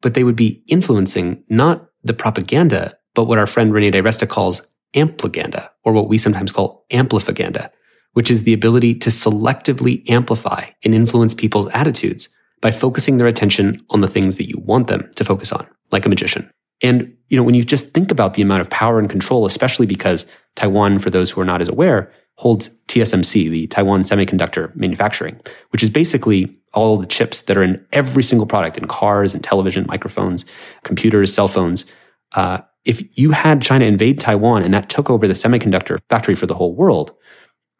but 0.00 0.14
they 0.14 0.24
would 0.24 0.36
be 0.36 0.62
influencing 0.68 1.42
not 1.48 1.88
the 2.04 2.14
propaganda, 2.14 2.96
but 3.14 3.24
what 3.24 3.38
our 3.38 3.46
friend 3.46 3.72
Renee 3.72 3.90
DiResta 3.90 4.28
calls 4.28 4.72
ampliganda, 4.94 5.68
or 5.84 5.92
what 5.92 6.08
we 6.08 6.18
sometimes 6.18 6.52
call 6.52 6.84
amplifaganda, 6.90 7.70
which 8.12 8.30
is 8.30 8.44
the 8.44 8.52
ability 8.52 8.94
to 8.94 9.10
selectively 9.10 10.08
amplify 10.08 10.66
and 10.84 10.94
influence 10.94 11.34
people's 11.34 11.70
attitudes 11.70 12.28
by 12.60 12.70
focusing 12.70 13.16
their 13.16 13.26
attention 13.26 13.84
on 13.90 14.02
the 14.02 14.08
things 14.08 14.36
that 14.36 14.48
you 14.48 14.58
want 14.58 14.86
them 14.86 15.10
to 15.16 15.24
focus 15.24 15.50
on, 15.50 15.66
like 15.90 16.06
a 16.06 16.08
magician. 16.08 16.48
And, 16.82 17.16
you 17.32 17.38
know, 17.38 17.42
when 17.42 17.54
you 17.54 17.64
just 17.64 17.94
think 17.94 18.10
about 18.10 18.34
the 18.34 18.42
amount 18.42 18.60
of 18.60 18.68
power 18.68 18.98
and 18.98 19.08
control, 19.08 19.46
especially 19.46 19.86
because 19.86 20.26
Taiwan, 20.54 20.98
for 20.98 21.08
those 21.08 21.30
who 21.30 21.40
are 21.40 21.46
not 21.46 21.62
as 21.62 21.68
aware, 21.68 22.12
holds 22.34 22.78
TSMC, 22.88 23.48
the 23.48 23.66
Taiwan 23.68 24.02
Semiconductor 24.02 24.76
Manufacturing, 24.76 25.40
which 25.70 25.82
is 25.82 25.88
basically 25.88 26.54
all 26.74 26.98
the 26.98 27.06
chips 27.06 27.40
that 27.40 27.56
are 27.56 27.62
in 27.62 27.82
every 27.90 28.22
single 28.22 28.46
product 28.46 28.76
in 28.76 28.86
cars 28.86 29.32
and 29.32 29.42
television, 29.42 29.86
microphones, 29.88 30.44
computers, 30.82 31.32
cell 31.32 31.48
phones. 31.48 31.90
Uh, 32.34 32.58
if 32.84 33.02
you 33.16 33.30
had 33.30 33.62
China 33.62 33.86
invade 33.86 34.20
Taiwan 34.20 34.62
and 34.62 34.74
that 34.74 34.90
took 34.90 35.08
over 35.08 35.26
the 35.26 35.32
semiconductor 35.32 35.98
factory 36.10 36.34
for 36.34 36.44
the 36.44 36.54
whole 36.54 36.74
world, 36.74 37.14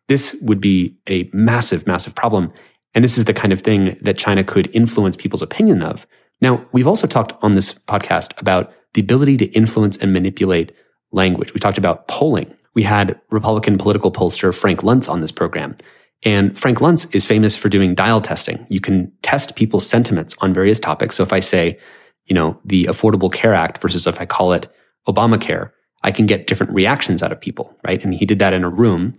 this 0.09 0.35
would 0.41 0.63
be 0.63 0.97
a 1.11 1.29
massive, 1.35 1.87
massive 1.87 2.15
problem. 2.15 2.51
And 2.95 3.05
this 3.05 3.19
is 3.19 3.27
the 3.27 3.35
kind 3.35 3.53
of 3.53 3.61
thing 3.61 3.99
that 4.01 4.17
China 4.17 4.45
could 4.45 4.75
influence 4.75 5.15
people's 5.15 5.43
opinion 5.43 5.83
of 5.83 6.07
Now, 6.41 6.67
we've 6.73 6.89
also 6.89 7.07
talked 7.07 7.35
on 7.43 7.55
this 7.55 7.75
podcast 7.75 8.41
about 8.41 8.73
the 8.95 9.01
ability 9.01 9.37
to 9.39 9.47
influence 9.47 9.97
and 9.97 10.13
manipulate 10.13 10.73
language. 11.11 11.55
We 11.55 11.61
talked 11.61 11.79
about 11.79 12.09
polling. 12.09 12.55
We 12.75 12.83
had 12.83 13.21
Republican 13.31 13.79
political 13.79 14.11
pollster 14.11 14.55
Frank 14.55 14.81
Luntz 14.81 15.09
on 15.09 15.21
this 15.21 15.33
program. 15.33 15.77
And 16.25 16.59
Frank 16.59 16.79
Luntz 16.79 17.15
is 17.15 17.25
famous 17.25 17.57
for 17.57 17.69
doing 17.69 17.95
dial 17.95 18.21
testing. 18.21 18.65
You 18.69 18.81
can 18.81 19.13
test 19.23 19.57
people's 19.57 19.87
sentiments 19.87 20.35
on 20.41 20.55
various 20.55 20.79
topics. 20.79 21.17
So 21.17 21.23
if 21.23 21.33
I 21.33 21.41
say, 21.41 21.79
you 22.27 22.35
know, 22.35 22.61
the 22.65 22.85
Affordable 22.85 23.33
Care 23.33 23.55
Act 23.55 23.83
versus 23.83 24.07
if 24.07 24.21
I 24.21 24.27
call 24.27 24.53
it 24.53 24.73
Obamacare, 25.09 25.73
I 26.05 26.13
can 26.13 26.27
get 26.27 26.47
different 26.47 26.73
reactions 26.73 27.23
out 27.23 27.33
of 27.33 27.41
people, 27.41 27.77
right? 27.87 28.03
And 28.05 28.15
he 28.15 28.27
did 28.27 28.39
that 28.39 28.53
in 28.53 28.65
a 28.65 28.69
room 28.69 29.15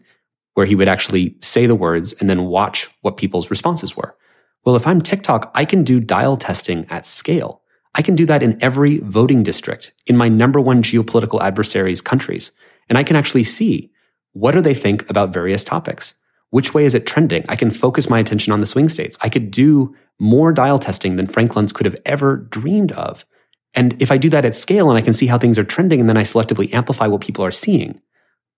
where 0.54 0.66
he 0.66 0.76
would 0.76 0.88
actually 0.88 1.36
say 1.42 1.66
the 1.66 1.76
words 1.76 2.14
and 2.14 2.30
then 2.30 2.46
watch 2.46 2.90
what 3.02 3.18
people's 3.18 3.50
responses 3.50 3.98
were. 3.98 4.16
Well, 4.64 4.76
if 4.76 4.88
I'm 4.88 5.02
TikTok, 5.02 5.52
I 5.56 5.66
can 5.66 5.84
do 5.84 6.00
dial 6.00 6.38
testing 6.38 6.86
at 6.90 7.06
scale. 7.06 7.62
I 7.96 8.02
can 8.02 8.16
do 8.16 8.26
that 8.26 8.44
in 8.44 8.62
every 8.62 9.00
voting 9.00 9.44
district 9.44 9.94
in 10.08 10.18
my 10.18 10.28
number 10.28 10.60
one 10.60 10.82
geopolitical 10.82 11.41
adversaries' 11.41 12.02
countries. 12.02 12.52
And 12.89 12.98
I 12.98 13.04
can 13.04 13.16
actually 13.16 13.44
see 13.44 13.91
what 14.34 14.54
do 14.54 14.62
they 14.62 14.74
think 14.74 15.08
about 15.10 15.34
various 15.34 15.64
topics? 15.64 16.16
Which 16.50 16.74
way 16.74 16.86
is 16.86 16.96
it 16.96 17.06
trending? 17.06 17.46
I 17.48 17.56
can 17.56 17.72
focus 17.72 18.10
my 18.10 18.20
attention 18.20 18.52
on 18.52 18.60
the 18.60 18.66
swing 18.66 18.89
states. 18.89 19.18
I 19.22 19.30
could 19.30 19.52
do 19.52 19.96
more 20.20 20.52
dial 20.52 20.80
testing 20.80 21.16
than 21.16 21.28
Frank 21.28 21.54
Luntz 21.54 21.74
could 21.74 21.86
have 21.86 22.00
ever 22.06 22.38
dreamed 22.38 22.91
of. 22.94 23.26
And 23.74 24.00
if 24.02 24.12
I 24.12 24.18
do 24.18 24.30
that 24.30 24.46
at 24.46 24.56
scale 24.56 24.89
and 24.89 24.98
I 24.98 25.02
can 25.02 25.14
see 25.14 25.28
how 25.28 25.38
things 25.38 25.58
are 25.58 25.64
trending 25.64 26.00
and 26.00 26.08
then 26.08 26.18
I 26.18 26.24
selectively 26.24 26.74
amplify 26.74 27.08
what 27.08 27.22
people 27.22 27.44
are 27.44 27.52
seeing, 27.52 28.02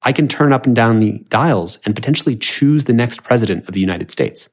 I 0.02 0.12
can 0.12 0.28
turn 0.28 0.54
up 0.54 0.66
and 0.66 0.76
down 0.76 1.00
the 1.00 1.26
dials 1.30 1.78
and 1.86 1.96
potentially 1.96 2.36
choose 2.36 2.84
the 2.84 2.94
next 2.94 3.24
president 3.24 3.68
of 3.68 3.74
the 3.74 3.80
United 3.80 4.12
States. 4.12 4.50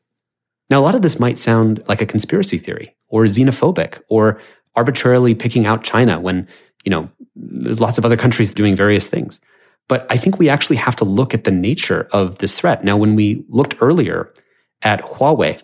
Now, 0.70 0.80
a 0.80 0.82
lot 0.84 0.94
of 0.94 1.02
this 1.02 1.20
might 1.20 1.38
sound 1.38 1.82
like 1.88 2.00
a 2.00 2.06
conspiracy 2.06 2.58
theory 2.58 2.96
or 3.08 3.24
xenophobic 3.24 4.00
or 4.08 4.40
arbitrarily 4.74 5.34
picking 5.34 5.66
out 5.66 5.84
China 5.84 6.20
when, 6.20 6.48
you 6.84 6.90
know, 6.90 7.10
there's 7.34 7.80
lots 7.80 7.98
of 7.98 8.04
other 8.04 8.16
countries 8.16 8.52
doing 8.52 8.76
various 8.76 9.08
things. 9.08 9.40
But 9.88 10.06
I 10.10 10.16
think 10.16 10.38
we 10.38 10.48
actually 10.48 10.76
have 10.76 10.96
to 10.96 11.04
look 11.04 11.34
at 11.34 11.44
the 11.44 11.50
nature 11.50 12.08
of 12.12 12.38
this 12.38 12.58
threat. 12.58 12.84
Now, 12.84 12.96
when 12.96 13.14
we 13.14 13.44
looked 13.48 13.76
earlier 13.80 14.32
at 14.82 15.02
Huawei, 15.02 15.62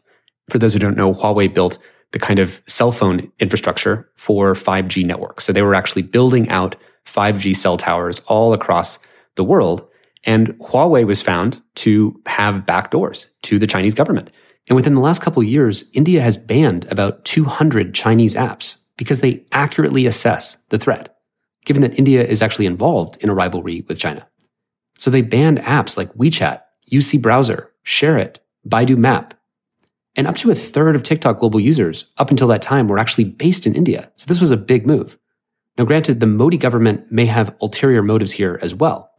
for 0.50 0.58
those 0.58 0.72
who 0.72 0.78
don't 0.78 0.96
know, 0.96 1.12
Huawei 1.12 1.52
built 1.52 1.78
the 2.12 2.18
kind 2.18 2.38
of 2.38 2.62
cell 2.66 2.90
phone 2.90 3.30
infrastructure 3.38 4.10
for 4.16 4.54
5G 4.54 5.04
networks. 5.04 5.44
So 5.44 5.52
they 5.52 5.62
were 5.62 5.74
actually 5.74 6.02
building 6.02 6.48
out 6.48 6.76
5G 7.06 7.54
cell 7.54 7.76
towers 7.76 8.20
all 8.20 8.52
across 8.52 8.98
the 9.36 9.44
world. 9.44 9.86
And 10.24 10.48
Huawei 10.58 11.06
was 11.06 11.22
found 11.22 11.62
to 11.76 12.20
have 12.26 12.66
backdoors 12.66 13.26
to 13.42 13.58
the 13.58 13.66
Chinese 13.66 13.94
government. 13.94 14.30
And 14.68 14.76
within 14.76 14.94
the 14.94 15.00
last 15.00 15.22
couple 15.22 15.42
years, 15.42 15.90
India 15.94 16.20
has 16.20 16.36
banned 16.36 16.90
about 16.90 17.24
200 17.24 17.94
Chinese 17.94 18.34
apps 18.34 18.78
because 18.98 19.20
they 19.20 19.42
accurately 19.52 20.04
assess 20.04 20.56
the 20.68 20.78
threat, 20.78 21.16
given 21.64 21.80
that 21.80 21.98
India 21.98 22.22
is 22.22 22.42
actually 22.42 22.66
involved 22.66 23.16
in 23.22 23.30
a 23.30 23.34
rivalry 23.34 23.82
with 23.88 23.98
China. 23.98 24.28
So 24.98 25.10
they 25.10 25.22
banned 25.22 25.60
apps 25.60 25.96
like 25.96 26.12
WeChat, 26.12 26.60
UC 26.92 27.22
Browser, 27.22 27.72
ShareIt, 27.86 28.36
Baidu 28.68 28.98
Map. 28.98 29.32
And 30.16 30.26
up 30.26 30.36
to 30.36 30.50
a 30.50 30.54
third 30.54 30.96
of 30.96 31.02
TikTok 31.02 31.38
global 31.38 31.60
users 31.60 32.10
up 32.18 32.30
until 32.30 32.48
that 32.48 32.60
time 32.60 32.88
were 32.88 32.98
actually 32.98 33.24
based 33.24 33.66
in 33.66 33.74
India. 33.74 34.12
So 34.16 34.26
this 34.26 34.40
was 34.40 34.50
a 34.50 34.56
big 34.56 34.86
move. 34.86 35.16
Now, 35.78 35.84
granted, 35.84 36.18
the 36.18 36.26
Modi 36.26 36.58
government 36.58 37.10
may 37.10 37.26
have 37.26 37.54
ulterior 37.62 38.02
motives 38.02 38.32
here 38.32 38.58
as 38.60 38.74
well. 38.74 39.10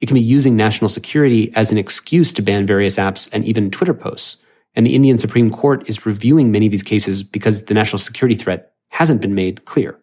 It 0.00 0.06
can 0.06 0.14
be 0.14 0.20
using 0.20 0.56
national 0.56 0.88
security 0.88 1.52
as 1.56 1.72
an 1.72 1.78
excuse 1.78 2.32
to 2.34 2.42
ban 2.42 2.64
various 2.64 2.96
apps 2.96 3.28
and 3.32 3.44
even 3.44 3.70
Twitter 3.70 3.92
posts 3.92 4.46
and 4.74 4.86
the 4.86 4.94
Indian 4.94 5.18
Supreme 5.18 5.50
Court 5.50 5.88
is 5.88 6.06
reviewing 6.06 6.52
many 6.52 6.66
of 6.66 6.72
these 6.72 6.82
cases 6.82 7.22
because 7.22 7.64
the 7.64 7.74
national 7.74 7.98
security 7.98 8.36
threat 8.36 8.72
hasn't 8.90 9.20
been 9.20 9.34
made 9.34 9.64
clear. 9.64 9.98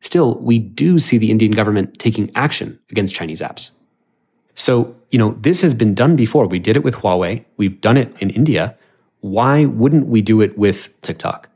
Still, 0.00 0.38
we 0.38 0.58
do 0.58 0.98
see 0.98 1.18
the 1.18 1.30
Indian 1.30 1.52
government 1.52 1.98
taking 1.98 2.30
action 2.34 2.78
against 2.90 3.14
Chinese 3.14 3.40
apps. 3.40 3.72
So, 4.54 4.96
you 5.10 5.18
know, 5.18 5.32
this 5.32 5.60
has 5.60 5.74
been 5.74 5.94
done 5.94 6.16
before. 6.16 6.46
We 6.46 6.58
did 6.58 6.76
it 6.76 6.84
with 6.84 6.96
Huawei. 6.96 7.44
We've 7.56 7.80
done 7.80 7.96
it 7.96 8.14
in 8.20 8.30
India. 8.30 8.76
Why 9.20 9.64
wouldn't 9.64 10.06
we 10.06 10.22
do 10.22 10.40
it 10.40 10.56
with 10.56 11.00
TikTok? 11.02 11.48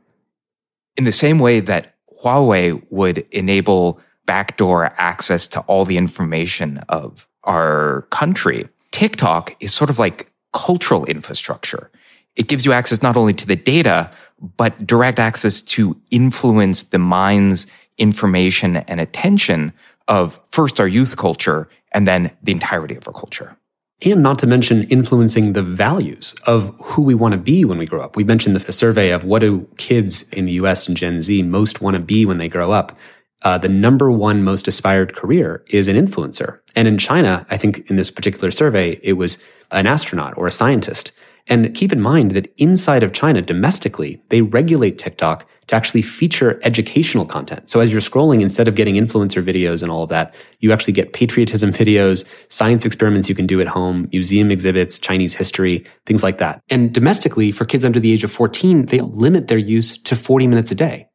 In 0.97 1.03
the 1.03 1.11
same 1.11 1.39
way 1.39 1.59
that 1.59 1.95
Huawei 2.23 2.83
would 2.89 3.19
enable 3.31 3.99
backdoor 4.25 4.93
access 4.97 5.47
to 5.47 5.59
all 5.61 5.85
the 5.85 5.97
information 5.97 6.79
of 6.89 7.27
our 7.43 8.03
country, 8.11 8.69
TikTok 8.91 9.55
is 9.59 9.73
sort 9.73 9.89
of 9.89 9.99
like 9.99 10.31
cultural 10.53 11.05
infrastructure 11.05 11.91
it 12.35 12.47
gives 12.47 12.65
you 12.65 12.73
access 12.73 13.01
not 13.01 13.15
only 13.15 13.33
to 13.33 13.47
the 13.47 13.55
data, 13.55 14.11
but 14.39 14.85
direct 14.85 15.19
access 15.19 15.61
to 15.61 15.99
influence 16.11 16.83
the 16.83 16.99
mind's 16.99 17.67
information 17.97 18.77
and 18.77 18.99
attention 18.99 19.73
of 20.07 20.39
first 20.47 20.79
our 20.79 20.87
youth 20.87 21.17
culture 21.17 21.67
and 21.91 22.07
then 22.07 22.31
the 22.43 22.51
entirety 22.51 22.95
of 22.95 23.07
our 23.07 23.13
culture. 23.13 23.57
And 24.05 24.21
not 24.21 24.39
to 24.39 24.47
mention 24.47 24.83
influencing 24.83 25.53
the 25.53 25.63
values 25.63 26.35
of 26.45 26.77
who 26.83 27.01
we 27.01 27.15
want 27.15 27.31
to 27.31 27.37
be 27.37 27.63
when 27.63 27.77
we 27.77 27.85
grow 27.85 28.01
up. 28.01 28.17
We 28.17 28.25
mentioned 28.25 28.55
the 28.55 28.73
survey 28.73 29.11
of 29.11 29.23
what 29.23 29.39
do 29.39 29.67
kids 29.77 30.29
in 30.31 30.45
the 30.45 30.51
US 30.53 30.87
and 30.87 30.97
Gen 30.97 31.21
Z 31.21 31.41
most 31.43 31.81
want 31.81 31.95
to 31.95 32.01
be 32.01 32.25
when 32.25 32.37
they 32.37 32.49
grow 32.49 32.71
up. 32.71 32.97
Uh, 33.41 33.57
the 33.57 33.69
number 33.69 34.11
one 34.11 34.43
most 34.43 34.67
aspired 34.67 35.15
career 35.15 35.63
is 35.67 35.87
an 35.87 35.95
influencer. 35.95 36.59
And 36.75 36.87
in 36.87 36.97
China, 36.97 37.45
I 37.49 37.57
think 37.57 37.89
in 37.89 37.95
this 37.95 38.11
particular 38.11 38.51
survey, 38.51 38.99
it 39.01 39.13
was 39.13 39.43
an 39.71 39.87
astronaut 39.87 40.37
or 40.37 40.47
a 40.47 40.51
scientist. 40.51 41.11
And 41.47 41.75
keep 41.75 41.91
in 41.91 42.01
mind 42.01 42.31
that 42.31 42.51
inside 42.57 43.03
of 43.03 43.13
China, 43.13 43.41
domestically, 43.41 44.19
they 44.29 44.41
regulate 44.41 44.97
TikTok 44.97 45.47
to 45.67 45.75
actually 45.75 46.01
feature 46.01 46.59
educational 46.63 47.25
content. 47.25 47.69
So 47.69 47.79
as 47.79 47.91
you're 47.91 48.01
scrolling, 48.01 48.41
instead 48.41 48.67
of 48.67 48.75
getting 48.75 48.95
influencer 48.95 49.43
videos 49.43 49.83
and 49.83 49.91
all 49.91 50.03
of 50.03 50.09
that, 50.09 50.33
you 50.59 50.71
actually 50.71 50.93
get 50.93 51.13
patriotism 51.13 51.71
videos, 51.73 52.27
science 52.49 52.85
experiments 52.85 53.29
you 53.29 53.35
can 53.35 53.47
do 53.47 53.61
at 53.61 53.67
home, 53.67 54.09
museum 54.11 54.51
exhibits, 54.51 54.97
Chinese 54.97 55.33
history, 55.33 55.85
things 56.05 56.23
like 56.23 56.39
that. 56.39 56.61
And 56.69 56.93
domestically, 56.93 57.51
for 57.51 57.65
kids 57.65 57.85
under 57.85 57.99
the 57.99 58.11
age 58.11 58.23
of 58.23 58.31
14, 58.31 58.87
they 58.87 59.01
limit 59.01 59.47
their 59.47 59.57
use 59.57 59.97
to 59.99 60.15
40 60.15 60.47
minutes 60.47 60.71
a 60.71 60.75
day. 60.75 61.09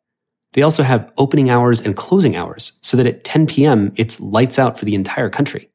They 0.53 0.63
also 0.63 0.83
have 0.83 1.13
opening 1.17 1.51
hours 1.51 1.81
and 1.81 1.97
closing 1.97 2.37
hours 2.37 2.73
so 2.83 2.97
that 2.97 3.07
at 3.07 3.23
10 3.25 3.47
p.m., 3.47 3.93
it's 3.97 4.21
lights 4.21 4.59
out 4.59 4.79
for 4.79 4.85
the 4.85 4.97
entire 4.97 5.31
country. 5.31 5.71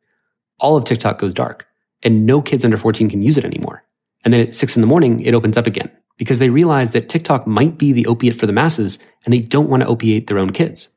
All 0.59 0.75
of 0.75 0.83
TikTok 0.83 1.17
goes 1.17 1.33
dark 1.33 1.67
and 2.03 2.25
no 2.25 2.41
kids 2.41 2.65
under 2.65 2.77
14 2.77 3.09
can 3.09 3.21
use 3.21 3.37
it 3.37 3.45
anymore. 3.45 3.84
And 4.25 4.33
then 4.33 4.41
at 4.41 4.55
six 4.55 4.75
in 4.75 4.81
the 4.81 4.87
morning, 4.87 5.21
it 5.21 5.35
opens 5.35 5.55
up 5.55 5.67
again 5.67 5.91
because 6.17 6.39
they 6.39 6.49
realize 6.49 6.91
that 6.91 7.07
TikTok 7.07 7.45
might 7.45 7.77
be 7.77 7.93
the 7.93 8.07
opiate 8.07 8.37
for 8.37 8.47
the 8.47 8.53
masses 8.53 8.99
and 9.23 9.31
they 9.31 9.39
don't 9.39 9.69
want 9.69 9.83
to 9.83 9.87
opiate 9.87 10.27
their 10.27 10.39
own 10.39 10.51
kids. 10.51 10.89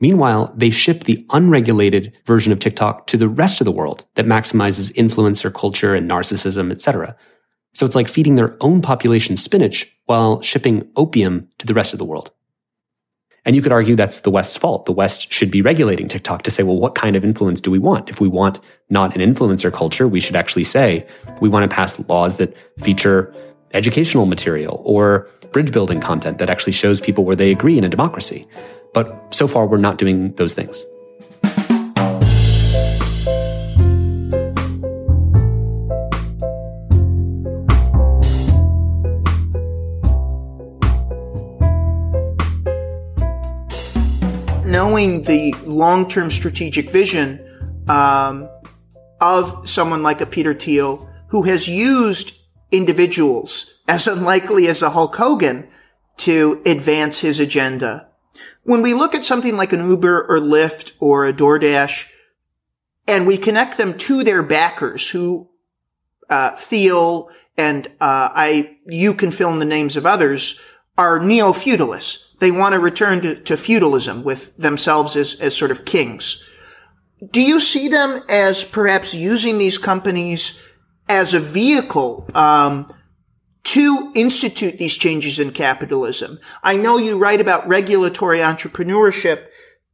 Meanwhile, 0.00 0.52
they 0.56 0.70
ship 0.70 1.04
the 1.04 1.26
unregulated 1.30 2.16
version 2.24 2.52
of 2.52 2.58
TikTok 2.58 3.06
to 3.08 3.16
the 3.16 3.28
rest 3.28 3.60
of 3.60 3.64
the 3.64 3.72
world 3.72 4.04
that 4.14 4.26
maximizes 4.26 4.92
influencer 4.94 5.52
culture 5.52 5.94
and 5.94 6.08
narcissism, 6.08 6.70
etc. 6.70 7.16
So 7.74 7.84
it's 7.84 7.96
like 7.96 8.08
feeding 8.08 8.36
their 8.36 8.56
own 8.60 8.80
population 8.80 9.36
spinach 9.36 9.92
while 10.06 10.40
shipping 10.40 10.88
opium 10.96 11.48
to 11.58 11.66
the 11.66 11.74
rest 11.74 11.92
of 11.92 11.98
the 11.98 12.04
world. 12.04 12.30
And 13.44 13.56
you 13.56 13.62
could 13.62 13.72
argue 13.72 13.94
that's 13.94 14.20
the 14.20 14.30
West's 14.30 14.56
fault. 14.56 14.86
The 14.86 14.92
West 14.92 15.32
should 15.32 15.50
be 15.50 15.62
regulating 15.62 16.08
TikTok 16.08 16.42
to 16.42 16.50
say, 16.50 16.62
well, 16.62 16.78
what 16.78 16.94
kind 16.94 17.16
of 17.16 17.24
influence 17.24 17.60
do 17.60 17.70
we 17.70 17.78
want? 17.78 18.10
If 18.10 18.20
we 18.20 18.28
want 18.28 18.60
not 18.90 19.16
an 19.16 19.22
influencer 19.22 19.72
culture, 19.72 20.06
we 20.06 20.20
should 20.20 20.36
actually 20.36 20.64
say 20.64 21.06
we 21.40 21.48
want 21.48 21.68
to 21.68 21.74
pass 21.74 21.98
laws 22.08 22.36
that 22.36 22.54
feature 22.78 23.34
educational 23.72 24.26
material 24.26 24.82
or 24.84 25.28
bridge 25.52 25.72
building 25.72 26.00
content 26.00 26.38
that 26.38 26.50
actually 26.50 26.72
shows 26.72 27.00
people 27.00 27.24
where 27.24 27.36
they 27.36 27.50
agree 27.50 27.78
in 27.78 27.84
a 27.84 27.88
democracy. 27.88 28.46
But 28.92 29.34
so 29.34 29.46
far, 29.46 29.66
we're 29.66 29.78
not 29.78 29.98
doing 29.98 30.32
those 30.34 30.54
things. 30.54 30.84
Knowing 44.98 45.22
the 45.22 45.54
long 45.64 46.08
term 46.08 46.28
strategic 46.28 46.90
vision 46.90 47.38
um, 47.88 48.48
of 49.20 49.68
someone 49.68 50.02
like 50.02 50.20
a 50.20 50.26
Peter 50.26 50.54
Thiel 50.54 51.08
who 51.28 51.42
has 51.42 51.68
used 51.68 52.36
individuals 52.72 53.84
as 53.86 54.08
unlikely 54.08 54.66
as 54.66 54.82
a 54.82 54.90
Hulk 54.90 55.14
Hogan 55.14 55.68
to 56.16 56.60
advance 56.66 57.20
his 57.20 57.38
agenda. 57.38 58.08
When 58.64 58.82
we 58.82 58.92
look 58.92 59.14
at 59.14 59.24
something 59.24 59.56
like 59.56 59.72
an 59.72 59.88
Uber 59.88 60.26
or 60.28 60.40
Lyft 60.40 60.96
or 60.98 61.26
a 61.26 61.32
DoorDash, 61.32 62.08
and 63.06 63.24
we 63.24 63.38
connect 63.38 63.78
them 63.78 63.96
to 63.98 64.24
their 64.24 64.42
backers 64.42 65.08
who 65.08 65.48
uh, 66.28 66.56
Thiel 66.56 67.30
and 67.56 67.86
uh, 68.00 68.30
I, 68.34 68.78
you 68.86 69.14
can 69.14 69.30
fill 69.30 69.52
in 69.52 69.60
the 69.60 69.64
names 69.64 69.96
of 69.96 70.06
others, 70.06 70.60
are 70.96 71.20
neo-feudalists. 71.20 72.27
They 72.38 72.50
want 72.50 72.74
to 72.74 72.78
return 72.78 73.20
to, 73.22 73.34
to 73.34 73.56
feudalism 73.56 74.22
with 74.22 74.56
themselves 74.56 75.16
as, 75.16 75.40
as 75.40 75.56
sort 75.56 75.70
of 75.70 75.84
kings. 75.84 76.48
Do 77.30 77.42
you 77.42 77.58
see 77.58 77.88
them 77.88 78.22
as 78.28 78.68
perhaps 78.68 79.14
using 79.14 79.58
these 79.58 79.76
companies 79.76 80.64
as 81.08 81.34
a 81.34 81.40
vehicle 81.40 82.28
um, 82.34 82.86
to 83.64 84.12
institute 84.14 84.78
these 84.78 84.96
changes 84.96 85.38
in 85.38 85.50
capitalism. 85.50 86.38
I 86.62 86.76
know 86.76 86.96
you 86.96 87.18
write 87.18 87.40
about 87.40 87.68
regulatory 87.68 88.38
entrepreneurship. 88.38 89.46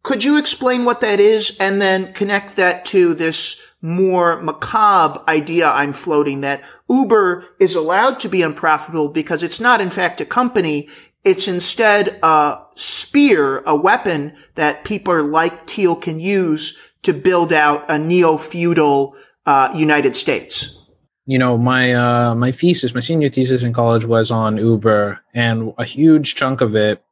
Could 0.04 0.22
you 0.22 0.38
explain 0.38 0.84
what 0.84 1.00
that 1.00 1.18
is 1.18 1.58
and 1.58 1.82
then 1.82 2.12
connect 2.12 2.54
that 2.56 2.84
to 2.86 3.14
this 3.14 3.76
more 3.82 4.40
macabre 4.40 5.22
idea 5.28 5.68
I'm 5.68 5.92
floating 5.92 6.40
that 6.42 6.62
Uber 6.88 7.44
is 7.58 7.74
allowed 7.74 8.20
to 8.20 8.28
be 8.28 8.42
unprofitable 8.42 9.08
because 9.08 9.42
it's 9.42 9.60
not 9.60 9.80
in 9.80 9.90
fact 9.90 10.20
a 10.20 10.24
company. 10.24 10.88
It's 11.24 11.48
instead 11.48 12.18
a 12.22 12.58
spear, 12.74 13.62
a 13.66 13.74
weapon 13.74 14.34
that 14.56 14.84
people 14.84 15.22
like 15.24 15.66
Thiel 15.66 15.96
can 15.96 16.20
use 16.20 16.78
to 17.02 17.12
build 17.12 17.52
out 17.52 17.84
a 17.88 17.98
neo-feudal 17.98 19.16
uh, 19.46 19.72
United 19.74 20.16
States. 20.16 20.80
You 21.26 21.38
know 21.38 21.56
my 21.56 21.94
uh 21.94 22.34
my 22.34 22.52
thesis 22.52 22.94
my 22.94 23.00
senior 23.00 23.30
thesis 23.30 23.62
in 23.62 23.72
college 23.72 24.04
was 24.04 24.30
on 24.30 24.58
uber 24.58 25.20
and 25.32 25.72
a 25.78 25.84
huge 25.84 26.34
chunk 26.34 26.60
of 26.60 26.76
it 26.76 27.02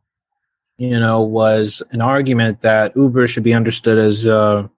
you 0.76 1.00
know 1.00 1.22
was 1.22 1.82
an 1.92 2.02
argument 2.02 2.60
that 2.60 2.94
uber 2.94 3.26
should 3.26 3.42
be 3.42 3.54
understood 3.54 3.96
as 3.96 4.26
uh 4.26 4.68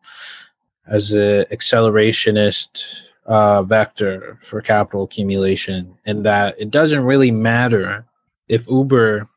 as 0.86 1.10
an 1.10 1.46
accelerationist 1.50 2.84
uh 3.26 3.64
vector 3.64 4.38
for 4.40 4.60
capital 4.60 5.02
accumulation 5.02 5.98
and 6.06 6.24
that 6.24 6.54
it 6.56 6.70
doesn't 6.70 7.02
really 7.02 7.32
matter 7.32 8.06
if 8.48 8.68
uber 8.68 9.28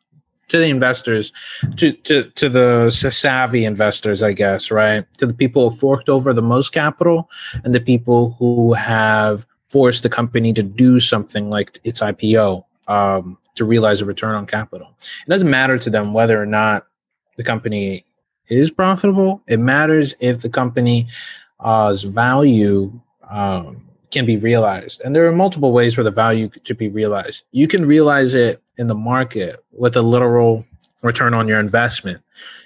to 0.48 0.58
the 0.58 0.68
investors 0.68 1.34
to 1.76 1.92
to 1.92 2.24
to 2.32 2.48
the 2.48 2.90
savvy 2.90 3.66
investors 3.66 4.24
i 4.24 4.32
guess 4.32 4.72
right 4.72 5.06
to 5.18 5.26
the 5.26 5.34
people 5.34 5.70
who 5.70 5.76
forked 5.76 6.08
over 6.08 6.34
the 6.34 6.42
most 6.42 6.70
capital 6.70 7.30
and 7.64 7.76
the 7.76 7.82
people 7.82 8.32
who 8.40 8.74
have 8.74 9.46
forced 9.70 10.04
the 10.04 10.10
company 10.10 10.54
to 10.54 10.64
do 10.64 11.00
something 11.00 11.50
like 11.50 11.80
its 11.84 12.00
IPO 12.00 12.64
um, 12.88 13.38
to 13.56 13.66
realize 13.66 14.02
a 14.02 14.06
return 14.06 14.36
on 14.36 14.46
capital. 14.46 14.96
It 15.00 15.30
doesn't 15.30 15.50
matter 15.50 15.78
to 15.78 15.90
them 15.90 16.14
whether 16.14 16.42
or 16.42 16.46
not 16.46 16.88
the 17.36 17.44
company 17.44 18.06
is 18.48 18.72
profitable. 18.72 19.42
It 19.48 19.60
matters 19.60 20.16
if 20.20 20.42
the 20.42 20.50
company's 20.50 21.12
uh, 21.60 21.94
value 21.94 23.00
um, 23.30 23.87
can 24.12 24.26
be 24.26 24.38
realized. 24.38 25.02
And 25.02 25.16
there 25.16 25.28
are 25.28 25.32
multiple 25.32 25.72
ways 25.72 25.94
for 25.94 26.04
the 26.04 26.12
value 26.12 26.50
to 26.64 26.74
be 26.74 26.88
realized. 26.90 27.44
You 27.52 27.68
can 27.68 27.86
realize 27.86 28.34
it 28.34 28.62
in 28.78 28.88
the 28.88 28.96
market 28.96 29.64
with 29.72 29.96
a 29.96 30.02
literal 30.02 30.66
return 31.04 31.34
on 31.34 31.48
your 31.48 31.60
investment. 31.60 32.22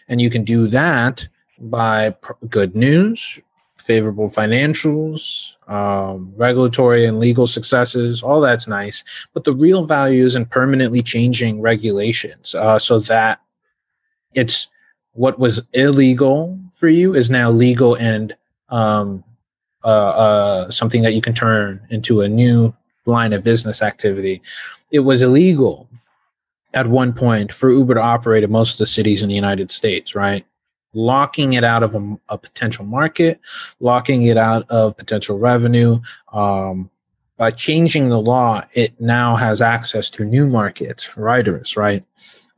And 0.08 0.22
you 0.22 0.30
can 0.30 0.44
do 0.44 0.68
that 0.68 1.28
by 1.60 2.16
good 2.50 2.76
news, 2.76 3.40
favorable 3.78 4.30
financials, 4.30 5.54
um, 5.68 6.34
regulatory 6.36 7.06
and 7.06 7.20
legal 7.20 7.48
successes, 7.48 8.22
all 8.22 8.42
that's 8.42 8.68
nice. 8.68 9.04
But 9.34 9.44
the 9.44 9.54
real 9.54 9.86
value 9.86 10.26
is 10.26 10.36
in 10.36 10.46
permanently 10.46 11.02
changing 11.02 11.62
regulations 11.62 12.56
uh, 12.56 12.78
so 12.78 13.00
that 13.00 13.42
it's 14.34 14.68
what 15.14 15.40
was 15.40 15.62
illegal 15.74 16.60
for 16.72 16.88
you 16.88 17.14
is 17.14 17.30
now 17.30 17.52
legal 17.52 17.96
and 17.96 18.36
um, 18.70 19.24
uh, 19.84 19.88
uh, 19.88 20.72
something 20.72 21.02
that 21.02 21.14
you 21.14 21.22
can 21.22 21.34
turn 21.34 21.82
into 21.90 22.22
a 22.22 22.30
new 22.30 22.74
line 23.06 23.34
of 23.34 23.44
business 23.44 23.82
activity. 23.82 24.42
It 24.92 25.00
was 25.00 25.22
illegal 25.22 25.88
at 26.74 26.88
one 26.88 27.14
point 27.14 27.52
for 27.52 27.70
Uber 27.70 27.96
to 27.96 28.02
operate 28.02 28.44
in 28.44 28.52
most 28.52 28.74
of 28.74 28.78
the 28.80 28.86
cities 28.86 29.22
in 29.22 29.30
the 29.30 29.36
United 29.36 29.72
States, 29.72 30.16
right? 30.16 30.46
locking 30.94 31.54
it 31.54 31.64
out 31.64 31.84
of 31.84 31.96
a, 31.96 32.20
a, 32.30 32.38
potential 32.38 32.86
market, 32.86 33.40
locking 33.80 34.24
it 34.24 34.38
out 34.38 34.70
of 34.70 34.98
potential 34.98 35.40
revenue. 35.40 36.02
Um, 36.34 36.90
by 37.38 37.52
changing 37.52 38.10
the 38.10 38.20
law, 38.20 38.64
it 38.74 39.00
now 39.00 39.36
has 39.36 39.62
access 39.62 40.10
to 40.12 40.26
new 40.26 40.48
markets, 40.48 41.18
riders, 41.18 41.76
right? 41.76 42.04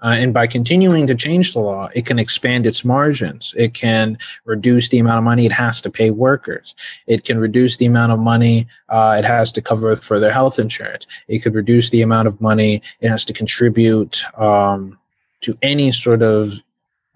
Uh, 0.03 0.15
and 0.19 0.33
by 0.33 0.45
continuing 0.45 1.07
to 1.07 1.15
change 1.15 1.53
the 1.53 1.59
law, 1.59 1.89
it 1.95 2.05
can 2.05 2.19
expand 2.19 2.67
its 2.67 2.83
margins. 2.83 3.53
It 3.55 3.73
can 3.73 4.17
reduce 4.43 4.89
the 4.89 4.99
amount 4.99 5.19
of 5.19 5.23
money 5.23 5.45
it 5.45 5.53
has 5.53 5.79
to 5.81 5.89
pay 5.89 6.11
workers. 6.11 6.75
It 7.07 7.23
can 7.23 7.39
reduce 7.39 7.77
the 7.77 7.85
amount 7.85 8.11
of 8.11 8.19
money 8.19 8.67
uh, 8.89 9.15
it 9.17 9.25
has 9.25 9.51
to 9.53 9.61
cover 9.61 9.95
for 9.95 10.19
their 10.19 10.33
health 10.33 10.59
insurance. 10.59 11.07
It 11.29 11.39
could 11.39 11.55
reduce 11.55 11.89
the 11.89 12.01
amount 12.01 12.27
of 12.27 12.41
money 12.41 12.81
it 12.99 13.09
has 13.09 13.23
to 13.25 13.33
contribute 13.33 14.21
um, 14.37 14.99
to 15.41 15.55
any 15.61 15.93
sort 15.93 16.21
of 16.21 16.53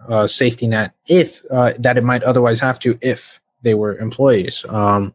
uh, 0.08 0.26
safety 0.26 0.68
net 0.68 0.94
if 1.08 1.42
uh, 1.52 1.74
that 1.80 1.98
it 1.98 2.04
might 2.04 2.24
otherwise 2.24 2.62
have 2.62 2.80
to 2.80 2.98
if 3.02 3.42
they 3.64 3.74
were 3.74 3.98
employees. 3.98 4.66
Um, 4.70 5.14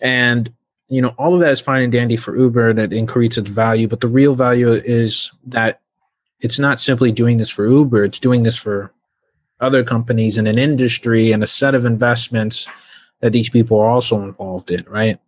and 0.00 0.52
you 0.88 1.00
know 1.00 1.14
all 1.18 1.34
of 1.34 1.40
that 1.40 1.52
is 1.52 1.60
fine 1.60 1.82
and 1.82 1.92
dandy 1.92 2.16
for 2.16 2.36
Uber 2.36 2.70
and 2.70 2.80
it 2.80 2.92
increases 2.92 3.44
its 3.44 3.50
value, 3.50 3.86
but 3.86 4.00
the 4.00 4.08
real 4.08 4.34
value 4.34 4.72
is 4.72 5.30
that 5.44 5.80
it's 6.40 6.58
not 6.58 6.80
simply 6.80 7.12
doing 7.12 7.38
this 7.38 7.50
for 7.50 7.66
Uber; 7.66 8.04
it's 8.04 8.20
doing 8.20 8.42
this 8.42 8.56
for 8.56 8.92
other 9.60 9.84
companies 9.84 10.38
in 10.38 10.46
an 10.46 10.58
industry 10.58 11.32
and 11.32 11.42
a 11.42 11.46
set 11.46 11.74
of 11.74 11.84
investments 11.84 12.66
that 13.20 13.32
these 13.32 13.50
people 13.50 13.78
are 13.78 13.90
also 13.90 14.22
involved 14.22 14.70
in, 14.70 14.84
right? 14.88 15.18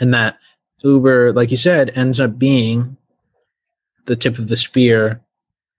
And 0.00 0.14
that 0.14 0.38
Uber, 0.82 1.32
like 1.32 1.50
you 1.50 1.56
said, 1.56 1.92
ends 1.94 2.18
up 2.18 2.38
being 2.38 2.96
the 4.06 4.16
tip 4.16 4.38
of 4.38 4.48
the 4.48 4.56
spear 4.56 5.20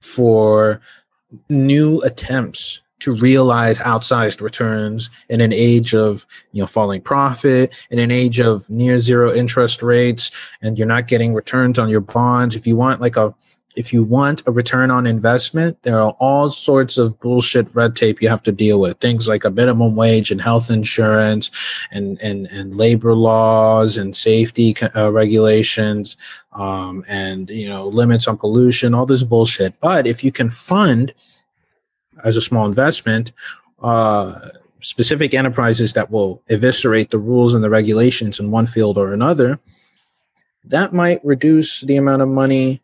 for 0.01 0.82
new 1.49 1.99
attempts 2.01 2.82
to 2.99 3.14
realize 3.14 3.80
outsized 3.80 4.39
returns 4.39 5.10
in 5.28 5.41
an 5.41 5.51
age 5.51 5.93
of 5.93 6.26
you 6.54 6.62
know 6.62 6.68
falling 6.68 7.01
profit 7.01 7.74
in 7.89 7.99
an 7.99 8.12
age 8.12 8.39
of 8.39 8.70
near 8.70 8.97
zero 8.97 9.34
interest 9.34 9.84
rates 9.84 10.32
and 10.62 10.78
you're 10.78 10.88
not 10.88 11.08
getting 11.08 11.34
returns 11.34 11.78
on 11.78 11.89
your 11.89 11.99
bonds 11.99 12.56
if 12.56 12.66
you 12.66 12.78
want 12.78 13.01
like 13.01 13.18
a 13.18 13.34
if 13.76 13.92
you 13.92 14.04
want 14.04 14.44
a 14.46 14.52
return 14.52 14.92
on 14.92 15.08
investment 15.08 15.82
there 15.84 16.00
are 16.00 16.16
all 16.20 16.50
sorts 16.50 16.98
of 16.98 17.20
bullshit 17.20 17.68
red 17.74 17.96
tape 17.96 18.22
you 18.22 18.30
have 18.30 18.44
to 18.44 18.52
deal 18.52 18.80
with. 18.80 19.00
Things 19.00 19.28
like 19.28 19.46
a 19.46 19.50
minimum 19.50 19.96
wage 19.96 20.32
and 20.32 20.42
health 20.42 20.70
insurance 20.70 21.50
and 21.92 22.20
and 22.22 22.48
and 22.48 22.76
labor 22.76 23.14
laws 23.14 23.98
and 23.98 24.16
safety 24.16 24.76
uh, 24.96 25.12
regulations 25.12 26.18
um, 26.54 27.04
and 27.08 27.50
you 27.50 27.68
know 27.68 27.88
limits 27.88 28.28
on 28.28 28.38
pollution 28.38 28.94
all 28.94 29.06
this 29.06 29.24
bullshit. 29.24 29.80
But 29.80 30.08
if 30.08 30.24
you 30.24 30.32
can 30.32 30.50
fund 30.50 31.14
as 32.24 32.38
a 32.38 32.42
small 32.42 32.66
investment 32.66 33.32
uh, 33.82 34.50
specific 34.82 35.34
enterprises 35.34 35.94
that 35.94 36.12
will 36.12 36.42
eviscerate 36.50 37.10
the 37.10 37.18
rules 37.18 37.54
and 37.54 37.64
the 37.64 37.70
regulations 37.70 38.40
in 38.40 38.52
one 38.52 38.68
field 38.68 38.98
or 38.98 39.14
another 39.14 39.60
that 40.66 40.94
might 40.94 41.24
reduce 41.26 41.82
the 41.82 41.98
amount 41.98 42.22
of 42.22 42.28
money 42.28 42.83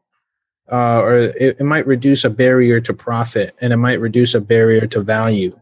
uh, 0.71 1.01
or 1.01 1.15
it, 1.17 1.57
it, 1.59 1.63
might 1.63 1.87
reduce 1.87 2.23
a 2.23 2.29
barrier 2.29 2.79
to 2.79 2.93
profit 2.93 3.55
and 3.61 3.73
it 3.73 3.77
might 3.77 3.99
reduce 3.99 4.35
a 4.35 4.41
barrier 4.41 4.85
to 4.87 5.01
value 5.01 5.57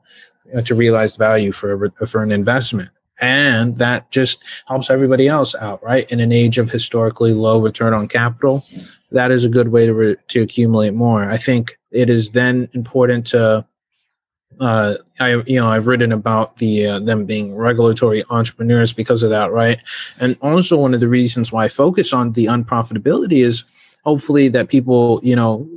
uh, 0.55 0.62
to 0.62 0.76
realized 0.76 1.18
value 1.18 1.51
for 1.51 1.86
a, 1.86 2.08
for 2.08 2.24
an 2.24 2.32
investment. 2.32 2.89
And 3.20 3.78
that 3.78 4.12
just 4.12 4.43
helps 4.68 4.89
everybody 4.89 5.28
else 5.28 5.55
out 5.55 5.82
right? 5.84 6.10
In 6.12 6.20
an 6.20 6.32
age 6.32 6.58
of 6.58 6.70
historically 6.70 7.34
low 7.34 7.60
return 7.60 7.93
on 7.93 8.08
capital 8.08 8.64
that 9.12 9.32
is 9.32 9.45
a 9.45 9.49
good 9.49 9.70
way 9.70 9.86
to 9.86 9.93
re- 9.93 10.16
to 10.28 10.41
accumulate 10.41 10.93
more. 10.93 11.24
I 11.24 11.38
think 11.38 11.78
it 11.91 12.10
is 12.10 12.32
then 12.32 12.70
important 12.74 13.26
to 13.28 13.66
uh, 14.60 14.95
I 15.20 15.36
you 15.45 15.60
know 15.60 15.70
I've 15.70 15.88
written 15.88 16.12
about 16.12 16.58
the 16.58 16.88
uh, 16.88 16.99
them 16.99 17.26
being 17.26 17.55
regulatory 17.55 18.24
entrepreneurs 18.30 18.93
because 18.93 19.24
of 19.24 19.30
that, 19.30 19.51
right? 19.51 19.80
And 20.20 20.38
also 20.41 20.78
one 20.78 20.93
of 20.93 20.99
the 20.99 21.08
reasons 21.08 21.51
why 21.51 21.66
I 21.66 21.68
focus 21.68 22.14
on 22.14 22.34
the 22.34 22.45
unprofitability 22.45 23.45
is 23.45 23.64
hopefully 24.08 24.47
that 24.47 24.70
people 24.70 25.20
you 25.22 25.36
know 25.36 25.68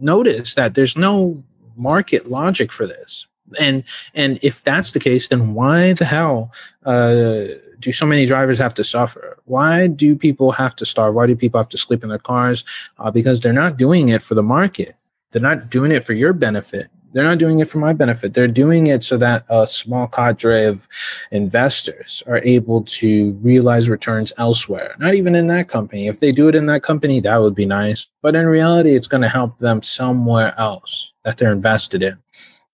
notice 0.00 0.54
that 0.54 0.74
there's 0.74 0.96
no 0.96 1.42
market 1.76 2.30
logic 2.30 2.72
for 2.72 2.86
this. 2.86 3.26
And 3.58 3.84
and 4.14 4.38
if 4.42 4.62
that's 4.62 4.92
the 4.92 5.00
case 5.00 5.28
then 5.28 5.54
why 5.54 5.92
the 5.92 6.04
hell 6.04 6.52
uh, 6.84 7.44
do 7.80 7.92
so 7.92 8.06
many 8.06 8.26
drivers 8.26 8.58
have 8.58 8.74
to 8.74 8.84
suffer? 8.84 9.38
Why 9.44 9.86
do 9.86 10.16
people 10.16 10.52
have 10.52 10.74
to 10.76 10.84
starve? 10.84 11.14
Why 11.14 11.26
do 11.26 11.36
people 11.36 11.58
have 11.58 11.68
to 11.70 11.78
sleep 11.78 12.02
in 12.02 12.08
their 12.08 12.18
cars? 12.32 12.64
Uh, 12.98 13.10
because 13.10 13.40
they're 13.40 13.62
not 13.64 13.76
doing 13.76 14.08
it 14.08 14.22
for 14.22 14.34
the 14.34 14.42
market. 14.42 14.96
They're 15.30 15.48
not 15.50 15.70
doing 15.70 15.92
it 15.92 16.04
for 16.04 16.14
your 16.14 16.32
benefit 16.32 16.88
they're 17.12 17.24
not 17.24 17.38
doing 17.38 17.58
it 17.60 17.68
for 17.68 17.78
my 17.78 17.92
benefit. 17.92 18.34
They're 18.34 18.48
doing 18.48 18.86
it 18.88 19.02
so 19.02 19.16
that 19.18 19.44
a 19.48 19.66
small 19.66 20.06
cadre 20.06 20.64
of 20.66 20.88
investors 21.30 22.22
are 22.26 22.40
able 22.44 22.82
to 22.82 23.32
realize 23.42 23.88
returns 23.88 24.32
elsewhere, 24.38 24.94
not 24.98 25.14
even 25.14 25.34
in 25.34 25.46
that 25.48 25.68
company. 25.68 26.06
If 26.06 26.20
they 26.20 26.32
do 26.32 26.48
it 26.48 26.54
in 26.54 26.66
that 26.66 26.82
company, 26.82 27.20
that 27.20 27.36
would 27.38 27.54
be 27.54 27.66
nice. 27.66 28.06
But 28.22 28.36
in 28.36 28.46
reality, 28.46 28.94
it's 28.94 29.06
going 29.06 29.22
to 29.22 29.28
help 29.28 29.58
them 29.58 29.82
somewhere 29.82 30.54
else 30.58 31.12
that 31.24 31.38
they're 31.38 31.52
invested 31.52 32.02
in 32.02 32.18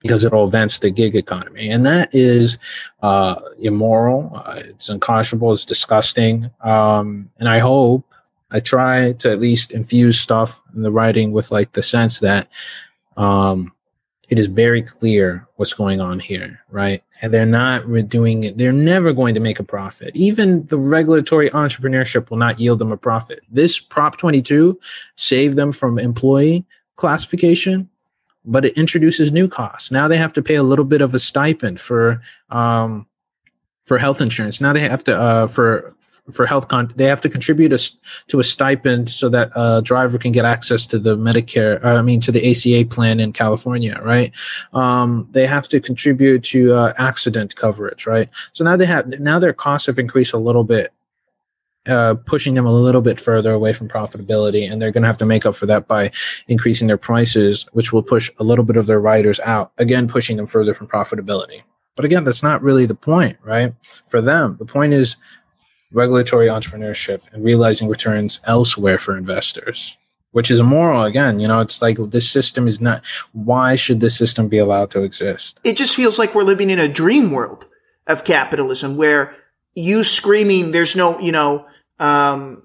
because 0.01 0.23
it'll 0.23 0.45
advance 0.45 0.79
the 0.79 0.91
gig 0.91 1.17
economy. 1.17 1.71
And 1.71 1.87
that 1.87 2.15
is 2.15 2.59
uh, 3.03 3.37
immoral. 3.59 4.33
Uh, 4.35 4.61
it's 4.65 4.91
unconscionable. 4.91 5.53
It's 5.53 5.65
disgusting. 5.65 6.51
Um, 6.61 7.31
and 7.39 7.49
I 7.49 7.59
hope 7.59 8.05
I 8.51 8.61
try 8.61 9.13
to 9.13 9.31
at 9.31 9.41
least 9.41 9.73
infuse 9.73 10.21
stuff 10.21 10.61
in 10.77 10.83
the 10.83 10.91
writing 10.91 11.33
with 11.33 11.51
like 11.51 11.73
the 11.73 11.83
sense 11.83 12.21
that 12.21 12.49
um, 13.17 13.73
it 14.29 14.39
is 14.39 14.47
very 14.47 14.83
clear 14.83 15.47
what's 15.57 15.73
going 15.73 16.01
on 16.01 16.19
here, 16.19 16.61
right? 16.71 17.03
And 17.21 17.33
they're 17.33 17.47
not 17.47 17.87
doing 18.09 18.45
it. 18.45 18.59
They're 18.59 18.73
never 18.73 19.13
going 19.13 19.35
to 19.35 19.41
make 19.41 19.61
a 19.61 19.65
profit. 19.65 20.15
Even 20.17 20.67
the 20.67 20.79
regulatory 20.79 21.51
entrepreneurship 21.51 22.31
will 22.31 22.39
not 22.39 22.59
yield 22.59 22.79
them 22.79 22.93
a 22.93 22.97
profit. 22.97 23.41
This 23.51 23.79
Prop 23.79 24.17
22 24.17 24.79
saved 25.17 25.57
them 25.57 25.73
from 25.73 25.99
employee 25.99 26.65
classification, 26.97 27.89
but 28.45 28.65
it 28.65 28.77
introduces 28.79 29.33
new 29.33 29.49
costs. 29.49 29.91
Now 29.91 30.09
they 30.09 30.17
have 30.17 30.33
to 30.35 30.43
pay 30.43 30.55
a 30.55 30.63
little 30.63 30.85
bit 30.85 31.03
of 31.03 31.15
a 31.15 31.19
stipend 31.19 31.81
for 31.81 32.23
um, 32.51 33.07
for 33.85 33.99
health 33.99 34.21
insurance. 34.21 34.61
Now 34.61 34.73
they 34.73 34.89
have 34.89 35.05
to 35.05 35.19
uh, 35.19 35.47
for 35.47 35.95
for 36.31 36.47
health 36.47 36.69
con 36.69 36.93
they 36.97 37.05
have 37.05 37.21
to 37.21 37.29
contribute 37.29 37.73
a, 37.73 37.93
to 38.29 38.41
a 38.41 38.45
stipend 38.45 39.11
so 39.11 39.29
that 39.29 39.51
a 39.55 39.83
driver 39.83 40.17
can 40.19 40.33
get 40.33 40.45
access 40.45 40.87
to 40.87 40.99
the 40.99 41.17
Medicare. 41.17 41.85
Uh, 41.85 41.97
I 41.97 42.03
mean 42.03 42.21
to 42.21 42.33
the 42.33 42.51
ACA 42.51 42.89
plan 42.89 43.21
in 43.21 43.33
California, 43.33 44.01
right? 44.03 44.33
Um, 44.73 45.29
they 45.33 45.47
have 45.47 45.69
to 45.69 45.81
contribute 45.81 46.43
to 46.45 46.75
uh, 46.75 46.93
accident 46.99 47.57
coverage, 47.57 48.07
right? 48.07 48.29
So 48.55 48.65
now 48.65 48.77
they 48.77 48.87
have 48.87 49.07
now 49.21 49.39
their 49.39 49.53
costs 49.53 49.87
have 49.87 49.99
increased 49.99 50.33
a 50.33 50.39
little 50.39 50.65
bit. 50.65 50.93
Uh, 51.87 52.15
pushing 52.15 52.55
them 52.55 52.65
a 52.65 52.73
little 52.73 53.03
bit 53.03 53.21
further 53.21 53.53
away 53.53 53.75
from 53.75 53.87
profitability, 53.87 54.67
and 54.67 54.81
they're 54.81 54.91
going 54.91 55.03
to 55.03 55.07
have 55.07 55.19
to 55.19 55.27
make 55.27 55.45
up 55.45 55.55
for 55.55 55.67
that 55.67 55.87
by 55.87 56.11
increasing 56.49 56.89
their 56.89 56.97
prices, 56.97 57.67
which 57.73 57.93
will 57.93 58.03
push 58.03 58.31
a 58.39 58.43
little 58.43 58.65
bit 58.65 58.79
of 58.79 58.87
their 58.87 59.03
riders 59.03 59.39
out, 59.41 59.71
again 59.77 60.09
pushing 60.09 60.39
them 60.39 60.47
further 60.47 60.73
from 60.73 60.87
profitability. 60.87 61.61
But 61.97 62.05
again, 62.05 62.25
that's 62.25 62.43
not 62.43 62.63
really 62.63 62.87
the 62.87 62.95
point, 62.95 63.37
right? 63.43 63.75
For 64.09 64.21
them, 64.21 64.57
the 64.59 64.65
point 64.65 64.95
is 64.95 65.17
regulatory 65.93 66.49
entrepreneurship 66.49 67.23
and 67.33 67.45
realizing 67.45 67.89
returns 67.89 68.41
elsewhere 68.45 68.99
for 68.99 69.17
investors, 69.17 69.97
which 70.33 70.51
is 70.51 70.59
immoral. 70.59 71.05
Again, 71.05 71.39
you 71.39 71.47
know, 71.47 71.61
it's 71.61 71.81
like 71.81 71.99
this 72.11 72.29
system 72.29 72.67
is 72.67 72.81
not, 72.81 73.05
why 73.33 73.77
should 73.77 74.01
this 74.01 74.17
system 74.17 74.49
be 74.49 74.59
allowed 74.59 74.91
to 74.91 75.03
exist? 75.03 75.61
It 75.63 75.77
just 75.77 75.95
feels 75.95 76.19
like 76.19 76.35
we're 76.35 76.43
living 76.43 76.71
in 76.71 76.81
a 76.81 76.89
dream 76.89 77.31
world 77.31 77.69
of 78.09 78.25
capitalism 78.25 78.97
where 78.97 79.37
you 79.75 80.03
screaming, 80.03 80.73
there's 80.73 80.97
no, 80.97 81.19
you 81.21 81.33
know, 81.33 81.67
um, 82.01 82.63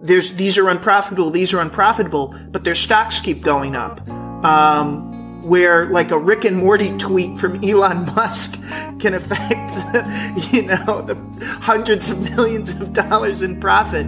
there's, 0.00 0.36
these 0.36 0.58
are 0.58 0.68
unprofitable, 0.68 1.30
these 1.30 1.52
are 1.52 1.60
unprofitable, 1.60 2.34
but 2.50 2.64
their 2.64 2.74
stocks 2.74 3.20
keep 3.20 3.42
going 3.42 3.76
up. 3.76 4.06
Um, 4.44 5.15
where 5.46 5.86
like 5.86 6.10
a 6.10 6.18
Rick 6.18 6.44
and 6.44 6.56
Morty 6.56 6.96
tweet 6.98 7.38
from 7.38 7.62
Elon 7.64 8.06
Musk 8.14 8.60
can 8.98 9.14
affect, 9.14 10.52
you 10.52 10.62
know, 10.62 11.02
the 11.02 11.16
hundreds 11.60 12.10
of 12.10 12.20
millions 12.20 12.70
of 12.80 12.92
dollars 12.92 13.42
in 13.42 13.60
profit. 13.60 14.06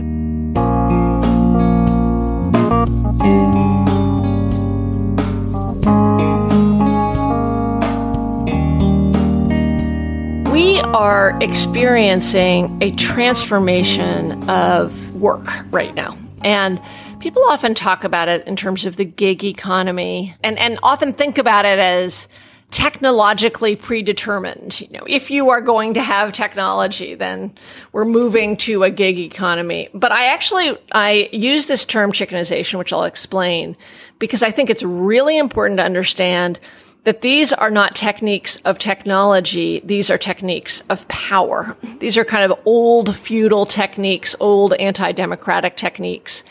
We 10.53 10.81
are 10.81 11.39
experiencing 11.41 12.83
a 12.83 12.91
transformation 12.93 14.49
of 14.51 15.15
work 15.15 15.47
right 15.71 15.95
now. 15.95 16.19
And 16.43 16.81
People 17.21 17.43
often 17.49 17.75
talk 17.75 18.05
about 18.05 18.29
it 18.29 18.47
in 18.47 18.55
terms 18.55 18.87
of 18.87 18.97
the 18.97 19.05
gig 19.05 19.43
economy 19.43 20.37
and, 20.45 20.57
and 20.57 20.79
often 20.85 21.13
think 21.13 21.37
about 21.37 21.65
it 21.65 21.79
as 21.81 22.29
technologically 22.71 23.75
predetermined. 23.75 24.81
You 24.81 24.91
know, 24.91 25.05
if 25.07 25.31
you 25.31 25.51
are 25.51 25.61
going 25.61 25.95
to 25.95 26.03
have 26.03 26.33
technology, 26.33 27.17
then 27.17 27.53
we're 27.93 28.05
moving 28.05 28.57
to 28.59 28.85
a 28.85 28.91
gig 28.91 29.19
economy. 29.19 29.89
But 29.93 30.13
I 30.13 30.27
actually, 30.27 30.77
I 30.93 31.29
use 31.33 31.67
this 31.67 31.85
term 31.85 32.13
chickenization, 32.13 32.79
which 32.79 32.93
I'll 32.93 33.05
explain, 33.05 33.77
because 34.21 34.45
I 34.45 34.53
think 34.53 34.71
it's 34.71 34.85
really 34.85 35.39
important 35.39 35.79
to 35.79 35.85
understand 35.85 36.61
that 37.03 37.23
these 37.23 37.53
are 37.53 37.71
not 37.71 37.97
techniques 37.97 38.57
of 38.59 38.79
technology. 38.79 39.81
These 39.83 40.11
are 40.11 40.19
techniques 40.19 40.83
of 40.91 41.09
power. 41.09 41.77
These 42.01 42.19
are 42.19 42.25
kind 42.25 42.51
of 42.51 42.59
old 42.65 43.17
feudal 43.17 43.67
techniques, 43.67 44.37
old 44.41 44.75
anti-democratic 44.75 45.77
techniques. 45.77 46.45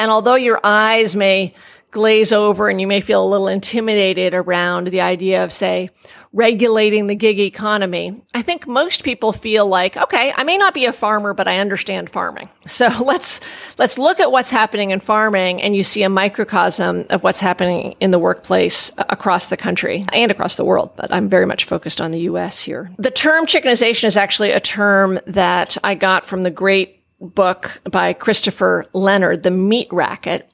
And 0.00 0.10
although 0.10 0.34
your 0.34 0.58
eyes 0.64 1.14
may 1.14 1.52
glaze 1.90 2.32
over 2.32 2.70
and 2.70 2.80
you 2.80 2.86
may 2.86 3.02
feel 3.02 3.22
a 3.22 3.28
little 3.28 3.48
intimidated 3.48 4.32
around 4.32 4.86
the 4.86 5.02
idea 5.02 5.44
of, 5.44 5.52
say, 5.52 5.90
regulating 6.32 7.06
the 7.06 7.14
gig 7.14 7.38
economy, 7.38 8.22
I 8.32 8.40
think 8.40 8.66
most 8.66 9.04
people 9.04 9.34
feel 9.34 9.66
like, 9.66 9.98
okay, 9.98 10.32
I 10.34 10.44
may 10.44 10.56
not 10.56 10.72
be 10.72 10.86
a 10.86 10.92
farmer, 10.94 11.34
but 11.34 11.46
I 11.46 11.58
understand 11.58 12.08
farming. 12.08 12.48
So 12.66 12.86
let's, 13.04 13.40
let's 13.76 13.98
look 13.98 14.20
at 14.20 14.32
what's 14.32 14.48
happening 14.48 14.90
in 14.90 15.00
farming 15.00 15.60
and 15.60 15.76
you 15.76 15.82
see 15.82 16.02
a 16.02 16.08
microcosm 16.08 17.04
of 17.10 17.22
what's 17.22 17.40
happening 17.40 17.94
in 18.00 18.10
the 18.10 18.18
workplace 18.18 18.90
across 18.96 19.48
the 19.48 19.58
country 19.58 20.06
and 20.14 20.30
across 20.30 20.56
the 20.56 20.64
world. 20.64 20.92
But 20.96 21.12
I'm 21.12 21.28
very 21.28 21.44
much 21.44 21.66
focused 21.66 22.00
on 22.00 22.10
the 22.10 22.20
US 22.20 22.58
here. 22.58 22.90
The 22.96 23.10
term 23.10 23.44
chickenization 23.44 24.04
is 24.04 24.16
actually 24.16 24.52
a 24.52 24.60
term 24.60 25.20
that 25.26 25.76
I 25.84 25.94
got 25.94 26.24
from 26.24 26.40
the 26.40 26.50
great 26.50 26.99
book 27.20 27.80
by 27.90 28.12
Christopher 28.12 28.86
Leonard, 28.92 29.42
The 29.42 29.50
Meat 29.50 29.88
Racket. 29.92 30.50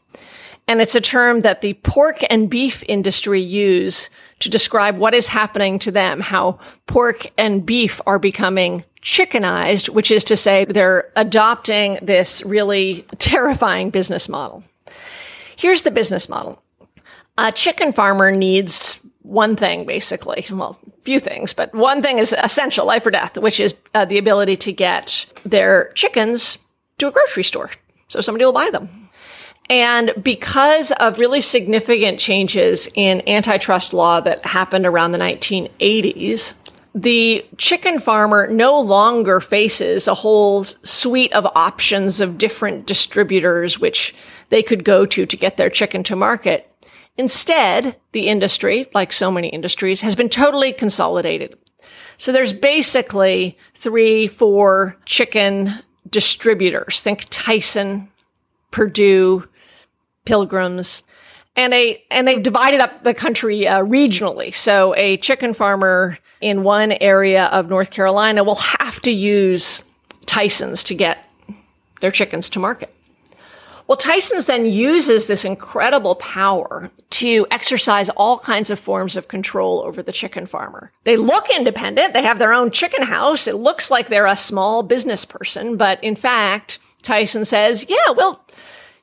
And 0.69 0.81
it's 0.81 0.97
a 0.97 1.01
term 1.01 1.43
that 1.43 1.61
the 1.61 1.75
pork 1.75 2.25
and 2.29 2.51
beef 2.51 2.83
industry 2.89 3.41
use 3.41 4.11
to 4.41 4.51
describe 4.51 4.99
what 4.99 5.14
is 5.14 5.29
happening 5.29 5.79
to 5.81 5.93
them, 5.93 6.21
how 6.21 6.59
pork 6.87 7.31
and 7.39 7.64
beef 7.64 8.01
are 8.07 8.19
becoming 8.19 8.85
chickenized, 9.01 9.89
which 9.89 10.11
is 10.11 10.25
to 10.25 10.37
say 10.37 10.64
they're 10.64 11.12
adopting 11.14 12.01
this 12.03 12.43
really 12.45 13.03
terrifying 13.19 13.91
business 13.91 14.29
model. 14.29 14.64
Here's 15.55 15.83
the 15.83 15.93
business 15.93 16.29
model. 16.29 16.61
A 17.39 17.53
chicken 17.53 17.93
farmer 17.93 18.33
needs 18.33 19.05
one 19.27 19.57
thing 19.57 19.85
basically. 19.87 20.47
Well, 20.51 20.79
few 21.03 21.18
things, 21.18 21.53
but 21.53 21.74
one 21.74 22.01
thing 22.03 22.18
is 22.18 22.35
essential, 22.43 22.87
life 22.87 23.05
or 23.05 23.11
death, 23.11 23.37
which 23.37 23.61
is 23.61 23.74
uh, 23.95 24.05
the 24.05 24.18
ability 24.18 24.57
to 24.59 24.72
get 24.72 25.27
their 25.45 25.93
chickens 25.95 26.59
to 26.99 27.09
a 27.09 27.12
grocery 27.12 27.45
store. 27.45 27.70
So 28.09 28.20
somebody 28.20 28.45
will 28.45 28.53
buy 28.53 28.70
them. 28.70 29.09
And 29.68 30.12
because 30.22 30.93
of 30.93 31.18
really 31.18 31.41
significant 31.41 32.20
changes 32.20 32.89
in 32.95 33.29
antitrust 33.29 33.93
law 33.93 34.20
that 34.20 34.47
happened 34.47 34.87
around 34.87 35.11
the 35.11 35.18
1980s, 35.18 36.55
the 36.95 37.45
chicken 37.59 37.99
farmer 37.99 38.47
no 38.47 38.81
longer 38.81 39.41
faces 39.41 40.07
a 40.07 40.14
whole 40.14 40.62
suite 40.64 41.33
of 41.33 41.47
options 41.57 42.20
of 42.20 42.39
different 42.39 42.87
distributors 42.87 43.79
which 43.79 44.14
they 44.49 44.62
could 44.62 44.85
go 44.85 45.05
to 45.05 45.27
to 45.27 45.37
get 45.37 45.57
their 45.57 45.68
chicken 45.68 46.05
to 46.05 46.16
market. 46.16 46.70
Instead, 47.19 47.97
the 48.12 48.29
industry, 48.29 48.87
like 48.95 49.12
so 49.12 49.31
many 49.31 49.49
industries, 49.49 50.03
has 50.03 50.14
been 50.14 50.29
totally 50.29 50.73
consolidated. 50.73 51.59
So 52.19 52.33
there's 52.33 52.53
basically 52.53 53.59
three, 53.75 54.27
four 54.27 54.97
chicken 55.07 55.75
distributors. 56.09 57.01
Think 57.01 57.27
Tyson, 57.31 58.09
Perdue, 58.71 59.49
Pilgrims, 60.25 61.03
and 61.57 61.73
a 61.73 62.03
and 62.11 62.29
they've 62.29 62.43
divided 62.43 62.81
up 62.81 63.03
the 63.03 63.14
country 63.14 63.67
uh, 63.67 63.81
regionally. 63.81 64.55
So 64.55 64.95
a 64.95 65.17
chicken 65.19 65.55
farmer 65.55 66.19
in 66.41 66.62
one 66.62 66.93
area 66.93 67.47
of 67.47 67.69
North 67.69 67.91
Carolina 67.91 68.45
will 68.45 68.57
have 68.57 69.01
to 69.03 69.11
use 69.11 69.83
Tyson's 70.27 70.85
to 70.85 70.95
get 70.95 71.19
their 72.01 72.11
chickens 72.11 72.51
to 72.51 72.59
market. 72.59 72.95
Well, 73.87 73.97
Tyson's 73.97 74.47
then 74.47 74.66
uses 74.66 75.26
this 75.26 75.45
incredible 75.45 76.16
power 76.16 76.91
to 77.11 77.47
exercise 77.51 78.09
all 78.11 78.39
kinds 78.39 78.70
of 78.70 78.80
forms 78.80 79.16
of 79.16 79.28
control 79.28 79.82
over 79.82 80.03
the 80.03 80.12
chicken 80.12 80.47
farmer. 80.47 80.91
They 81.05 81.16
look 81.16 81.49
independent. 81.51 82.12
They 82.12 82.22
have 82.22 82.39
their 82.39 82.53
own 82.53 82.72
chicken 82.72 83.05
house. 83.05 83.47
It 83.47 83.55
looks 83.55 83.91
like 83.91 84.09
they're 84.09 84.26
a 84.26 84.37
small 84.37 84.82
business 84.82 85.24
person, 85.24 85.76
but 85.76 86.03
in 86.03 86.16
fact, 86.16 86.78
Tyson 87.03 87.45
says, 87.45 87.87
yeah, 87.89 88.11
well, 88.16 88.45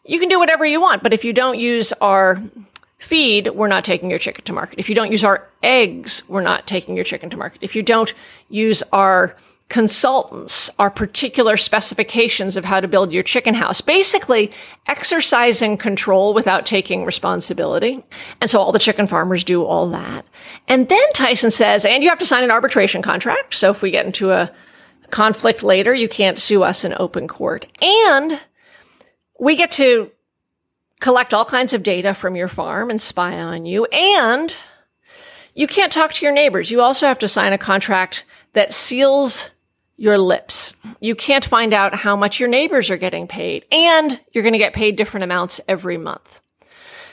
you 0.04 0.20
can 0.20 0.28
do 0.28 0.38
whatever 0.38 0.66
you 0.66 0.82
want, 0.82 1.02
but 1.02 1.14
if 1.14 1.24
you 1.24 1.32
don't 1.32 1.58
use 1.58 1.94
our 2.02 2.44
feed, 2.98 3.50
we're 3.50 3.68
not 3.68 3.86
taking 3.86 4.10
your 4.10 4.20
chicken 4.20 4.44
to 4.46 4.54
market. 4.54 4.80
If 4.80 4.90
you 4.90 4.96
don't 4.96 5.12
use 5.12 5.24
our 5.24 5.48
eggs, 5.62 6.24
we're 6.28 6.42
not 6.42 6.68
taking 6.68 6.96
your 6.96 7.06
chicken 7.06 7.30
to 7.30 7.38
market. 7.38 7.60
If 7.62 7.76
you 7.76 7.84
don't 7.84 8.14
use 8.50 8.84
our 8.92 9.38
consultants 9.70 10.70
are 10.78 10.92
particular 10.92 11.58
specifications 11.58 12.58
of 12.58 12.66
how 12.66 12.80
to 12.80 12.88
build 12.88 13.12
your 13.12 13.24
chicken 13.24 13.54
house. 13.54 13.82
Basically, 13.82 14.52
exercising 14.88 15.78
control 15.78 16.34
without 16.34 16.66
taking 16.66 17.06
responsibility. 17.06 18.04
And 18.40 18.50
so 18.50 18.60
all 18.60 18.72
the 18.72 18.80
chicken 18.80 19.08
farmers 19.08 19.44
do 19.44 19.64
all 19.64 19.90
that. 19.90 20.26
And 20.68 20.90
then 20.90 21.14
Tyson 21.14 21.50
says, 21.50 21.86
and 21.86 22.04
you 22.04 22.10
have 22.10 22.20
to 22.20 22.26
sign 22.26 22.44
an 22.44 22.52
arbitration 22.52 23.02
contract. 23.02 23.56
So 23.56 23.72
if 23.72 23.82
we 23.82 23.92
get 23.92 24.06
into 24.06 24.32
a 24.32 24.52
conflict 25.10 25.64
later, 25.64 25.94
you 25.94 26.10
can't 26.10 26.40
sue 26.40 26.64
us 26.64 26.86
in 26.86 26.94
open 27.00 27.28
court. 27.28 27.66
And 27.82 28.40
we 29.40 29.56
get 29.56 29.72
to 29.74 30.12
collect 31.00 31.34
all 31.34 31.46
kinds 31.46 31.74
of 31.74 31.84
data 31.84 32.14
from 32.14 32.36
your 32.36 32.48
farm 32.48 32.90
and 32.90 33.02
spy 33.02 33.40
on 33.40 33.66
you. 33.66 33.86
And 33.86 34.54
you 35.56 35.68
can't 35.68 35.92
talk 35.92 36.14
to 36.14 36.26
your 36.26 36.34
neighbors. 36.34 36.72
You 36.72 36.82
also 36.82 37.08
have 37.08 37.20
to 37.20 37.28
sign 37.28 37.54
a 37.54 37.58
contract 37.58 38.24
that 38.54 38.74
seals 38.74 39.50
your 39.98 40.18
lips. 40.18 40.76
You 41.00 41.16
can't 41.16 41.46
find 41.46 41.74
out 41.74 41.94
how 41.94 42.16
much 42.16 42.40
your 42.40 42.50
neighbors 42.50 42.90
are 42.90 42.98
getting 42.98 43.28
paid, 43.28 43.66
and 43.72 44.20
you're 44.32 44.44
going 44.44 44.54
to 44.54 44.60
get 44.60 44.74
paid 44.74 44.96
different 44.96 45.24
amounts 45.24 45.62
every 45.68 45.98
month. 45.98 46.42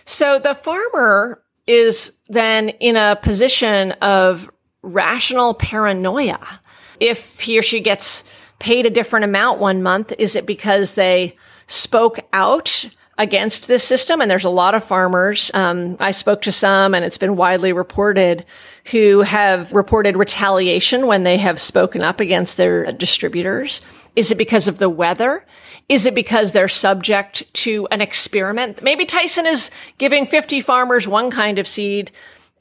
So 0.04 0.38
the 0.38 0.54
farmer 0.54 1.42
is 1.66 2.12
then 2.28 2.70
in 2.70 2.96
a 2.96 3.18
position 3.20 3.92
of 3.92 4.50
rational 4.82 5.54
paranoia. 5.54 6.60
If 6.98 7.40
he 7.40 7.58
or 7.58 7.62
she 7.62 7.80
gets 7.80 8.24
paid 8.58 8.86
a 8.86 8.90
different 8.90 9.24
amount 9.24 9.60
one 9.60 9.82
month, 9.82 10.12
is 10.18 10.36
it 10.36 10.46
because 10.46 10.94
they 10.94 11.36
spoke 11.66 12.20
out 12.32 12.88
against 13.20 13.68
this 13.68 13.84
system? 13.84 14.20
And 14.20 14.30
there's 14.30 14.44
a 14.44 14.50
lot 14.50 14.74
of 14.74 14.82
farmers. 14.82 15.50
Um, 15.52 15.96
I 16.00 16.10
spoke 16.10 16.40
to 16.42 16.52
some, 16.52 16.94
and 16.94 17.04
it's 17.04 17.18
been 17.18 17.36
widely 17.36 17.72
reported 17.72 18.46
who 18.86 19.20
have 19.20 19.72
reported 19.72 20.16
retaliation 20.16 21.06
when 21.06 21.22
they 21.22 21.36
have 21.36 21.60
spoken 21.60 22.00
up 22.00 22.18
against 22.18 22.56
their 22.56 22.90
distributors. 22.92 23.82
Is 24.16 24.30
it 24.30 24.38
because 24.38 24.66
of 24.66 24.78
the 24.78 24.88
weather? 24.88 25.44
Is 25.88 26.06
it 26.06 26.14
because 26.14 26.52
they're 26.52 26.66
subject 26.66 27.42
to 27.54 27.86
an 27.90 28.00
experiment? 28.00 28.82
Maybe 28.82 29.04
Tyson 29.04 29.46
is 29.46 29.70
giving 29.98 30.26
50 30.26 30.62
farmers 30.62 31.06
one 31.06 31.30
kind 31.30 31.58
of 31.58 31.68
seed 31.68 32.10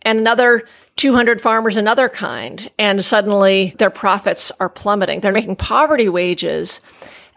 and 0.01 0.19
another 0.19 0.63
200 0.97 1.39
farmers 1.39 1.77
another 1.77 2.09
kind. 2.09 2.69
And 2.77 3.03
suddenly 3.05 3.75
their 3.77 3.89
profits 3.89 4.51
are 4.59 4.67
plummeting. 4.67 5.21
They're 5.21 5.31
making 5.31 5.55
poverty 5.55 6.09
wages. 6.09 6.81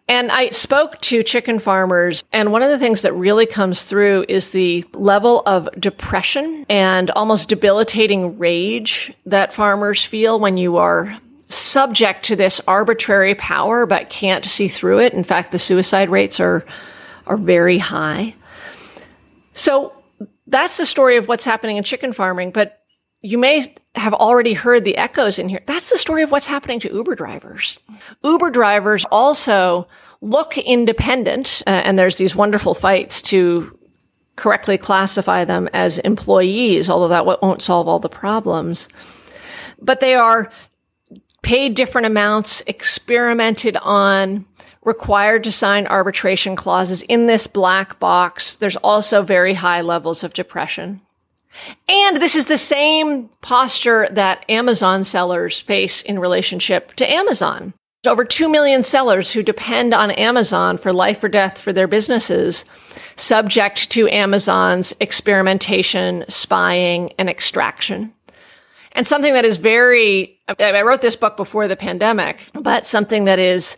And 0.09 0.33
I 0.33 0.51
spoke 0.51 1.01
to 1.03 1.23
chicken 1.23 1.59
farmers, 1.59 2.25
and 2.33 2.53
one 2.53 2.63
of 2.63 2.71
the 2.71 2.79
things 2.79 3.03
that 3.03 3.15
really 3.15 3.47
comes 3.47 3.85
through 3.85 4.27
is 4.29 4.51
the 4.51 4.85
level 4.93 5.43
of 5.47 5.69
depression 5.79 6.67
and 6.69 7.11
almost 7.13 7.49
debilitating 7.49 8.39
rage 8.39 9.13
that 9.27 9.53
farmers 9.53 10.05
feel 10.05 10.41
when 10.41 10.57
you 10.57 10.77
are 10.77 11.17
subject 11.49 12.25
to 12.25 12.37
this 12.37 12.61
arbitrary 12.67 13.35
power 13.35 13.87
but 13.87 14.11
can't 14.11 14.45
see 14.45 14.69
through 14.69 15.01
it. 15.01 15.13
In 15.13 15.25
fact, 15.25 15.53
the 15.53 15.59
suicide 15.59 16.09
rates 16.09 16.41
are 16.41 16.65
are 17.27 17.37
very 17.37 17.79
high. 17.79 18.35
So 19.55 19.93
that's 20.47 20.77
the 20.77 20.87
story 20.87 21.17
of 21.17 21.29
what's 21.29 21.45
happening 21.45 21.77
in 21.77 21.85
chicken 21.85 22.13
farming, 22.13 22.51
but 22.51 22.81
you 23.21 23.39
may 23.39 23.75
have 23.95 24.15
already 24.15 24.55
heard 24.55 24.85
the 24.85 24.97
echoes 24.97 25.39
in 25.39 25.49
here. 25.49 25.61
That's 25.67 25.91
the 25.91 25.99
story 25.99 26.23
of 26.23 26.31
what's 26.31 26.47
happening 26.47 26.81
to 26.81 26.93
Uber 26.93 27.15
drivers. 27.15 27.79
Uber 28.25 28.51
drivers 28.51 29.05
also 29.07 29.87
look 30.21 30.57
independent, 30.57 31.63
uh, 31.67 31.71
and 31.71 31.99
there's 31.99 32.17
these 32.17 32.35
wonderful 32.35 32.75
fights 32.75 33.21
to 33.23 33.79
correctly 34.37 34.79
classify 34.79 35.45
them 35.45 35.69
as 35.73 35.99
employees, 35.99 36.89
although 36.89 37.09
that 37.09 37.27
won't 37.27 37.61
solve 37.61 37.87
all 37.87 37.99
the 37.99 38.09
problems. 38.09 38.89
But 39.81 40.01
they 40.01 40.15
are 40.15 40.51
paid 41.43 41.75
different 41.75 42.07
amounts, 42.07 42.63
experimented 42.67 43.77
on, 43.77 44.47
required 44.85 45.45
to 45.45 45.53
sign 45.53 45.87
arbitration 45.87 46.57
clauses 46.57 47.03
in 47.03 47.27
this 47.27 47.47
black 47.47 47.99
box. 47.99 48.55
There's 48.55 48.77
also 48.77 49.23
very 49.23 49.55
high 49.55 49.83
levels 49.83 50.25
of 50.25 50.33
depression. 50.33 51.03
And 51.89 52.21
this 52.21 52.35
is 52.35 52.47
the 52.47 52.59
same 52.59 53.29
posture 53.41 54.09
that 54.11 54.45
Amazon 54.49 55.05
sellers 55.05 55.61
face 55.61 56.03
in 56.03 56.19
relationship 56.19 56.95
to 56.95 57.11
Amazon. 57.11 57.75
Over 58.07 58.25
2 58.25 58.49
million 58.49 58.83
sellers 58.83 59.31
who 59.31 59.43
depend 59.43 59.95
on 59.95 60.11
Amazon 60.11 60.77
for 60.77 60.93
life 60.93 61.23
or 61.23 61.29
death 61.29 61.61
for 61.61 61.73
their 61.73 61.87
businesses, 61.87 62.65
subject 63.17 63.91
to 63.91 64.09
Amazon's 64.09 64.93
experimentation, 64.99 66.25
spying, 66.29 67.13
and 67.19 67.31
extraction. 67.31 68.13
And 68.93 69.07
something 69.07 69.35
that 69.35 69.45
is 69.45 69.57
very, 69.57 70.41
I 70.59 70.83
wrote 70.83 71.01
this 71.01 71.17
book 71.17 71.37
before 71.37 71.69
the 71.69 71.77
pandemic, 71.77 72.51
but 72.55 72.87
something 72.87 73.25
that 73.27 73.39
is 73.39 73.77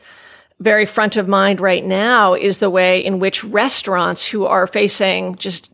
very 0.60 0.86
front 0.86 1.16
of 1.16 1.28
mind 1.28 1.60
right 1.60 1.84
now 1.84 2.34
is 2.34 2.58
the 2.58 2.70
way 2.70 3.04
in 3.04 3.18
which 3.18 3.44
restaurants 3.44 4.26
who 4.26 4.46
are 4.46 4.66
facing 4.66 5.36
just 5.36 5.70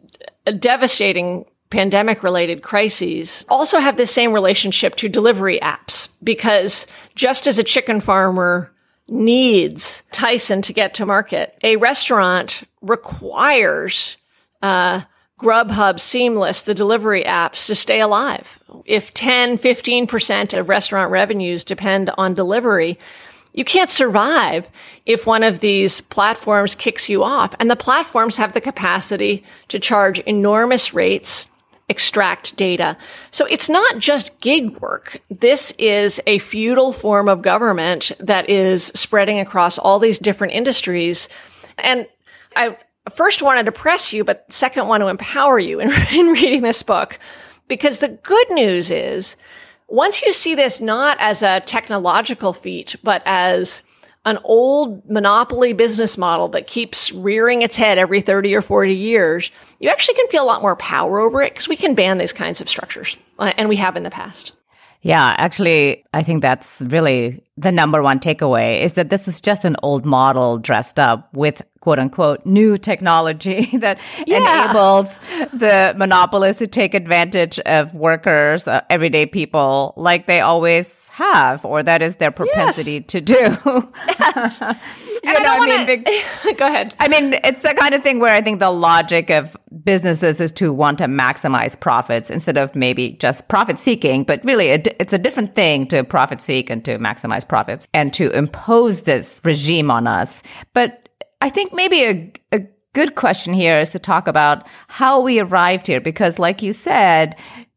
a 0.46 0.52
devastating 0.52 1.44
pandemic 1.70 2.22
related 2.22 2.62
crises 2.62 3.44
also 3.48 3.78
have 3.78 3.96
the 3.96 4.06
same 4.06 4.32
relationship 4.32 4.96
to 4.96 5.08
delivery 5.08 5.58
apps 5.60 6.12
because 6.22 6.86
just 7.14 7.46
as 7.46 7.58
a 7.58 7.64
chicken 7.64 8.00
farmer 8.00 8.72
needs 9.08 10.02
Tyson 10.12 10.62
to 10.62 10.72
get 10.72 10.94
to 10.94 11.06
market, 11.06 11.56
a 11.62 11.76
restaurant 11.76 12.64
requires 12.80 14.16
uh, 14.62 15.02
Grubhub, 15.38 15.98
Seamless, 15.98 16.62
the 16.62 16.74
delivery 16.74 17.24
apps 17.24 17.66
to 17.66 17.74
stay 17.74 18.00
alive. 18.00 18.58
If 18.84 19.14
10, 19.14 19.58
15% 19.58 20.58
of 20.58 20.68
restaurant 20.68 21.10
revenues 21.10 21.64
depend 21.64 22.10
on 22.18 22.34
delivery, 22.34 22.98
you 23.52 23.64
can't 23.64 23.90
survive 23.90 24.68
if 25.06 25.26
one 25.26 25.42
of 25.42 25.60
these 25.60 26.02
platforms 26.02 26.74
kicks 26.74 27.08
you 27.08 27.24
off. 27.24 27.54
And 27.58 27.70
the 27.70 27.76
platforms 27.76 28.36
have 28.36 28.52
the 28.52 28.60
capacity 28.60 29.44
to 29.68 29.78
charge 29.78 30.20
enormous 30.20 30.94
rates, 30.94 31.48
extract 31.90 32.56
data. 32.56 32.96
So 33.30 33.44
it's 33.46 33.68
not 33.68 33.98
just 33.98 34.40
gig 34.40 34.70
work. 34.80 35.20
This 35.28 35.72
is 35.72 36.20
a 36.26 36.38
feudal 36.38 36.92
form 36.92 37.28
of 37.28 37.42
government 37.42 38.12
that 38.20 38.48
is 38.48 38.86
spreading 38.86 39.40
across 39.40 39.76
all 39.76 39.98
these 39.98 40.18
different 40.18 40.54
industries. 40.54 41.28
And 41.78 42.06
I, 42.54 42.78
first 43.10 43.42
want 43.42 43.58
to 43.58 43.64
depress 43.64 44.12
you, 44.12 44.24
but 44.24 44.50
second 44.52 44.86
want 44.86 45.02
to 45.02 45.08
empower 45.08 45.58
you 45.58 45.80
in, 45.80 45.90
in 46.12 46.28
reading 46.28 46.62
this 46.62 46.82
book. 46.82 47.18
Because 47.66 47.98
the 47.98 48.08
good 48.08 48.50
news 48.50 48.90
is 48.90 49.36
once 49.88 50.22
you 50.22 50.32
see 50.32 50.54
this 50.54 50.80
not 50.80 51.16
as 51.20 51.42
a 51.42 51.60
technological 51.60 52.52
feat, 52.52 52.94
but 53.02 53.22
as 53.26 53.82
an 54.24 54.38
old 54.44 55.08
monopoly 55.08 55.72
business 55.72 56.18
model 56.18 56.48
that 56.48 56.66
keeps 56.66 57.10
rearing 57.12 57.62
its 57.62 57.76
head 57.76 57.98
every 57.98 58.20
30 58.20 58.54
or 58.54 58.62
40 58.62 58.94
years, 58.94 59.50
you 59.78 59.88
actually 59.88 60.14
can 60.14 60.28
feel 60.28 60.44
a 60.44 60.46
lot 60.46 60.62
more 60.62 60.76
power 60.76 61.20
over 61.20 61.42
it 61.42 61.52
because 61.52 61.68
we 61.68 61.76
can 61.76 61.94
ban 61.94 62.18
these 62.18 62.32
kinds 62.32 62.60
of 62.60 62.68
structures. 62.68 63.16
Uh, 63.38 63.52
and 63.56 63.68
we 63.68 63.76
have 63.76 63.96
in 63.96 64.02
the 64.02 64.10
past. 64.10 64.52
Yeah, 65.02 65.34
actually, 65.38 66.04
I 66.12 66.22
think 66.22 66.42
that's 66.42 66.82
really 66.82 67.42
the 67.56 67.72
number 67.72 68.02
one 68.02 68.20
takeaway 68.20 68.82
is 68.82 68.94
that 68.94 69.08
this 69.08 69.26
is 69.26 69.40
just 69.40 69.64
an 69.64 69.76
old 69.82 70.04
model 70.04 70.58
dressed 70.58 70.98
up 70.98 71.32
with 71.32 71.62
quote 71.80 71.98
unquote 71.98 72.44
new 72.44 72.76
technology 72.78 73.76
that 73.78 73.98
yeah. 74.26 74.64
enables 74.64 75.18
the 75.52 75.94
monopolists 75.96 76.58
to 76.58 76.66
take 76.66 76.94
advantage 76.94 77.58
of 77.60 77.94
workers, 77.94 78.68
uh, 78.68 78.80
everyday 78.90 79.26
people, 79.26 79.94
like 79.96 80.26
they 80.26 80.40
always 80.40 81.08
have, 81.08 81.64
or 81.64 81.82
that 81.82 82.02
is 82.02 82.16
their 82.16 82.30
propensity 82.30 82.92
yes. 82.92 83.04
to 83.08 83.20
do. 83.20 83.34
yes. 84.06 84.60
you 84.60 85.32
know, 85.32 85.50
I, 85.50 85.58
I 85.60 85.66
mean, 85.66 85.86
big, 85.86 86.04
go 86.56 86.66
ahead. 86.66 86.94
I 86.98 87.08
mean, 87.08 87.34
it's 87.44 87.62
the 87.62 87.74
kind 87.74 87.94
of 87.94 88.02
thing 88.02 88.20
where 88.20 88.34
I 88.34 88.40
think 88.40 88.58
the 88.58 88.70
logic 88.70 89.30
of 89.30 89.56
businesses 89.84 90.40
is 90.40 90.52
to 90.52 90.72
want 90.72 90.98
to 90.98 91.06
maximize 91.06 91.78
profits 91.78 92.30
instead 92.30 92.58
of 92.58 92.74
maybe 92.74 93.12
just 93.12 93.48
profit 93.48 93.78
seeking, 93.78 94.24
but 94.24 94.44
really 94.44 94.68
it's 94.68 95.12
a 95.12 95.18
different 95.18 95.54
thing 95.54 95.86
to 95.88 96.04
profit 96.04 96.40
seek 96.40 96.70
and 96.70 96.84
to 96.84 96.98
maximize 96.98 97.46
profits 97.46 97.88
and 97.94 98.12
to 98.14 98.30
impose 98.30 99.02
this 99.02 99.40
regime 99.44 99.90
on 99.90 100.06
us. 100.06 100.42
But 100.74 101.09
I 101.40 101.48
think 101.48 101.72
maybe 101.72 102.04
a, 102.04 102.32
a 102.52 102.66
good 102.92 103.14
question 103.14 103.54
here 103.54 103.78
is 103.78 103.90
to 103.90 103.98
talk 103.98 104.28
about 104.28 104.66
how 104.88 105.20
we 105.20 105.40
arrived 105.40 105.86
here, 105.86 106.00
because 106.00 106.38
like 106.38 106.62
you 106.62 106.72
said, 106.72 107.36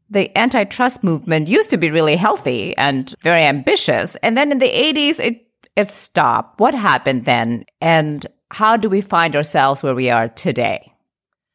the 0.09 0.35
antitrust 0.37 1.03
movement 1.03 1.47
used 1.47 1.69
to 1.71 1.77
be 1.77 1.89
really 1.89 2.15
healthy 2.15 2.75
and 2.77 3.13
very 3.21 3.43
ambitious. 3.43 4.15
And 4.17 4.37
then 4.37 4.51
in 4.51 4.59
the 4.59 4.69
80s, 4.69 5.19
it, 5.19 5.47
it 5.75 5.89
stopped. 5.89 6.59
What 6.59 6.75
happened 6.75 7.25
then? 7.25 7.65
And 7.81 8.25
how 8.51 8.77
do 8.77 8.89
we 8.89 9.01
find 9.01 9.35
ourselves 9.35 9.81
where 9.81 9.95
we 9.95 10.09
are 10.09 10.29
today 10.29 10.93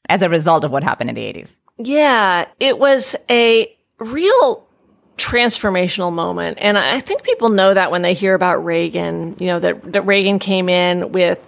as 0.09 0.23
a 0.23 0.29
result 0.29 0.65
of 0.65 0.73
what 0.73 0.83
happened 0.83 1.11
in 1.11 1.17
the 1.17 1.23
80s? 1.23 1.57
Yeah, 1.77 2.47
it 2.59 2.79
was 2.79 3.15
a 3.31 3.73
real 4.01 4.67
transformational 5.17 6.13
moment. 6.13 6.59
And 6.61 6.79
I 6.79 7.01
think 7.01 7.23
people 7.23 7.51
know 7.51 7.75
that 7.75 7.91
when 7.91 8.03
they 8.03 8.15
hear 8.15 8.35
about 8.35 8.65
Reagan, 8.65 9.37
you 9.39 9.47
know, 9.47 9.61
that, 9.61 9.93
that 9.93 10.03
Reagan 10.03 10.39
came 10.39 10.69
in 10.69 11.13
with 11.13 11.45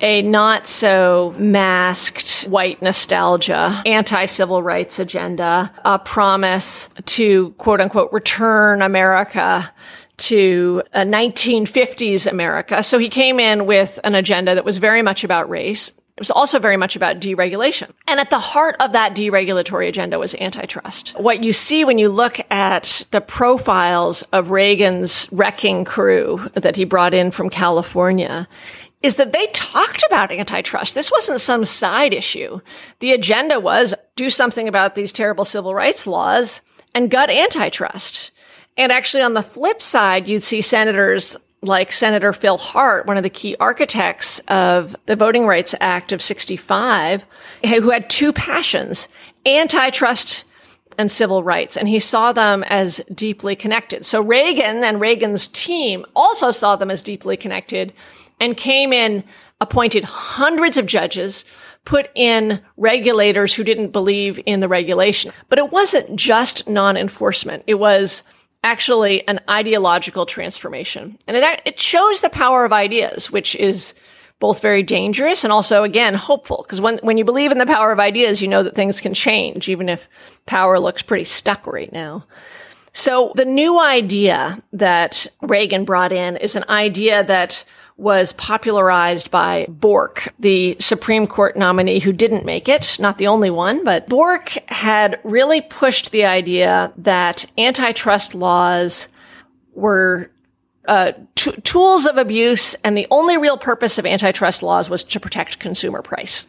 a 0.00 0.22
not 0.22 0.66
so 0.66 1.34
masked 1.38 2.42
white 2.42 2.82
nostalgia, 2.82 3.82
anti 3.86 4.26
civil 4.26 4.62
rights 4.62 4.98
agenda, 4.98 5.72
a 5.84 5.98
promise 5.98 6.90
to 7.06 7.50
quote 7.52 7.80
unquote 7.80 8.12
return 8.12 8.82
America 8.82 9.72
to 10.18 10.82
a 10.92 11.00
1950s 11.00 12.26
America. 12.26 12.82
So 12.82 12.98
he 12.98 13.08
came 13.08 13.38
in 13.38 13.66
with 13.66 13.98
an 14.04 14.14
agenda 14.14 14.54
that 14.54 14.64
was 14.64 14.78
very 14.78 15.02
much 15.02 15.24
about 15.24 15.48
race. 15.50 15.88
It 15.88 16.20
was 16.20 16.30
also 16.30 16.58
very 16.58 16.78
much 16.78 16.96
about 16.96 17.20
deregulation. 17.20 17.90
And 18.08 18.18
at 18.18 18.30
the 18.30 18.38
heart 18.38 18.76
of 18.80 18.92
that 18.92 19.14
deregulatory 19.14 19.86
agenda 19.86 20.18
was 20.18 20.34
antitrust. 20.36 21.10
What 21.18 21.44
you 21.44 21.52
see 21.52 21.84
when 21.84 21.98
you 21.98 22.08
look 22.08 22.40
at 22.50 23.06
the 23.10 23.20
profiles 23.20 24.22
of 24.32 24.50
Reagan's 24.50 25.28
wrecking 25.30 25.84
crew 25.84 26.50
that 26.54 26.74
he 26.74 26.84
brought 26.84 27.12
in 27.12 27.30
from 27.30 27.50
California 27.50 28.48
is 29.02 29.16
that 29.16 29.32
they 29.32 29.46
talked 29.48 30.02
about 30.06 30.32
antitrust. 30.32 30.94
This 30.94 31.10
wasn't 31.10 31.40
some 31.40 31.64
side 31.64 32.14
issue. 32.14 32.60
The 33.00 33.12
agenda 33.12 33.60
was 33.60 33.94
do 34.16 34.30
something 34.30 34.68
about 34.68 34.94
these 34.94 35.12
terrible 35.12 35.44
civil 35.44 35.74
rights 35.74 36.06
laws 36.06 36.60
and 36.94 37.10
gut 37.10 37.30
antitrust. 37.30 38.30
And 38.76 38.92
actually, 38.92 39.22
on 39.22 39.34
the 39.34 39.42
flip 39.42 39.80
side, 39.80 40.28
you'd 40.28 40.42
see 40.42 40.60
senators 40.60 41.36
like 41.62 41.92
Senator 41.92 42.32
Phil 42.32 42.58
Hart, 42.58 43.06
one 43.06 43.16
of 43.16 43.22
the 43.22 43.30
key 43.30 43.56
architects 43.58 44.38
of 44.48 44.94
the 45.06 45.16
Voting 45.16 45.46
Rights 45.46 45.74
Act 45.80 46.12
of 46.12 46.22
65, 46.22 47.24
who 47.64 47.90
had 47.90 48.10
two 48.10 48.32
passions 48.32 49.08
antitrust 49.44 50.44
and 50.98 51.10
civil 51.10 51.42
rights. 51.42 51.76
And 51.76 51.88
he 51.88 51.98
saw 51.98 52.32
them 52.32 52.62
as 52.64 53.00
deeply 53.14 53.56
connected. 53.56 54.04
So 54.04 54.20
Reagan 54.20 54.82
and 54.84 55.00
Reagan's 55.00 55.48
team 55.48 56.04
also 56.14 56.50
saw 56.50 56.76
them 56.76 56.90
as 56.90 57.02
deeply 57.02 57.36
connected 57.36 57.92
and 58.40 58.56
came 58.56 58.92
in, 58.92 59.24
appointed 59.60 60.04
hundreds 60.04 60.76
of 60.76 60.86
judges, 60.86 61.44
put 61.84 62.10
in 62.14 62.60
regulators 62.76 63.54
who 63.54 63.64
didn't 63.64 63.92
believe 63.92 64.40
in 64.44 64.60
the 64.60 64.68
regulation. 64.68 65.32
But 65.48 65.58
it 65.58 65.70
wasn't 65.70 66.16
just 66.16 66.68
non-enforcement. 66.68 67.64
It 67.66 67.74
was 67.74 68.22
actually 68.64 69.26
an 69.28 69.40
ideological 69.48 70.26
transformation. 70.26 71.16
And 71.28 71.36
it, 71.36 71.62
it 71.64 71.78
shows 71.78 72.20
the 72.20 72.30
power 72.30 72.64
of 72.64 72.72
ideas, 72.72 73.30
which 73.30 73.54
is 73.54 73.94
both 74.38 74.60
very 74.60 74.82
dangerous 74.82 75.44
and 75.44 75.52
also, 75.52 75.82
again, 75.84 76.14
hopeful. 76.14 76.64
Because 76.64 76.80
when, 76.80 76.98
when 76.98 77.16
you 77.16 77.24
believe 77.24 77.52
in 77.52 77.58
the 77.58 77.64
power 77.64 77.92
of 77.92 78.00
ideas, 78.00 78.42
you 78.42 78.48
know 78.48 78.62
that 78.62 78.74
things 78.74 79.00
can 79.00 79.14
change, 79.14 79.68
even 79.68 79.88
if 79.88 80.08
power 80.44 80.78
looks 80.78 81.02
pretty 81.02 81.24
stuck 81.24 81.66
right 81.66 81.92
now. 81.92 82.26
So 82.92 83.32
the 83.34 83.44
new 83.44 83.80
idea 83.80 84.62
that 84.72 85.26
Reagan 85.40 85.84
brought 85.84 86.12
in 86.12 86.36
is 86.36 86.56
an 86.56 86.64
idea 86.68 87.22
that 87.24 87.64
was 87.96 88.32
popularized 88.34 89.30
by 89.30 89.66
Bork, 89.68 90.32
the 90.38 90.76
Supreme 90.78 91.26
Court 91.26 91.56
nominee 91.56 91.98
who 91.98 92.12
didn't 92.12 92.44
make 92.44 92.68
it, 92.68 92.96
not 93.00 93.16
the 93.16 93.26
only 93.26 93.50
one, 93.50 93.84
but 93.84 94.08
Bork 94.08 94.50
had 94.66 95.18
really 95.24 95.62
pushed 95.62 96.12
the 96.12 96.24
idea 96.26 96.92
that 96.98 97.46
antitrust 97.56 98.34
laws 98.34 99.08
were 99.74 100.30
uh, 100.86 101.12
t- 101.34 101.52
tools 101.62 102.06
of 102.06 102.18
abuse, 102.18 102.74
and 102.84 102.96
the 102.96 103.06
only 103.10 103.38
real 103.38 103.56
purpose 103.56 103.98
of 103.98 104.06
antitrust 104.06 104.62
laws 104.62 104.90
was 104.90 105.02
to 105.02 105.18
protect 105.18 105.58
consumer 105.58 106.02
price. 106.02 106.46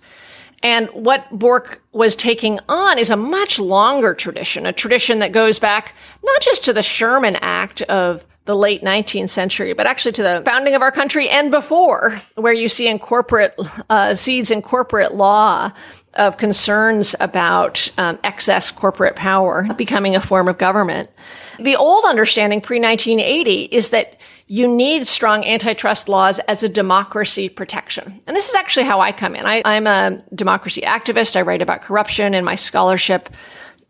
And 0.63 0.89
what 0.89 1.29
Bork 1.31 1.81
was 1.91 2.15
taking 2.15 2.59
on 2.67 2.97
is 2.97 3.09
a 3.09 3.15
much 3.15 3.59
longer 3.59 4.13
tradition, 4.13 4.65
a 4.65 4.73
tradition 4.73 5.19
that 5.19 5.31
goes 5.31 5.59
back 5.59 5.93
not 6.23 6.41
just 6.41 6.65
to 6.65 6.73
the 6.73 6.83
Sherman 6.83 7.37
Act 7.37 7.83
of 7.83 8.25
the 8.47 8.55
late 8.55 8.81
19th 8.81 9.29
century, 9.29 9.73
but 9.73 9.85
actually 9.85 10.13
to 10.13 10.23
the 10.23 10.41
founding 10.43 10.73
of 10.73 10.81
our 10.81 10.91
country 10.91 11.29
and 11.29 11.51
before, 11.51 12.21
where 12.35 12.53
you 12.53 12.67
see 12.67 12.87
in 12.87 12.97
corporate 12.97 13.59
uh, 13.89 14.15
seeds 14.15 14.49
in 14.49 14.61
corporate 14.61 15.13
law 15.13 15.71
of 16.15 16.37
concerns 16.37 17.15
about 17.19 17.89
um, 17.99 18.17
excess 18.23 18.71
corporate 18.71 19.15
power 19.15 19.67
becoming 19.75 20.15
a 20.15 20.21
form 20.21 20.47
of 20.47 20.57
government. 20.57 21.11
The 21.59 21.75
old 21.75 22.05
understanding 22.05 22.61
pre 22.61 22.79
1980 22.79 23.65
is 23.65 23.91
that 23.91 24.19
you 24.47 24.67
need 24.67 25.05
strong 25.05 25.43
antitrust 25.43 26.07
laws 26.07 26.39
as 26.39 26.63
a 26.63 26.69
democracy 26.69 27.49
protection. 27.49 28.21
And 28.25 28.35
this 28.35 28.47
is 28.47 28.55
actually 28.55 28.85
how 28.85 29.01
I 29.01 29.11
come 29.11 29.35
in. 29.35 29.45
I, 29.45 29.61
I'm 29.65 29.85
a 29.85 30.23
democracy 30.33 30.81
activist. 30.81 31.35
I 31.35 31.41
write 31.41 31.61
about 31.61 31.81
corruption 31.81 32.33
in 32.33 32.45
my 32.45 32.55
scholarship. 32.55 33.29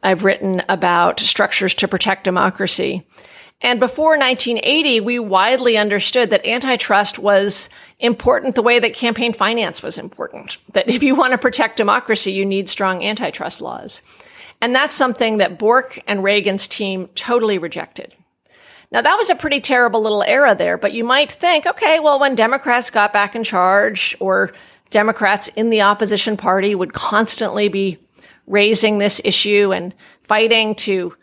I've 0.01 0.23
written 0.23 0.63
about 0.67 1.19
structures 1.19 1.73
to 1.75 1.87
protect 1.87 2.23
democracy. 2.23 3.07
And 3.61 3.79
before 3.79 4.17
1980, 4.17 5.01
we 5.01 5.17
widely 5.17 5.77
understood 5.77 6.29
that 6.29 6.45
antitrust 6.45 7.17
was 7.17 7.69
important 7.99 8.53
the 8.53 8.61
way 8.61 8.79
that 8.79 8.93
campaign 8.93 9.33
finance 9.33 9.81
was 9.81 9.97
important. 9.97 10.57
That 10.73 10.87
if 10.87 11.01
you 11.01 11.15
want 11.15 11.31
to 11.31 11.39
protect 11.39 11.77
democracy, 11.77 12.31
you 12.31 12.45
need 12.45 12.69
strong 12.69 13.03
antitrust 13.03 13.59
laws. 13.59 14.01
And 14.61 14.75
that's 14.75 14.93
something 14.93 15.37
that 15.37 15.57
Bork 15.57 15.99
and 16.07 16.23
Reagan's 16.23 16.67
team 16.67 17.09
totally 17.15 17.57
rejected. 17.57 18.13
Now 18.91 19.01
that 19.01 19.17
was 19.17 19.29
a 19.29 19.35
pretty 19.35 19.59
terrible 19.59 20.01
little 20.01 20.23
era 20.23 20.55
there, 20.55 20.77
but 20.77 20.93
you 20.93 21.03
might 21.03 21.31
think, 21.31 21.65
okay, 21.65 21.99
well, 21.99 22.19
when 22.19 22.35
Democrats 22.35 22.89
got 22.89 23.11
back 23.11 23.35
in 23.35 23.43
charge 23.43 24.15
or 24.19 24.53
Democrats 24.91 25.49
in 25.49 25.69
the 25.69 25.81
opposition 25.81 26.37
party 26.37 26.73
would 26.73 26.93
constantly 26.93 27.67
be 27.67 27.97
raising 28.45 28.97
this 28.97 29.19
issue 29.25 29.73
and 29.73 29.93
fighting 30.21 30.73
to 30.75 31.13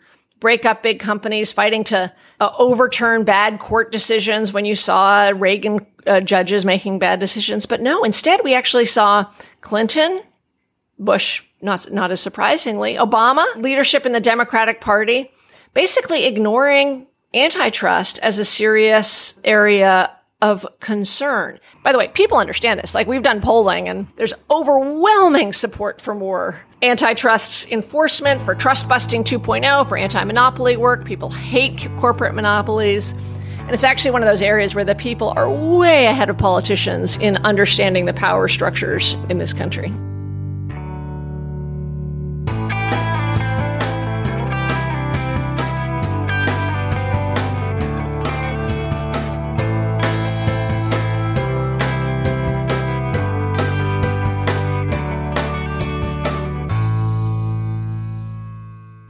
break 0.45 0.63
up 0.63 0.83
big 0.83 0.99
companies, 0.99 1.51
fighting 1.51 1.83
to 1.83 2.13
uh, 2.39 2.51
overturn 2.59 3.23
bad 3.23 3.57
court 3.57 3.91
decisions 3.91 4.53
when 4.53 4.63
you 4.63 4.75
saw 4.75 5.31
Reagan 5.35 5.83
uh, 6.05 6.21
judges 6.21 6.63
making 6.63 6.99
bad 6.99 7.19
decisions. 7.19 7.65
But 7.65 7.81
no, 7.81 8.03
instead 8.03 8.41
we 8.43 8.53
actually 8.53 8.85
saw 8.85 9.25
Clinton, 9.61 10.21
Bush, 10.99 11.41
not, 11.63 11.91
not 11.91 12.11
as 12.11 12.21
surprisingly, 12.21 12.93
Obama, 12.93 13.43
leadership 13.55 14.05
in 14.05 14.11
the 14.11 14.19
Democratic 14.19 14.81
Party, 14.81 15.31
basically 15.73 16.25
ignoring 16.25 17.07
antitrust 17.33 18.19
as 18.19 18.37
a 18.37 18.45
serious 18.45 19.39
area 19.43 20.15
of 20.45 20.67
concern. 20.79 21.59
By 21.83 21.91
the 21.91 21.97
way, 21.97 22.07
people 22.09 22.37
understand 22.37 22.79
this. 22.79 22.93
Like 22.93 23.07
we've 23.07 23.23
done 23.23 23.41
polling 23.41 23.89
and 23.89 24.05
there's 24.15 24.33
overwhelming 24.51 25.53
support 25.53 25.99
for 25.99 26.13
more 26.13 26.59
antitrust 26.83 27.67
enforcement, 27.71 28.43
for 28.43 28.53
trust 28.53 28.87
busting 28.87 29.23
2.0, 29.23 29.89
for 29.89 29.97
anti-monopoly 29.97 30.77
work. 30.77 31.03
People 31.03 31.31
hate 31.31 31.89
corporate 31.97 32.35
monopolies. 32.35 33.13
And 33.57 33.71
it's 33.71 33.83
actually 33.83 34.11
one 34.11 34.21
of 34.21 34.29
those 34.29 34.43
areas 34.43 34.75
where 34.75 34.85
the 34.85 34.93
people 34.93 35.33
are 35.35 35.49
way 35.49 36.05
ahead 36.05 36.29
of 36.29 36.37
politicians 36.37 37.17
in 37.17 37.37
understanding 37.37 38.05
the 38.05 38.13
power 38.13 38.47
structures 38.47 39.15
in 39.29 39.39
this 39.39 39.51
country. 39.51 39.91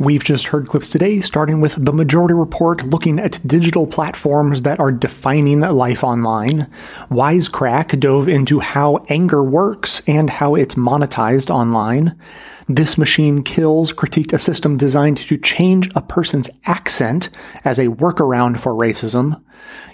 We've 0.06 0.24
just 0.24 0.46
heard 0.46 0.68
clips 0.68 0.88
today, 0.88 1.20
starting 1.22 1.62
with 1.62 1.84
the 1.84 1.92
Majority 1.92 2.36
Report 2.36 2.84
looking 2.84 3.18
at 3.18 3.42
digital 3.44 3.88
platforms 3.88 4.62
that 4.62 4.80
are 4.80 4.92
defining 4.92 5.62
life 5.62 6.04
online. 6.04 6.70
Wisecrack 7.10 8.00
dove 8.00 8.30
into 8.30 8.60
how 8.60 9.04
anger 9.10 9.44
works 9.44 10.04
and 10.06 10.30
how 10.30 10.54
it's 10.54 10.76
monetized 10.76 11.50
online. 11.50 12.16
This 12.70 13.00
Machine 13.00 13.42
Kills 13.42 13.92
critiqued 13.92 14.32
a 14.32 14.38
system 14.38 14.78
designed 14.78 15.18
to 15.18 15.40
change 15.40 15.90
a 15.96 16.04
person's 16.04 16.52
accent 16.68 17.30
as 17.64 17.80
a 17.80 17.88
workaround 17.88 18.60
for 18.60 18.74
racism. 18.74 19.42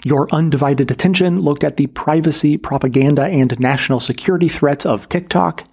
Your 0.04 0.28
Undivided 0.30 0.90
Attention 0.90 1.40
looked 1.40 1.64
at 1.64 1.78
the 1.78 1.86
privacy, 1.86 2.58
propaganda, 2.58 3.22
and 3.22 3.58
national 3.58 3.98
security 3.98 4.50
threats 4.50 4.84
of 4.84 5.08
TikTok. 5.08 5.66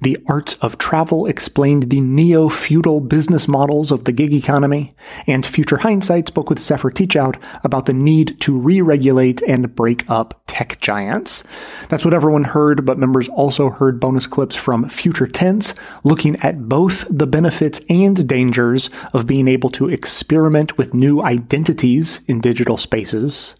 The 0.00 0.18
Arts 0.26 0.54
of 0.54 0.78
Travel 0.78 1.26
explained 1.26 1.84
the 1.84 2.00
neo 2.00 2.48
feudal 2.48 3.00
business 3.00 3.48
models 3.48 3.90
of 3.90 4.04
the 4.04 4.12
gig 4.12 4.34
economy, 4.34 4.94
and 5.26 5.44
Future 5.44 5.78
Hindsight 5.78 6.28
spoke 6.28 6.50
with 6.50 6.58
Zephyr 6.58 6.90
Teachout 6.90 7.40
about 7.64 7.86
the 7.86 7.92
need 7.92 8.38
to 8.40 8.56
re 8.56 8.80
regulate 8.80 9.42
and 9.42 9.74
break 9.74 10.08
up 10.10 10.42
tech 10.46 10.80
giants. 10.80 11.44
That's 11.88 12.04
what 12.04 12.14
everyone 12.14 12.44
heard, 12.44 12.84
but 12.84 12.98
members 12.98 13.28
also 13.28 13.70
heard 13.70 13.98
bonus 13.98 14.26
clips 14.26 14.54
from 14.54 14.88
Future 14.88 15.26
Tense 15.26 15.74
looking 16.04 16.36
at 16.36 16.68
both 16.68 17.06
the 17.10 17.26
benefits 17.26 17.80
and 17.88 18.28
dangers 18.28 18.90
of 19.12 19.26
being 19.26 19.48
able 19.48 19.70
to 19.70 19.88
experiment 19.88 20.76
with 20.76 20.94
new 20.94 21.22
identities 21.22 22.20
in 22.26 22.40
digital 22.40 22.76
spaces. 22.76 23.54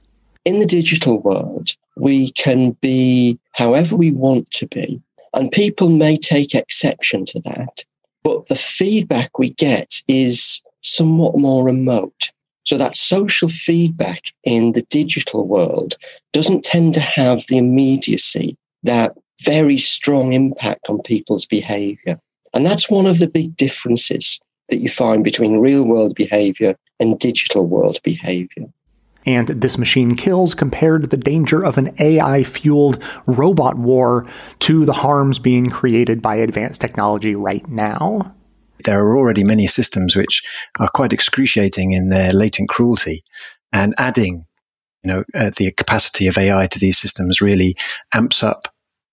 In 0.44 0.58
the 0.58 0.66
digital 0.66 1.20
world, 1.22 1.70
we 1.96 2.30
can 2.32 2.72
be 2.80 3.38
however 3.52 3.96
we 3.96 4.12
want 4.12 4.50
to 4.52 4.68
be 4.68 5.02
and 5.36 5.52
people 5.52 5.90
may 5.90 6.16
take 6.16 6.54
exception 6.54 7.26
to 7.26 7.40
that, 7.40 7.84
but 8.24 8.46
the 8.46 8.56
feedback 8.56 9.38
we 9.38 9.50
get 9.50 10.00
is 10.08 10.62
somewhat 10.82 11.38
more 11.38 11.64
remote. 11.64 12.30
So 12.64 12.76
that 12.78 12.96
social 12.96 13.48
feedback 13.48 14.32
in 14.44 14.72
the 14.72 14.82
digital 14.82 15.46
world 15.46 15.96
doesn't 16.32 16.64
tend 16.64 16.94
to 16.94 17.00
have 17.00 17.44
the 17.46 17.58
immediacy, 17.58 18.56
that 18.82 19.14
very 19.42 19.76
strong 19.76 20.32
impact 20.32 20.88
on 20.88 21.02
people's 21.02 21.46
behavior. 21.46 22.18
And 22.54 22.64
that's 22.64 22.90
one 22.90 23.06
of 23.06 23.18
the 23.18 23.28
big 23.28 23.56
differences 23.56 24.40
that 24.70 24.78
you 24.78 24.88
find 24.88 25.22
between 25.22 25.60
real 25.60 25.86
world 25.86 26.14
behavior 26.16 26.74
and 26.98 27.18
digital 27.18 27.66
world 27.66 28.00
behavior 28.02 28.66
and 29.26 29.48
This 29.48 29.76
Machine 29.76 30.16
Kills 30.16 30.54
compared 30.54 31.10
the 31.10 31.16
danger 31.16 31.62
of 31.64 31.76
an 31.76 31.94
AI 31.98 32.44
fueled 32.44 33.02
robot 33.26 33.76
war 33.76 34.26
to 34.60 34.84
the 34.84 34.92
harms 34.92 35.38
being 35.38 35.68
created 35.68 36.22
by 36.22 36.36
advanced 36.36 36.80
technology 36.80 37.34
right 37.34 37.66
now. 37.68 38.34
There 38.84 39.04
are 39.04 39.16
already 39.16 39.42
many 39.42 39.66
systems 39.66 40.14
which 40.14 40.44
are 40.78 40.88
quite 40.88 41.12
excruciating 41.12 41.92
in 41.92 42.08
their 42.08 42.30
latent 42.30 42.68
cruelty, 42.68 43.24
and 43.72 43.94
adding 43.98 44.46
you 45.06 45.12
know, 45.12 45.24
uh, 45.34 45.50
the 45.56 45.70
capacity 45.70 46.26
of 46.26 46.36
AI 46.36 46.66
to 46.66 46.78
these 46.80 46.98
systems 46.98 47.40
really 47.40 47.76
amps 48.12 48.42
up 48.42 48.66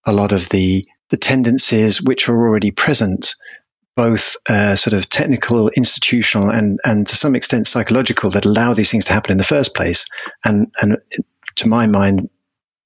a 0.06 0.12
lot 0.12 0.32
of 0.32 0.50
the 0.50 0.88
the 1.10 1.18
tendencies 1.18 2.02
which 2.02 2.28
are 2.30 2.36
already 2.36 2.72
present 2.72 3.36
both 3.96 4.38
uh, 4.50 4.76
sort 4.76 4.94
of 4.94 5.10
technical, 5.10 5.70
institutional, 5.70 6.50
and 6.50 6.80
and 6.84 7.08
to 7.08 7.16
some 7.16 7.36
extent 7.36 7.68
psychological 7.68 8.32
that 8.32 8.46
allow 8.46 8.74
these 8.74 8.92
things 8.92 9.06
to 9.06 9.14
happen 9.14 9.32
in 9.32 9.38
the 9.38 9.44
first 9.44 9.76
place. 9.76 10.06
And 10.44 10.74
and 10.82 10.98
to 11.58 11.68
my 11.68 11.88
mind, 11.88 12.30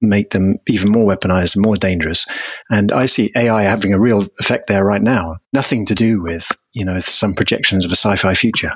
make 0.02 0.30
them 0.30 0.58
even 0.68 0.92
more 0.92 1.08
weaponized 1.08 1.56
and 1.56 1.64
more 1.64 1.76
dangerous. 1.76 2.26
And 2.70 2.92
I 2.92 3.06
see 3.06 3.32
AI 3.36 3.64
having 3.64 3.94
a 3.94 4.00
real 4.00 4.24
effect 4.40 4.68
there 4.68 4.84
right 4.84 5.02
now. 5.02 5.38
Nothing 5.54 5.88
to 5.88 5.96
do 5.96 6.22
with, 6.22 6.52
you 6.74 6.86
know, 6.86 7.00
some 7.00 7.34
projections 7.34 7.86
of 7.86 7.92
a 7.92 7.96
sci-fi 7.96 8.34
future. 8.34 8.74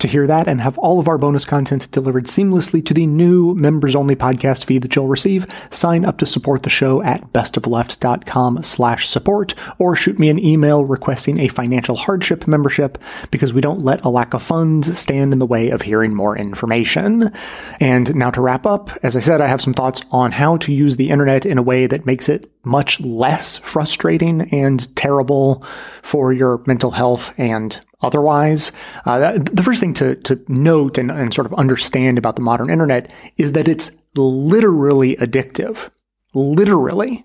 To 0.00 0.08
hear 0.08 0.26
that 0.26 0.48
and 0.48 0.60
have 0.60 0.76
all 0.78 0.98
of 0.98 1.06
our 1.06 1.16
bonus 1.16 1.44
content 1.44 1.90
delivered 1.92 2.24
seamlessly 2.24 2.84
to 2.84 2.92
the 2.92 3.06
new 3.06 3.54
members 3.54 3.94
only 3.94 4.16
podcast 4.16 4.64
feed 4.64 4.82
that 4.82 4.96
you'll 4.96 5.06
receive, 5.06 5.46
sign 5.70 6.04
up 6.04 6.18
to 6.18 6.26
support 6.26 6.64
the 6.64 6.68
show 6.70 7.00
at 7.02 7.32
bestofleft.com 7.32 8.64
slash 8.64 9.08
support 9.08 9.54
or 9.78 9.94
shoot 9.94 10.18
me 10.18 10.28
an 10.28 10.38
email 10.38 10.84
requesting 10.84 11.38
a 11.38 11.48
financial 11.48 11.94
hardship 11.94 12.48
membership 12.48 12.98
because 13.30 13.52
we 13.52 13.60
don't 13.60 13.84
let 13.84 14.04
a 14.04 14.10
lack 14.10 14.34
of 14.34 14.42
funds 14.42 14.98
stand 14.98 15.32
in 15.32 15.38
the 15.38 15.46
way 15.46 15.70
of 15.70 15.82
hearing 15.82 16.12
more 16.12 16.36
information. 16.36 17.32
And 17.78 18.14
now 18.16 18.32
to 18.32 18.40
wrap 18.40 18.66
up, 18.66 18.90
as 19.04 19.16
I 19.16 19.20
said, 19.20 19.40
I 19.40 19.46
have 19.46 19.62
some 19.62 19.74
thoughts 19.74 20.02
on 20.10 20.32
how 20.32 20.56
to 20.58 20.72
use 20.72 20.96
the 20.96 21.10
internet 21.10 21.46
in 21.46 21.56
a 21.56 21.62
way 21.62 21.86
that 21.86 22.04
makes 22.04 22.28
it 22.28 22.50
much 22.64 23.00
less 23.00 23.58
frustrating 23.58 24.52
and 24.52 24.94
terrible 24.96 25.62
for 26.02 26.32
your 26.32 26.62
mental 26.66 26.90
health 26.90 27.32
and 27.38 27.80
otherwise. 28.04 28.70
Uh, 29.04 29.38
the 29.38 29.62
first 29.62 29.80
thing 29.80 29.94
to, 29.94 30.14
to 30.16 30.40
note 30.48 30.98
and, 30.98 31.10
and 31.10 31.34
sort 31.34 31.46
of 31.46 31.54
understand 31.54 32.18
about 32.18 32.36
the 32.36 32.42
modern 32.42 32.70
internet 32.70 33.10
is 33.36 33.52
that 33.52 33.68
it's 33.68 33.90
literally 34.14 35.16
addictive. 35.16 35.90
Literally. 36.34 37.24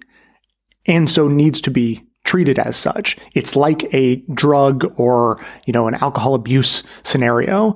And 0.86 1.10
so 1.10 1.28
needs 1.28 1.62
to 1.62 1.72
be 1.72 2.04
treated 2.24 2.60
as 2.60 2.78
such. 2.78 3.18
It's 3.34 3.56
like 3.56 3.94
a 3.94 4.18
drug 4.34 4.94
or, 4.98 5.44
you 5.66 5.74
know, 5.74 5.88
an 5.88 5.96
alcohol 5.96 6.36
abuse 6.36 6.84
scenario. 7.04 7.76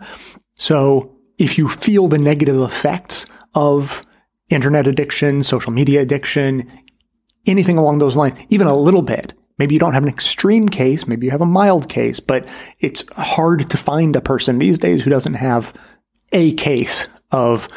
So 0.55 1.15
if 1.37 1.57
you 1.57 1.67
feel 1.67 2.07
the 2.07 2.17
negative 2.17 2.61
effects 2.61 3.25
of 3.55 4.03
internet 4.49 4.87
addiction, 4.87 5.43
social 5.43 5.71
media 5.71 6.01
addiction, 6.01 6.71
anything 7.45 7.77
along 7.77 7.97
those 7.97 8.15
lines, 8.15 8.37
even 8.49 8.67
a 8.67 8.77
little 8.77 9.01
bit, 9.01 9.33
Maybe 9.63 9.75
you 9.75 9.79
don't 9.79 9.93
have 9.93 10.03
an 10.03 10.09
extreme 10.09 10.67
case, 10.67 11.07
maybe 11.07 11.25
you 11.25 11.31
have 11.31 11.39
a 11.39 11.45
mild 11.45 11.87
case, 11.87 12.19
but 12.19 12.49
it's 12.81 13.07
hard 13.13 13.69
to 13.69 13.77
find 13.77 14.13
a 14.13 14.19
person 14.19 14.59
these 14.59 14.77
days 14.77 15.01
who 15.01 15.09
doesn't 15.09 15.35
have 15.35 15.71
a 16.33 16.53
case 16.55 17.07
of 17.31 17.69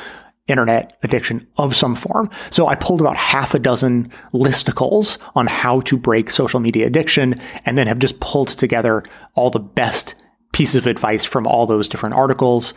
internet 0.48 0.98
addiction 1.04 1.46
of 1.58 1.76
some 1.76 1.94
form. 1.94 2.28
So 2.50 2.66
I 2.66 2.74
pulled 2.74 3.00
about 3.00 3.16
half 3.16 3.54
a 3.54 3.60
dozen 3.60 4.10
listicles 4.34 5.18
on 5.36 5.46
how 5.46 5.78
to 5.82 5.96
break 5.96 6.30
social 6.30 6.58
media 6.58 6.88
addiction 6.88 7.36
and 7.64 7.78
then 7.78 7.86
have 7.86 8.00
just 8.00 8.18
pulled 8.18 8.48
together 8.48 9.04
all 9.36 9.50
the 9.50 9.60
best 9.60 10.16
pieces 10.52 10.74
of 10.74 10.88
advice 10.88 11.24
from 11.24 11.46
all 11.46 11.66
those 11.66 11.86
different 11.86 12.16
articles. 12.16 12.74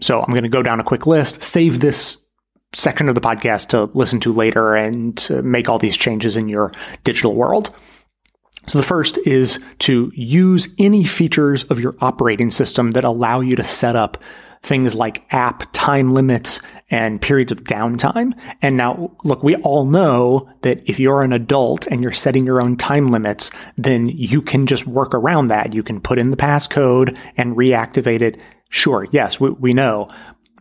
So 0.00 0.22
I'm 0.22 0.30
going 0.30 0.42
to 0.42 0.48
go 0.48 0.62
down 0.62 0.80
a 0.80 0.84
quick 0.84 1.06
list, 1.06 1.42
save 1.42 1.80
this 1.80 2.16
section 2.72 3.10
of 3.10 3.14
the 3.14 3.20
podcast 3.20 3.68
to 3.68 3.90
listen 3.92 4.20
to 4.20 4.32
later 4.32 4.74
and 4.74 5.28
make 5.44 5.68
all 5.68 5.78
these 5.78 5.98
changes 5.98 6.38
in 6.38 6.48
your 6.48 6.72
digital 7.04 7.34
world. 7.34 7.70
So 8.66 8.78
the 8.78 8.84
first 8.84 9.18
is 9.18 9.58
to 9.80 10.12
use 10.14 10.68
any 10.78 11.04
features 11.04 11.64
of 11.64 11.80
your 11.80 11.94
operating 12.00 12.50
system 12.50 12.92
that 12.92 13.04
allow 13.04 13.40
you 13.40 13.56
to 13.56 13.64
set 13.64 13.96
up 13.96 14.22
things 14.62 14.94
like 14.94 15.24
app 15.32 15.64
time 15.72 16.14
limits 16.14 16.60
and 16.90 17.20
periods 17.20 17.50
of 17.50 17.64
downtime. 17.64 18.32
And 18.60 18.76
now, 18.76 19.16
look, 19.24 19.42
we 19.42 19.56
all 19.56 19.86
know 19.86 20.48
that 20.62 20.88
if 20.88 21.00
you're 21.00 21.22
an 21.22 21.32
adult 21.32 21.86
and 21.88 22.02
you're 22.02 22.12
setting 22.12 22.46
your 22.46 22.62
own 22.62 22.76
time 22.76 23.10
limits, 23.10 23.50
then 23.76 24.08
you 24.08 24.40
can 24.40 24.66
just 24.66 24.86
work 24.86 25.14
around 25.14 25.48
that. 25.48 25.74
You 25.74 25.82
can 25.82 26.00
put 26.00 26.18
in 26.18 26.30
the 26.30 26.36
passcode 26.36 27.18
and 27.36 27.56
reactivate 27.56 28.20
it. 28.20 28.42
Sure, 28.68 29.08
yes, 29.10 29.40
we, 29.40 29.50
we 29.50 29.74
know. 29.74 30.08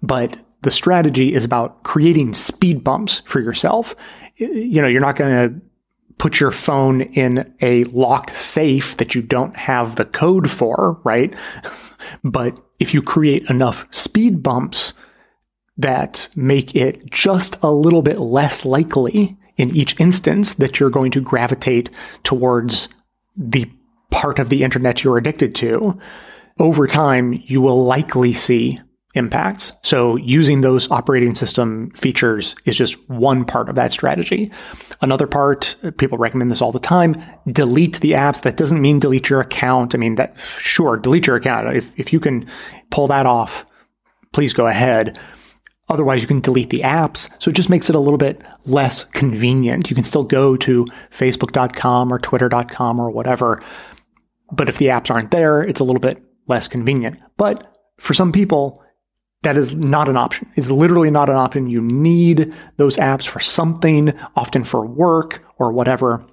But 0.01 0.37
the 0.63 0.71
strategy 0.71 1.33
is 1.33 1.45
about 1.45 1.83
creating 1.83 2.33
speed 2.33 2.83
bumps 2.83 3.21
for 3.25 3.39
yourself. 3.39 3.95
You 4.37 4.81
know, 4.81 4.87
you're 4.87 5.01
not 5.01 5.15
going 5.15 5.31
to 5.31 5.61
put 6.17 6.39
your 6.39 6.51
phone 6.51 7.01
in 7.01 7.53
a 7.61 7.83
locked 7.85 8.35
safe 8.35 8.97
that 8.97 9.15
you 9.15 9.21
don't 9.21 9.55
have 9.55 9.95
the 9.95 10.05
code 10.05 10.49
for, 10.49 10.99
right? 11.03 11.33
but 12.23 12.59
if 12.79 12.93
you 12.93 13.01
create 13.01 13.49
enough 13.49 13.87
speed 13.91 14.41
bumps 14.43 14.93
that 15.77 16.29
make 16.35 16.75
it 16.75 17.09
just 17.09 17.57
a 17.63 17.71
little 17.71 18.01
bit 18.01 18.19
less 18.19 18.65
likely 18.65 19.37
in 19.57 19.75
each 19.75 19.99
instance 19.99 20.53
that 20.55 20.79
you're 20.79 20.89
going 20.89 21.11
to 21.11 21.21
gravitate 21.21 21.89
towards 22.23 22.87
the 23.35 23.69
part 24.09 24.39
of 24.39 24.49
the 24.49 24.63
internet 24.63 25.03
you're 25.03 25.17
addicted 25.17 25.55
to, 25.55 25.99
over 26.59 26.85
time, 26.85 27.33
you 27.45 27.61
will 27.61 27.83
likely 27.83 28.33
see 28.33 28.79
impacts. 29.13 29.73
So 29.83 30.15
using 30.15 30.61
those 30.61 30.89
operating 30.89 31.35
system 31.35 31.91
features 31.91 32.55
is 32.65 32.77
just 32.77 32.97
one 33.09 33.45
part 33.45 33.69
of 33.69 33.75
that 33.75 33.91
strategy. 33.91 34.51
Another 35.01 35.27
part, 35.27 35.75
people 35.97 36.17
recommend 36.17 36.51
this 36.51 36.61
all 36.61 36.71
the 36.71 36.79
time, 36.79 37.21
delete 37.47 37.99
the 37.99 38.11
apps. 38.11 38.41
That 38.41 38.57
doesn't 38.57 38.81
mean 38.81 38.99
delete 38.99 39.29
your 39.29 39.41
account. 39.41 39.93
I 39.93 39.97
mean 39.97 40.15
that 40.15 40.35
sure, 40.59 40.97
delete 40.97 41.27
your 41.27 41.35
account. 41.35 41.75
If 41.75 41.99
if 41.99 42.13
you 42.13 42.19
can 42.19 42.47
pull 42.89 43.07
that 43.07 43.25
off, 43.25 43.65
please 44.31 44.53
go 44.53 44.67
ahead. 44.67 45.19
Otherwise, 45.89 46.21
you 46.21 46.27
can 46.27 46.39
delete 46.39 46.69
the 46.69 46.81
apps. 46.81 47.29
So 47.41 47.49
it 47.49 47.55
just 47.55 47.69
makes 47.69 47.89
it 47.89 47.97
a 47.97 47.99
little 47.99 48.17
bit 48.17 48.41
less 48.65 49.03
convenient. 49.03 49.89
You 49.89 49.95
can 49.95 50.05
still 50.05 50.23
go 50.23 50.55
to 50.55 50.85
facebook.com 51.11 52.13
or 52.13 52.17
twitter.com 52.17 52.97
or 52.97 53.11
whatever. 53.11 53.61
But 54.53 54.69
if 54.69 54.77
the 54.77 54.85
apps 54.85 55.11
aren't 55.11 55.31
there, 55.31 55.61
it's 55.61 55.81
a 55.81 55.83
little 55.83 55.99
bit 55.99 56.23
less 56.47 56.69
convenient. 56.69 57.19
But 57.35 57.75
for 57.97 58.13
some 58.13 58.31
people, 58.31 58.81
that 59.43 59.57
is 59.57 59.73
not 59.73 60.07
an 60.07 60.17
option. 60.17 60.49
It's 60.55 60.69
literally 60.69 61.09
not 61.09 61.29
an 61.29 61.35
option. 61.35 61.69
You 61.69 61.81
need 61.81 62.53
those 62.77 62.97
apps 62.97 63.27
for 63.27 63.39
something, 63.39 64.13
often 64.35 64.63
for 64.63 64.85
work 64.85 65.43
or 65.57 65.71
whatever. 65.71 66.23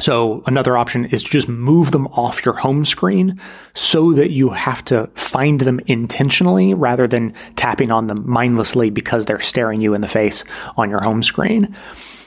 So 0.00 0.42
another 0.46 0.78
option 0.78 1.04
is 1.06 1.22
to 1.22 1.28
just 1.28 1.48
move 1.48 1.90
them 1.90 2.06
off 2.08 2.44
your 2.44 2.54
home 2.54 2.86
screen 2.86 3.38
so 3.74 4.14
that 4.14 4.30
you 4.30 4.48
have 4.50 4.82
to 4.86 5.10
find 5.14 5.60
them 5.60 5.80
intentionally 5.86 6.72
rather 6.72 7.06
than 7.06 7.34
tapping 7.56 7.90
on 7.90 8.06
them 8.06 8.28
mindlessly 8.28 8.88
because 8.88 9.26
they're 9.26 9.40
staring 9.40 9.82
you 9.82 9.92
in 9.92 10.00
the 10.00 10.08
face 10.08 10.44
on 10.78 10.88
your 10.88 11.02
home 11.02 11.22
screen. 11.22 11.76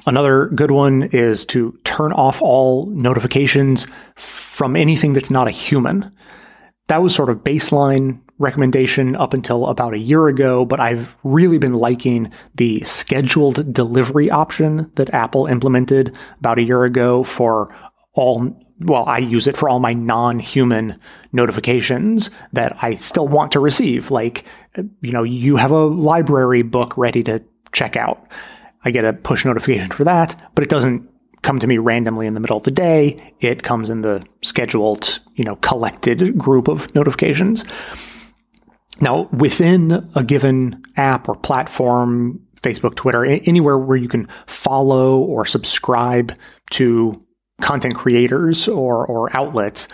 Another 0.05 0.47
good 0.47 0.69
one 0.69 1.03
is 1.11 1.45
to 1.45 1.77
turn 1.83 2.11
off 2.13 2.41
all 2.41 2.87
notifications 2.87 3.87
from 4.15 4.75
anything 4.75 5.13
that's 5.13 5.31
not 5.31 5.47
a 5.47 5.51
human. 5.51 6.11
That 6.87 7.01
was 7.01 7.15
sort 7.15 7.29
of 7.29 7.37
baseline 7.37 8.19
recommendation 8.43 9.15
up 9.15 9.33
until 9.33 9.67
about 9.67 9.93
a 9.93 9.99
year 9.99 10.27
ago, 10.27 10.65
but 10.65 10.79
I've 10.79 11.17
really 11.23 11.57
been 11.57 11.73
liking 11.73 12.31
the 12.55 12.81
scheduled 12.81 13.73
delivery 13.73 14.29
option 14.29 14.91
that 14.95 15.13
Apple 15.13 15.47
implemented 15.47 16.15
about 16.39 16.59
a 16.59 16.63
year 16.63 16.83
ago 16.83 17.23
for 17.23 17.75
all 18.13 18.59
well, 18.79 19.05
I 19.05 19.19
use 19.19 19.47
it 19.47 19.55
for 19.55 19.69
all 19.69 19.79
my 19.79 19.93
non-human 19.93 20.99
notifications 21.31 22.29
that 22.51 22.75
I 22.83 22.95
still 22.95 23.27
want 23.27 23.51
to 23.53 23.59
receive. 23.59 24.11
Like, 24.11 24.45
you 25.01 25.11
know, 25.11 25.23
you 25.23 25.55
have 25.55 25.71
a 25.71 25.85
library 25.85 26.63
book 26.63 26.97
ready 26.97 27.23
to 27.23 27.41
check 27.71 27.95
out. 27.95 28.27
I 28.83 28.91
get 28.91 29.05
a 29.05 29.13
push 29.13 29.45
notification 29.45 29.89
for 29.89 30.03
that, 30.03 30.49
but 30.55 30.63
it 30.63 30.69
doesn't 30.69 31.09
come 31.43 31.59
to 31.59 31.67
me 31.67 31.77
randomly 31.77 32.25
in 32.25 32.33
the 32.33 32.39
middle 32.39 32.57
of 32.57 32.63
the 32.63 32.71
day. 32.71 33.17
It 33.39 33.63
comes 33.63 33.89
in 33.89 34.01
the 34.01 34.25
scheduled, 34.41 35.19
you 35.35 35.43
know, 35.43 35.57
collected 35.57 36.37
group 36.37 36.67
of 36.67 36.93
notifications. 36.95 37.63
Now, 39.01 39.27
within 39.31 40.09
a 40.15 40.23
given 40.23 40.83
app 40.97 41.27
or 41.27 41.35
platform, 41.35 42.39
Facebook, 42.61 42.95
Twitter, 42.95 43.25
anywhere 43.25 43.77
where 43.77 43.97
you 43.97 44.07
can 44.07 44.27
follow 44.47 45.19
or 45.19 45.45
subscribe 45.45 46.33
to 46.71 47.19
content 47.61 47.95
creators 47.95 48.67
or, 48.67 49.05
or 49.05 49.35
outlets, 49.35 49.87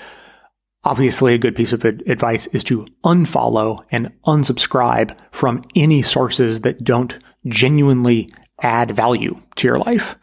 obviously 0.83 1.33
a 1.33 1.39
good 1.39 1.55
piece 1.55 1.73
of 1.73 1.83
advice 1.83 2.47
is 2.47 2.63
to 2.65 2.85
unfollow 3.03 3.83
and 3.91 4.11
unsubscribe 4.25 5.15
from 5.31 5.63
any 5.75 6.01
sources 6.01 6.61
that 6.61 6.83
don't 6.83 7.17
genuinely 7.47 8.29
add 8.61 8.91
value 8.91 9.39
to 9.55 9.67
your 9.67 9.77
life. 9.79 10.15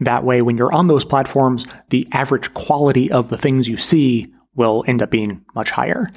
That 0.00 0.24
way, 0.24 0.42
when 0.42 0.56
you're 0.56 0.72
on 0.72 0.88
those 0.88 1.04
platforms, 1.04 1.66
the 1.88 2.06
average 2.12 2.52
quality 2.54 3.10
of 3.10 3.28
the 3.28 3.38
things 3.38 3.68
you 3.68 3.76
see 3.76 4.32
will 4.54 4.84
end 4.86 5.02
up 5.02 5.10
being 5.10 5.44
much 5.54 5.70
higher. 5.70 6.10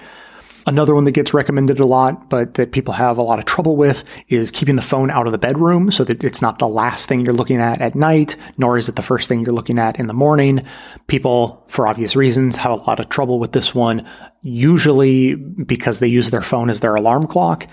Another 0.70 0.94
one 0.94 1.06
that 1.06 1.14
gets 1.14 1.34
recommended 1.34 1.80
a 1.80 1.88
lot, 1.88 2.30
but 2.30 2.54
that 2.54 2.74
people 2.74 2.94
have 2.94 3.18
a 3.18 3.24
lot 3.24 3.40
of 3.40 3.46
trouble 3.46 3.76
with 3.76 4.04
is 4.28 4.52
keeping 4.52 4.76
the 4.76 4.84
phone 4.84 5.10
out 5.10 5.26
of 5.26 5.32
the 5.32 5.40
bedroom 5.40 5.90
so 5.90 6.04
that 6.04 6.24
it's 6.24 6.44
not 6.44 6.60
the 6.60 6.70
last 6.70 7.10
thing 7.10 7.22
you're 7.22 7.34
looking 7.34 7.60
at 7.60 7.82
at 7.82 7.96
night, 7.96 8.36
nor 8.56 8.78
is 8.78 8.88
it 8.88 8.96
the 8.96 9.02
first 9.02 9.28
thing 9.28 9.40
you're 9.40 9.52
looking 9.52 9.80
at 9.80 10.00
in 10.00 10.06
the 10.06 10.14
morning. 10.14 10.64
People, 11.08 11.66
for 11.70 11.88
obvious 11.88 12.16
reasons, 12.16 12.56
have 12.56 12.72
a 12.72 12.76
lot 12.76 13.00
of 13.00 13.10
trouble 13.10 13.40
with 13.40 13.52
this 13.52 13.74
one, 13.74 14.06
usually 14.44 15.34
because 15.34 15.98
they 15.98 16.08
use 16.08 16.30
their 16.30 16.44
phone 16.44 16.70
as 16.70 16.82
their 16.82 16.94
alarm 16.94 17.26
clock. 17.26 17.66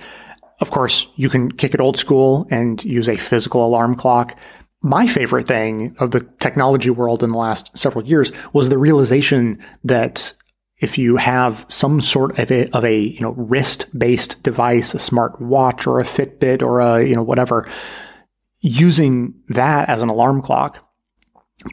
Of 0.60 0.70
course, 0.70 1.06
you 1.16 1.28
can 1.28 1.52
kick 1.52 1.74
it 1.74 1.82
old 1.82 1.98
school 1.98 2.46
and 2.50 2.82
use 2.82 3.10
a 3.10 3.18
physical 3.18 3.66
alarm 3.66 3.96
clock. 3.96 4.40
My 4.80 5.06
favorite 5.06 5.46
thing 5.46 5.94
of 6.00 6.12
the 6.12 6.20
technology 6.38 6.88
world 6.88 7.22
in 7.22 7.32
the 7.32 7.36
last 7.36 7.76
several 7.76 8.06
years 8.06 8.32
was 8.54 8.70
the 8.70 8.78
realization 8.78 9.62
that 9.84 10.32
if 10.78 10.98
you 10.98 11.16
have 11.16 11.64
some 11.68 12.00
sort 12.00 12.38
of 12.38 12.50
a, 12.50 12.68
of 12.70 12.84
a 12.84 12.98
you 12.98 13.20
know 13.20 13.32
wrist 13.32 13.86
based 13.98 14.42
device, 14.42 14.94
a 14.94 14.98
smart 14.98 15.40
watch 15.40 15.86
or 15.86 16.00
a 16.00 16.04
Fitbit 16.04 16.62
or 16.62 16.80
a 16.80 17.04
you 17.04 17.14
know 17.14 17.22
whatever, 17.22 17.68
using 18.60 19.34
that 19.48 19.88
as 19.88 20.02
an 20.02 20.08
alarm 20.08 20.42
clock, 20.42 20.86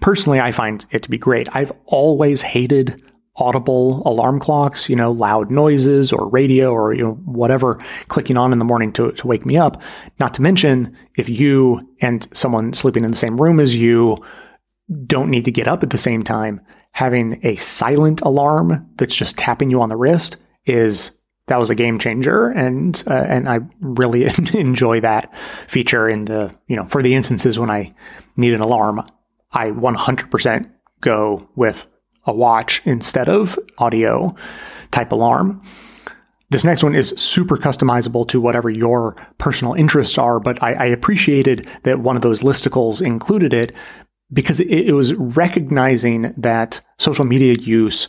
personally, 0.02 0.40
I 0.40 0.52
find 0.52 0.86
it 0.92 1.04
to 1.04 1.10
be 1.10 1.18
great. 1.18 1.48
I've 1.56 1.72
always 1.86 2.42
hated 2.42 3.02
audible 3.36 4.04
alarm 4.06 4.40
clocks, 4.40 4.90
you 4.90 4.96
know, 4.96 5.12
loud 5.12 5.50
noises 5.50 6.14
or 6.14 6.30
radio 6.30 6.72
or, 6.72 6.94
you 6.94 7.04
know, 7.04 7.14
whatever 7.26 7.80
clicking 8.08 8.38
on 8.38 8.54
in 8.54 8.60
the 8.60 8.66
morning 8.66 8.94
to, 8.94 9.12
to 9.14 9.28
wake 9.28 9.46
me 9.46 9.58
up. 9.58 9.82
Not 10.20 10.36
to 10.36 10.42
mention, 10.42 10.96
if 11.18 11.30
you 11.30 11.96
and 12.00 12.28
someone 12.32 12.74
sleeping 12.74 13.04
in 13.04 13.12
the 13.12 13.18
same 13.18 13.42
room 13.42 13.60
as 13.60 13.76
you 13.76 14.24
don't 15.08 15.32
need 15.32 15.46
to 15.46 15.52
get 15.52 15.68
up 15.68 15.82
at 15.82 15.90
the 15.90 15.98
same 15.98 16.24
time, 16.24 16.62
having 16.94 17.40
a 17.44 17.56
silent 17.58 18.22
alarm 18.22 18.90
that's 18.98 19.16
just 19.16 19.38
tapping 19.38 19.70
you 19.70 19.82
on 19.82 19.90
the 19.90 19.98
wrist 19.98 20.38
is 20.66 21.12
that 21.48 21.58
was 21.58 21.70
a 21.70 21.76
game 21.76 22.00
changer 22.00 22.50
and 22.50 23.04
uh, 23.08 23.26
and 23.28 23.50
I 23.50 23.60
really 23.82 24.26
enjoy 24.54 25.02
that 25.02 25.34
feature 25.68 26.08
in 26.08 26.26
the 26.26 26.56
you 26.68 26.76
know 26.76 26.86
for 26.86 27.04
the 27.04 27.16
instances 27.16 27.60
when 27.60 27.70
I 27.70 27.92
need 28.38 28.54
an 28.54 28.62
alarm 28.62 29.04
I 29.52 29.70
100% 29.70 30.66
go 31.02 31.50
with 31.56 31.88
a 32.26 32.34
watch 32.34 32.82
instead 32.86 33.30
of 33.30 33.60
audio 33.78 34.36
type 34.92 35.12
alarm. 35.12 35.62
This 36.50 36.64
next 36.64 36.84
one 36.84 36.96
is 36.96 37.10
super 37.18 37.58
customizable 37.58 38.28
to 38.30 38.40
whatever 38.40 38.70
your 38.70 39.16
personal 39.38 39.74
interests 39.74 40.18
are, 40.18 40.40
but 40.40 40.62
I, 40.62 40.74
I 40.74 40.86
appreciated 40.86 41.68
that 41.84 42.00
one 42.00 42.16
of 42.16 42.22
those 42.22 42.42
listicles 42.42 43.02
included 43.02 43.54
it 43.54 43.74
because 44.34 44.60
it, 44.60 44.70
it 44.70 44.94
was 44.94 45.14
recognizing 45.14 46.34
that 46.38 46.82
social 46.98 47.26
media 47.26 47.54
use 47.54 48.08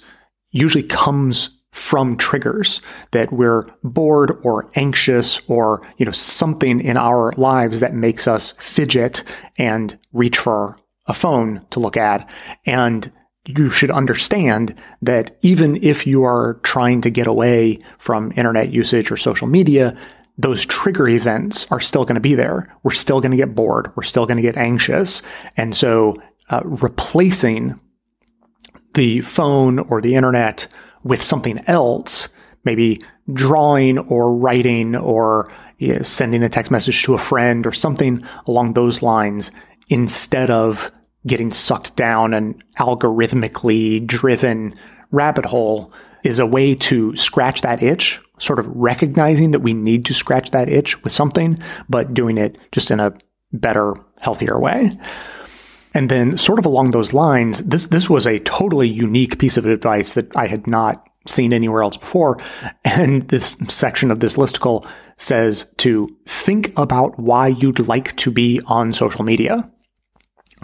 usually 0.51 0.85
comes 0.85 1.51
from 1.71 2.17
triggers 2.17 2.81
that 3.11 3.33
we're 3.33 3.65
bored 3.83 4.39
or 4.45 4.71
anxious 4.77 5.41
or 5.49 5.85
you 5.97 6.07
know 6.07 6.13
something 6.13 6.81
in 6.81 6.97
our 6.97 7.33
lives 7.37 7.81
that 7.81 7.93
makes 7.93 8.29
us 8.29 8.53
fidget 8.53 9.25
and 9.59 9.99
reach 10.13 10.39
for 10.39 10.79
a 11.07 11.15
phone 11.15 11.67
to 11.71 11.81
look 11.81 11.97
at. 11.97 12.31
And 12.65 13.13
you 13.47 13.69
should 13.71 13.91
understand 13.91 14.75
that 15.03 15.37
even 15.43 15.83
if 15.83 16.07
you 16.07 16.25
are 16.25 16.55
trying 16.63 17.01
to 17.03 17.11
get 17.11 17.27
away 17.27 17.81
from 17.99 18.33
internet 18.37 18.73
usage 18.73 19.11
or 19.11 19.17
social 19.17 19.47
media, 19.47 19.97
those 20.37 20.65
trigger 20.65 21.09
events 21.09 21.67
are 21.71 21.81
still 21.81 22.05
going 22.05 22.17
to 22.17 22.21
be 22.21 22.35
there. 22.35 22.75
We're 22.83 22.93
still 22.93 23.21
going 23.21 23.31
to 23.31 23.37
get 23.37 23.55
bored. 23.55 23.93
We're 23.97 24.03
still 24.03 24.27
going 24.27 24.37
to 24.37 24.43
get 24.43 24.57
anxious. 24.57 25.23
And 25.57 25.77
so 25.77 26.21
uh, 26.51 26.63
replacing 26.65 27.79
the 28.95 29.21
phone 29.21 29.79
or 29.79 30.01
the 30.01 30.15
internet 30.15 30.67
with 31.05 31.23
something 31.23 31.61
else, 31.67 32.29
maybe 32.65 33.03
drawing 33.33 33.99
or 33.99 34.37
writing 34.37 34.97
or 34.97 35.53
you 35.79 35.95
know, 35.95 36.03
sending 36.03 36.43
a 36.43 36.49
text 36.49 36.71
message 36.71 37.03
to 37.05 37.15
a 37.15 37.19
friend 37.19 37.67
or 37.67 37.73
something 37.73 38.25
along 38.47 38.73
those 38.73 39.03
lines 39.03 39.51
instead 39.89 40.51
of 40.51 40.91
getting 41.27 41.53
sucked 41.53 41.97
down 41.97 42.35
an 42.35 42.63
algorithmically 42.79 44.07
driven 44.07 44.75
rabbit 45.11 45.45
hole 45.45 45.93
is 46.23 46.39
a 46.39 46.47
way 46.47 46.75
to 46.75 47.15
scratch 47.17 47.61
that 47.63 47.83
itch, 47.83 48.21
sort 48.39 48.59
of 48.59 48.67
recognizing 48.69 49.53
that 49.53 49.61
we 49.61 49.75
need 49.75 50.05
to 50.07 50.15
scratch 50.15 50.51
that 50.51 50.69
itch 50.69 51.03
with 51.05 51.13
something, 51.13 51.59
but 51.89 52.15
doing 52.15 52.39
it 52.39 52.59
just 52.73 52.91
in 52.91 53.01
a 53.01 53.15
better, 53.53 53.95
healthier 54.21 54.59
way. 54.59 54.91
And 55.95 56.11
then 56.11 56.37
sort 56.37 56.59
of 56.59 56.67
along 56.67 56.91
those 56.91 57.13
lines, 57.13 57.61
this, 57.61 57.87
this 57.87 58.11
was 58.11 58.27
a 58.27 58.41
totally 58.41 58.89
unique 58.89 59.39
piece 59.39 59.57
of 59.57 59.65
advice 59.65 60.13
that 60.13 60.35
I 60.37 60.49
had 60.49 60.67
not 60.67 61.09
seen 61.27 61.53
anywhere 61.53 61.83
else 61.83 61.97
before. 61.97 62.39
And 62.85 63.23
this 63.23 63.57
section 63.69 64.11
of 64.11 64.21
this 64.21 64.37
listicle 64.37 64.87
says 65.17 65.67
to 65.79 66.09
think 66.27 66.77
about 66.77 67.19
why 67.19 67.49
you'd 67.49 67.87
like 67.87 68.17
to 68.17 68.31
be 68.31 68.61
on 68.67 68.93
social 68.93 69.25
media 69.25 69.71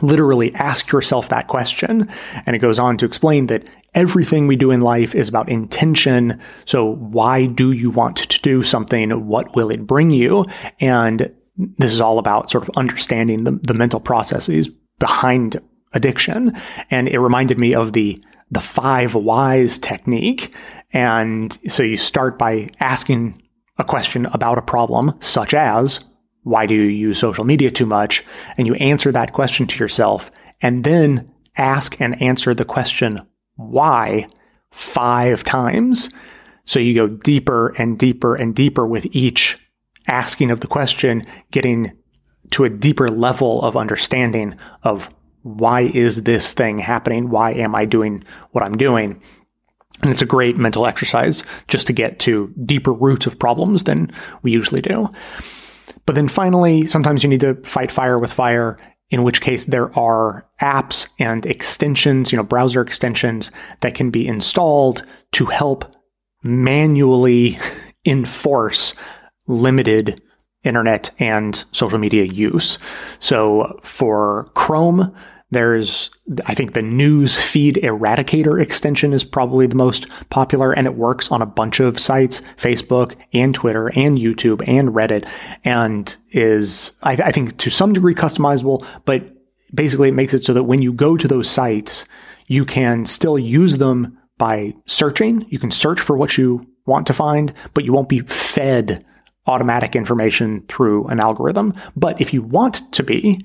literally 0.02 0.54
ask 0.54 0.92
yourself 0.92 1.28
that 1.28 1.48
question. 1.48 2.08
And 2.46 2.56
it 2.56 2.60
goes 2.60 2.78
on 2.78 2.96
to 2.98 3.06
explain 3.06 3.46
that 3.46 3.64
everything 3.94 4.46
we 4.46 4.56
do 4.56 4.70
in 4.70 4.80
life 4.80 5.14
is 5.14 5.28
about 5.28 5.48
intention. 5.48 6.40
So 6.64 6.84
why 6.94 7.46
do 7.46 7.72
you 7.72 7.90
want 7.90 8.16
to 8.18 8.40
do 8.40 8.62
something? 8.62 9.10
What 9.26 9.54
will 9.56 9.70
it 9.70 9.86
bring 9.86 10.10
you? 10.10 10.46
And 10.80 11.34
this 11.56 11.92
is 11.92 12.00
all 12.00 12.18
about 12.18 12.50
sort 12.50 12.68
of 12.68 12.76
understanding 12.76 13.44
the, 13.44 13.52
the 13.62 13.74
mental 13.74 14.00
processes 14.00 14.68
behind 14.98 15.60
addiction. 15.92 16.56
And 16.90 17.08
it 17.08 17.18
reminded 17.18 17.58
me 17.58 17.74
of 17.74 17.92
the, 17.92 18.22
the 18.50 18.60
five 18.60 19.14
whys 19.14 19.78
technique. 19.78 20.54
And 20.92 21.58
so 21.68 21.82
you 21.82 21.96
start 21.96 22.38
by 22.38 22.70
asking 22.80 23.42
a 23.78 23.84
question 23.84 24.26
about 24.26 24.58
a 24.58 24.62
problem, 24.62 25.14
such 25.20 25.54
as, 25.54 26.00
why 26.42 26.66
do 26.66 26.74
you 26.74 26.82
use 26.82 27.18
social 27.18 27.44
media 27.44 27.70
too 27.70 27.86
much? 27.86 28.24
And 28.56 28.66
you 28.66 28.74
answer 28.74 29.12
that 29.12 29.32
question 29.32 29.66
to 29.66 29.78
yourself 29.78 30.30
and 30.62 30.84
then 30.84 31.30
ask 31.56 32.00
and 32.00 32.20
answer 32.22 32.54
the 32.54 32.64
question, 32.64 33.26
why 33.68 34.28
five 34.70 35.44
times. 35.44 36.10
So 36.64 36.78
you 36.78 36.94
go 36.94 37.08
deeper 37.08 37.74
and 37.78 37.98
deeper 37.98 38.34
and 38.36 38.54
deeper 38.54 38.86
with 38.86 39.06
each 39.12 39.58
asking 40.06 40.50
of 40.50 40.60
the 40.60 40.66
question, 40.66 41.24
getting 41.50 41.92
to 42.50 42.64
a 42.64 42.70
deeper 42.70 43.08
level 43.08 43.62
of 43.62 43.76
understanding 43.76 44.56
of 44.82 45.12
why 45.42 45.82
is 45.82 46.22
this 46.22 46.52
thing 46.52 46.78
happening? 46.78 47.30
Why 47.30 47.52
am 47.52 47.74
I 47.74 47.84
doing 47.84 48.24
what 48.50 48.64
I'm 48.64 48.76
doing? 48.76 49.22
And 50.02 50.10
it's 50.10 50.22
a 50.22 50.26
great 50.26 50.56
mental 50.56 50.86
exercise 50.86 51.44
just 51.68 51.86
to 51.86 51.92
get 51.92 52.18
to 52.20 52.52
deeper 52.64 52.92
roots 52.92 53.26
of 53.26 53.38
problems 53.38 53.84
than 53.84 54.10
we 54.42 54.50
usually 54.50 54.80
do. 54.80 55.08
But 56.06 56.14
then 56.14 56.28
finally, 56.28 56.86
sometimes 56.86 57.22
you 57.22 57.28
need 57.28 57.40
to 57.40 57.54
fight 57.64 57.90
fire 57.90 58.18
with 58.18 58.32
fire, 58.32 58.78
in 59.10 59.22
which 59.22 59.40
case 59.40 59.64
there 59.64 59.96
are 59.98 60.46
apps 60.60 61.08
and 61.18 61.44
extensions, 61.44 62.30
you 62.30 62.36
know, 62.36 62.44
browser 62.44 62.80
extensions 62.80 63.50
that 63.80 63.94
can 63.94 64.10
be 64.10 64.26
installed 64.26 65.04
to 65.32 65.46
help 65.46 65.84
manually 66.42 67.58
enforce 68.04 68.94
limited 69.46 70.22
internet 70.62 71.10
and 71.18 71.64
social 71.72 71.98
media 71.98 72.24
use. 72.24 72.78
So 73.18 73.78
for 73.82 74.50
Chrome, 74.54 75.14
there's, 75.50 76.10
I 76.46 76.54
think 76.54 76.72
the 76.72 76.82
news 76.82 77.36
feed 77.36 77.76
eradicator 77.76 78.62
extension 78.62 79.12
is 79.12 79.24
probably 79.24 79.66
the 79.66 79.74
most 79.74 80.06
popular 80.30 80.72
and 80.72 80.86
it 80.86 80.94
works 80.94 81.30
on 81.30 81.42
a 81.42 81.46
bunch 81.46 81.80
of 81.80 81.98
sites, 81.98 82.40
Facebook 82.56 83.16
and 83.32 83.54
Twitter 83.54 83.88
and 83.88 84.16
YouTube 84.16 84.66
and 84.66 84.90
Reddit 84.90 85.28
and 85.64 86.16
is, 86.30 86.92
I, 87.02 87.12
I 87.14 87.32
think 87.32 87.58
to 87.58 87.70
some 87.70 87.92
degree 87.92 88.14
customizable, 88.14 88.86
but 89.04 89.32
basically 89.74 90.08
it 90.08 90.14
makes 90.14 90.34
it 90.34 90.44
so 90.44 90.54
that 90.54 90.64
when 90.64 90.82
you 90.82 90.92
go 90.92 91.16
to 91.16 91.26
those 91.26 91.50
sites, 91.50 92.04
you 92.46 92.64
can 92.64 93.06
still 93.06 93.38
use 93.38 93.78
them 93.78 94.18
by 94.38 94.74
searching. 94.86 95.46
You 95.50 95.58
can 95.58 95.70
search 95.70 96.00
for 96.00 96.16
what 96.16 96.38
you 96.38 96.66
want 96.86 97.06
to 97.08 97.12
find, 97.12 97.52
but 97.74 97.84
you 97.84 97.92
won't 97.92 98.08
be 98.08 98.20
fed 98.20 99.04
automatic 99.46 99.96
information 99.96 100.62
through 100.68 101.06
an 101.08 101.20
algorithm. 101.20 101.74
But 101.96 102.20
if 102.20 102.32
you 102.32 102.42
want 102.42 102.92
to 102.92 103.02
be, 103.02 103.44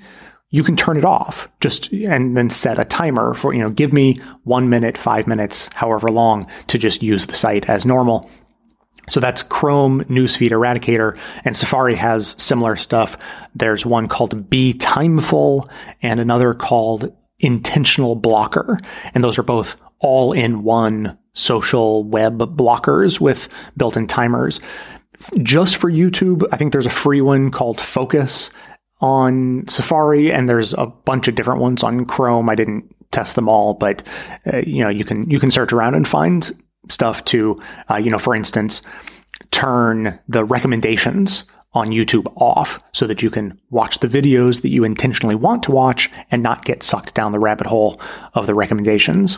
you 0.56 0.64
can 0.64 0.78
turn 0.78 0.96
it 0.96 1.04
off 1.04 1.50
just 1.60 1.92
and 1.92 2.38
then 2.38 2.50
set 2.50 2.80
a 2.80 2.86
timer 2.86 3.34
for, 3.34 3.54
you 3.54 3.60
know, 3.60 3.70
give 3.70 3.92
me 3.92 4.18
one 4.46 4.70
minute, 4.70 4.98
five 4.98 5.28
minutes, 5.28 5.70
however 5.74 6.08
long 6.08 6.50
to 6.68 6.78
just 6.78 7.04
use 7.04 7.26
the 7.26 7.36
site 7.36 7.70
as 7.70 7.86
normal. 7.86 8.32
So 9.10 9.20
that's 9.20 9.44
Chrome 9.44 10.06
Newsfeed 10.06 10.52
Eradicator, 10.52 11.20
and 11.44 11.58
Safari 11.58 11.96
has 11.96 12.38
similar 12.38 12.78
stuff. 12.78 13.18
There's 13.54 13.86
one 13.86 14.08
called 14.08 14.50
Be 14.50 14.74
Timeful 14.74 15.70
and 16.02 16.22
another 16.22 16.54
called 16.54 17.14
Intentional 17.40 18.16
Blocker. 18.16 18.80
And 19.14 19.26
those 19.26 19.38
are 19.38 19.44
both 19.44 19.76
all 20.00 20.32
in 20.32 20.64
one 20.64 21.18
social 21.34 22.06
web 22.06 22.38
blockers 22.56 23.20
with 23.20 23.50
built 23.76 23.98
in 23.98 24.08
timers. 24.08 24.62
Just 25.44 25.76
for 25.76 25.92
YouTube, 25.92 26.48
I 26.54 26.56
think 26.56 26.72
there's 26.72 26.86
a 26.86 26.90
free 26.90 27.20
one 27.20 27.52
called 27.52 27.82
Focus 27.82 28.52
on 29.02 29.68
Safari, 29.68 30.32
and 30.32 30.50
there's 30.50 30.74
a 30.74 30.86
bunch 30.86 31.28
of 31.28 31.36
different 31.36 31.62
ones 31.62 31.84
on 31.84 32.06
Chrome. 32.06 32.50
I 32.50 32.56
didn't 32.56 32.94
test 33.12 33.36
them 33.36 33.50
all, 33.50 33.74
but 33.74 34.04
uh, 34.52 34.62
you 34.66 34.84
know 34.84 34.90
you 34.90 35.06
can 35.06 35.30
you 35.30 35.40
can 35.40 35.52
search 35.52 35.74
around 35.74 35.96
and 35.96 36.08
find 36.08 36.52
stuff 36.90 37.24
to 37.26 37.62
uh, 37.90 37.98
you 37.98 38.12
know 38.12 38.20
for 38.20 38.36
instance 38.36 38.82
turn 39.52 40.20
the 40.28 40.44
recommendations 40.44 41.46
on 41.74 41.90
YouTube 41.90 42.32
off 42.38 42.80
so 42.94 43.06
that 43.06 43.22
you 43.22 43.30
can 43.30 43.60
watch 43.70 44.00
the 44.00 44.08
videos 44.08 44.62
that 44.62 44.70
you 44.70 44.86
intentionally 44.86 45.36
want 45.36 45.62
to 45.64 45.72
watch 45.72 46.10
and 46.32 46.42
not 46.42 46.64
get 46.64 46.82
sucked 46.82 47.14
down 47.14 47.34
the 47.34 47.40
rabbit 47.40 47.68
hole 47.68 48.00
of 48.34 48.48
the 48.48 48.56
recommendations. 48.56 49.38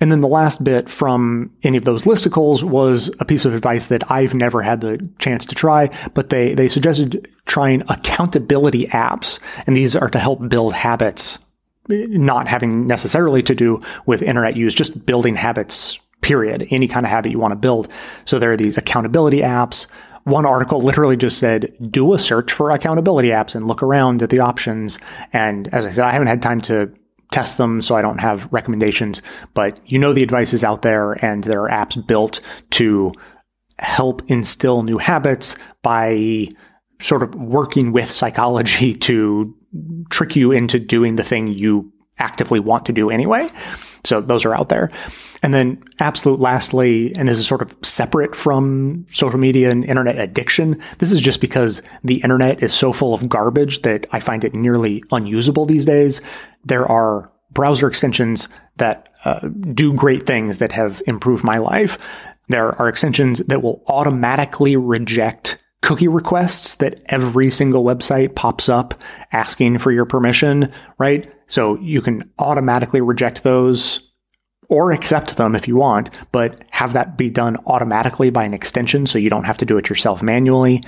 And 0.00 0.10
then 0.10 0.22
the 0.22 0.28
last 0.28 0.64
bit 0.64 0.88
from 0.88 1.52
any 1.62 1.76
of 1.76 1.84
those 1.84 2.04
listicles 2.04 2.62
was 2.62 3.10
a 3.20 3.24
piece 3.26 3.44
of 3.44 3.54
advice 3.54 3.86
that 3.86 4.10
I've 4.10 4.32
never 4.32 4.62
had 4.62 4.80
the 4.80 5.06
chance 5.18 5.44
to 5.44 5.54
try, 5.54 5.90
but 6.14 6.30
they, 6.30 6.54
they 6.54 6.68
suggested 6.68 7.28
trying 7.44 7.82
accountability 7.88 8.86
apps. 8.86 9.38
And 9.66 9.76
these 9.76 9.94
are 9.94 10.08
to 10.08 10.18
help 10.18 10.48
build 10.48 10.72
habits, 10.72 11.38
not 11.88 12.48
having 12.48 12.86
necessarily 12.86 13.42
to 13.42 13.54
do 13.54 13.82
with 14.06 14.22
internet 14.22 14.56
use, 14.56 14.74
just 14.74 15.04
building 15.04 15.34
habits, 15.34 15.98
period. 16.22 16.66
Any 16.70 16.88
kind 16.88 17.04
of 17.04 17.10
habit 17.10 17.30
you 17.32 17.38
want 17.38 17.52
to 17.52 17.56
build. 17.56 17.88
So 18.24 18.38
there 18.38 18.52
are 18.52 18.56
these 18.56 18.78
accountability 18.78 19.40
apps. 19.40 19.86
one 20.24 20.46
article 20.46 20.80
literally 20.80 21.16
just 21.16 21.38
said, 21.38 21.74
do 21.90 22.12
a 22.14 22.18
search 22.18 22.52
for 22.52 22.70
accountability 22.70 23.28
apps 23.28 23.54
and 23.54 23.66
look 23.66 23.82
around 23.82 24.22
at 24.22 24.30
the 24.30 24.40
options. 24.40 24.98
And 25.32 25.68
as 25.68 25.86
I 25.86 25.90
said, 25.90 26.04
I 26.04 26.12
haven't 26.12 26.28
had 26.28 26.42
time 26.42 26.60
to 26.62 26.92
test 27.30 27.58
them, 27.58 27.80
so 27.82 27.94
I 27.94 28.02
don't 28.02 28.18
have 28.18 28.48
recommendations, 28.52 29.22
but 29.54 29.80
you 29.86 29.98
know 29.98 30.12
the 30.12 30.22
advice 30.22 30.52
is 30.52 30.64
out 30.64 30.82
there 30.82 31.12
and 31.24 31.44
there 31.44 31.62
are 31.62 31.70
apps 31.70 32.04
built 32.06 32.40
to 32.70 33.12
help 33.78 34.22
instill 34.28 34.82
new 34.82 34.98
habits 34.98 35.56
by 35.82 36.48
sort 37.00 37.22
of 37.22 37.34
working 37.34 37.92
with 37.92 38.10
psychology 38.10 38.94
to 39.08 39.54
trick 40.10 40.36
you 40.36 40.52
into 40.52 40.78
doing 40.78 41.16
the 41.16 41.24
thing 41.24 41.48
you 41.48 41.92
actively 42.18 42.60
want 42.60 42.86
to 42.86 42.92
do 42.92 43.10
anyway. 43.10 43.48
So 44.04 44.20
those 44.20 44.44
are 44.44 44.54
out 44.54 44.68
there. 44.68 44.90
And 45.42 45.54
then 45.54 45.82
absolute 45.98 46.40
lastly, 46.40 47.14
and 47.16 47.28
this 47.28 47.38
is 47.38 47.46
sort 47.46 47.62
of 47.62 47.74
separate 47.82 48.36
from 48.36 49.06
social 49.10 49.38
media 49.38 49.70
and 49.70 49.84
internet 49.84 50.18
addiction. 50.18 50.80
This 50.98 51.12
is 51.12 51.20
just 51.20 51.40
because 51.40 51.82
the 52.04 52.22
internet 52.22 52.62
is 52.62 52.74
so 52.74 52.92
full 52.92 53.14
of 53.14 53.28
garbage 53.28 53.82
that 53.82 54.06
I 54.12 54.20
find 54.20 54.44
it 54.44 54.54
nearly 54.54 55.02
unusable 55.12 55.64
these 55.64 55.84
days. 55.84 56.20
There 56.64 56.86
are 56.86 57.32
browser 57.52 57.88
extensions 57.88 58.48
that 58.76 59.08
uh, 59.24 59.48
do 59.74 59.92
great 59.94 60.26
things 60.26 60.58
that 60.58 60.72
have 60.72 61.02
improved 61.06 61.44
my 61.44 61.58
life. 61.58 61.98
There 62.48 62.74
are 62.80 62.88
extensions 62.88 63.38
that 63.46 63.62
will 63.62 63.82
automatically 63.86 64.76
reject 64.76 65.58
cookie 65.82 66.08
requests 66.08 66.74
that 66.76 67.00
every 67.08 67.50
single 67.50 67.84
website 67.84 68.34
pops 68.34 68.68
up 68.68 68.94
asking 69.32 69.78
for 69.78 69.90
your 69.90 70.04
permission, 70.04 70.70
right? 70.98 71.32
So 71.50 71.76
you 71.80 72.00
can 72.00 72.30
automatically 72.38 73.00
reject 73.00 73.42
those 73.42 74.10
or 74.68 74.92
accept 74.92 75.36
them 75.36 75.56
if 75.56 75.66
you 75.66 75.74
want, 75.74 76.10
but 76.30 76.62
have 76.70 76.92
that 76.92 77.18
be 77.18 77.28
done 77.28 77.56
automatically 77.66 78.30
by 78.30 78.44
an 78.44 78.54
extension 78.54 79.04
so 79.04 79.18
you 79.18 79.28
don't 79.28 79.44
have 79.44 79.56
to 79.56 79.66
do 79.66 79.76
it 79.76 79.88
yourself 79.88 80.22
manually. 80.22 80.82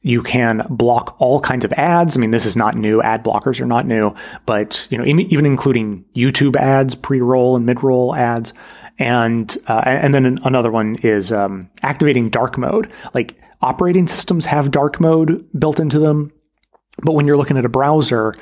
You 0.00 0.22
can 0.22 0.66
block 0.70 1.16
all 1.18 1.38
kinds 1.38 1.66
of 1.66 1.72
ads. 1.74 2.16
I 2.16 2.20
mean, 2.20 2.30
this 2.30 2.46
is 2.46 2.56
not 2.56 2.76
new. 2.76 3.02
Ad 3.02 3.22
blockers 3.22 3.60
are 3.60 3.66
not 3.66 3.86
new, 3.86 4.14
but 4.46 4.88
you 4.90 4.96
know, 4.96 5.04
even 5.04 5.44
including 5.44 6.06
YouTube 6.16 6.56
ads, 6.56 6.94
pre-roll 6.94 7.54
and 7.56 7.66
mid-roll 7.66 8.14
ads, 8.14 8.54
and 8.98 9.54
uh, 9.66 9.82
and 9.84 10.14
then 10.14 10.38
another 10.44 10.70
one 10.70 10.96
is 11.02 11.30
um, 11.30 11.70
activating 11.82 12.30
dark 12.30 12.56
mode. 12.56 12.90
Like 13.12 13.38
operating 13.60 14.08
systems 14.08 14.46
have 14.46 14.70
dark 14.70 14.98
mode 14.98 15.46
built 15.58 15.78
into 15.78 15.98
them, 15.98 16.32
but 17.02 17.12
when 17.12 17.26
you're 17.26 17.36
looking 17.36 17.58
at 17.58 17.66
a 17.66 17.70
browser, 17.70 18.34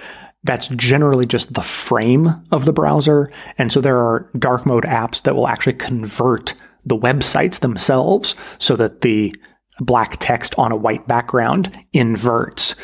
that's 0.44 0.68
generally 0.68 1.26
just 1.26 1.52
the 1.52 1.62
frame 1.62 2.42
of 2.50 2.64
the 2.64 2.72
browser. 2.72 3.30
And 3.58 3.72
so 3.72 3.80
there 3.80 3.98
are 3.98 4.30
dark 4.38 4.66
mode 4.66 4.84
apps 4.84 5.22
that 5.22 5.34
will 5.34 5.48
actually 5.48 5.74
convert 5.74 6.54
the 6.84 6.96
websites 6.96 7.60
themselves 7.60 8.34
so 8.58 8.76
that 8.76 9.00
the 9.00 9.34
black 9.80 10.16
text 10.18 10.54
on 10.56 10.72
a 10.72 10.76
white 10.76 11.06
background 11.06 11.76
inverts. 11.92 12.76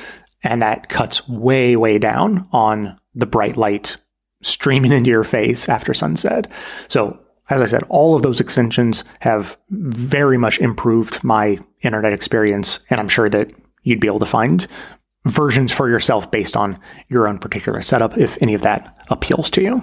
And 0.43 0.63
that 0.63 0.89
cuts 0.89 1.27
way, 1.29 1.77
way 1.77 1.99
down 1.99 2.49
on 2.53 2.99
the 3.15 3.27
bright 3.27 3.57
light 3.57 3.97
streaming 4.43 4.93
into 4.93 5.11
your 5.11 5.25
face 5.25 5.69
after 5.69 5.95
sunset. 5.95 6.51
So 6.89 7.19
as 7.51 7.61
I 7.61 7.67
said, 7.67 7.83
all 7.89 8.17
of 8.17 8.23
those 8.23 8.41
extensions 8.41 9.05
have 9.21 9.57
very 9.71 10.39
much 10.39 10.59
improved 10.59 11.23
my 11.23 11.59
internet 11.83 12.13
experience. 12.13 12.81
And 12.91 13.01
I'm 13.01 13.09
sure 13.09 13.29
that 13.29 13.53
you'd 13.83 14.01
be 14.01 14.07
able 14.07 14.19
to 14.21 14.27
find 14.27 14.67
versions 15.25 15.73
for 15.73 15.89
yourself 15.89 16.31
based 16.31 16.57
on 16.57 16.79
your 17.09 17.27
own 17.27 17.39
particular 17.39 17.83
setup 17.83 18.17
if 18.19 18.41
any 18.43 18.55
of 18.55 18.61
that 18.63 18.97
appeals 19.09 19.51
to 19.51 19.63
you. 19.63 19.83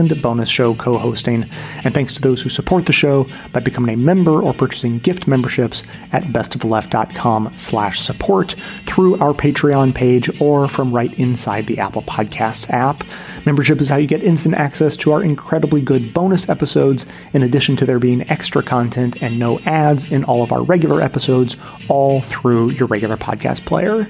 and 0.09 0.21
bonus 0.21 0.49
show 0.49 0.73
co-hosting. 0.73 1.45
And 1.83 1.93
thanks 1.93 2.13
to 2.13 2.21
those 2.21 2.41
who 2.41 2.49
support 2.49 2.85
the 2.85 2.93
show 2.93 3.27
by 3.51 3.59
becoming 3.59 3.93
a 3.93 3.97
member 3.97 4.41
or 4.41 4.53
purchasing 4.53 4.99
gift 4.99 5.27
memberships 5.27 5.83
at 6.11 6.23
bestoftheleft.com 6.23 7.53
slash 7.57 7.99
support 7.99 8.55
through 8.85 9.19
our 9.19 9.33
Patreon 9.33 9.93
page 9.93 10.41
or 10.41 10.67
from 10.69 10.91
right 10.91 11.13
inside 11.19 11.67
the 11.67 11.79
Apple 11.79 12.03
Podcasts 12.03 12.69
app. 12.69 13.03
Membership 13.45 13.81
is 13.81 13.89
how 13.89 13.97
you 13.97 14.07
get 14.07 14.23
instant 14.23 14.55
access 14.55 14.95
to 14.95 15.11
our 15.11 15.21
incredibly 15.21 15.81
good 15.81 16.13
bonus 16.13 16.47
episodes, 16.47 17.05
in 17.33 17.43
addition 17.43 17.75
to 17.75 17.85
there 17.85 17.99
being 17.99 18.29
extra 18.29 18.63
content 18.63 19.21
and 19.21 19.37
no 19.37 19.59
ads 19.59 20.11
in 20.11 20.23
all 20.23 20.43
of 20.43 20.51
our 20.51 20.63
regular 20.63 21.01
episodes, 21.01 21.57
all 21.87 22.21
through 22.21 22.69
your 22.71 22.87
regular 22.87 23.17
podcast 23.17 23.65
player. 23.65 24.07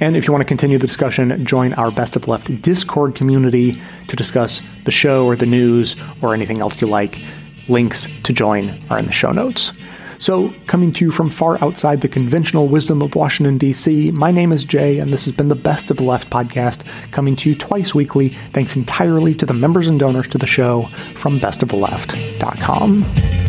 And 0.00 0.16
if 0.16 0.26
you 0.26 0.32
want 0.32 0.42
to 0.42 0.46
continue 0.46 0.78
the 0.78 0.86
discussion, 0.86 1.44
join 1.44 1.72
our 1.74 1.90
Best 1.90 2.16
of 2.16 2.28
Left 2.28 2.62
Discord 2.62 3.14
community 3.14 3.80
to 4.08 4.16
discuss 4.16 4.60
the 4.84 4.92
show 4.92 5.26
or 5.26 5.36
the 5.36 5.46
news 5.46 5.96
or 6.22 6.34
anything 6.34 6.60
else 6.60 6.80
you 6.80 6.86
like. 6.86 7.20
Links 7.68 8.06
to 8.24 8.32
join 8.32 8.80
are 8.90 8.98
in 8.98 9.06
the 9.06 9.12
show 9.12 9.32
notes. 9.32 9.72
So, 10.18 10.54
coming 10.66 10.92
to 10.92 11.04
you 11.04 11.10
from 11.10 11.28
far 11.28 11.62
outside 11.62 12.00
the 12.00 12.08
conventional 12.08 12.68
wisdom 12.68 13.02
of 13.02 13.14
Washington, 13.14 13.58
D.C., 13.58 14.12
my 14.12 14.30
name 14.30 14.50
is 14.50 14.64
Jay, 14.64 14.98
and 14.98 15.12
this 15.12 15.26
has 15.26 15.34
been 15.34 15.48
the 15.48 15.54
Best 15.54 15.90
of 15.90 15.98
the 15.98 16.04
Left 16.04 16.30
podcast, 16.30 16.86
coming 17.10 17.36
to 17.36 17.50
you 17.50 17.56
twice 17.56 17.94
weekly, 17.94 18.30
thanks 18.52 18.76
entirely 18.76 19.34
to 19.34 19.44
the 19.44 19.52
members 19.52 19.86
and 19.86 20.00
donors 20.00 20.28
to 20.28 20.38
the 20.38 20.46
show 20.46 20.84
from 21.14 21.38
bestoftheleft.com. 21.38 23.45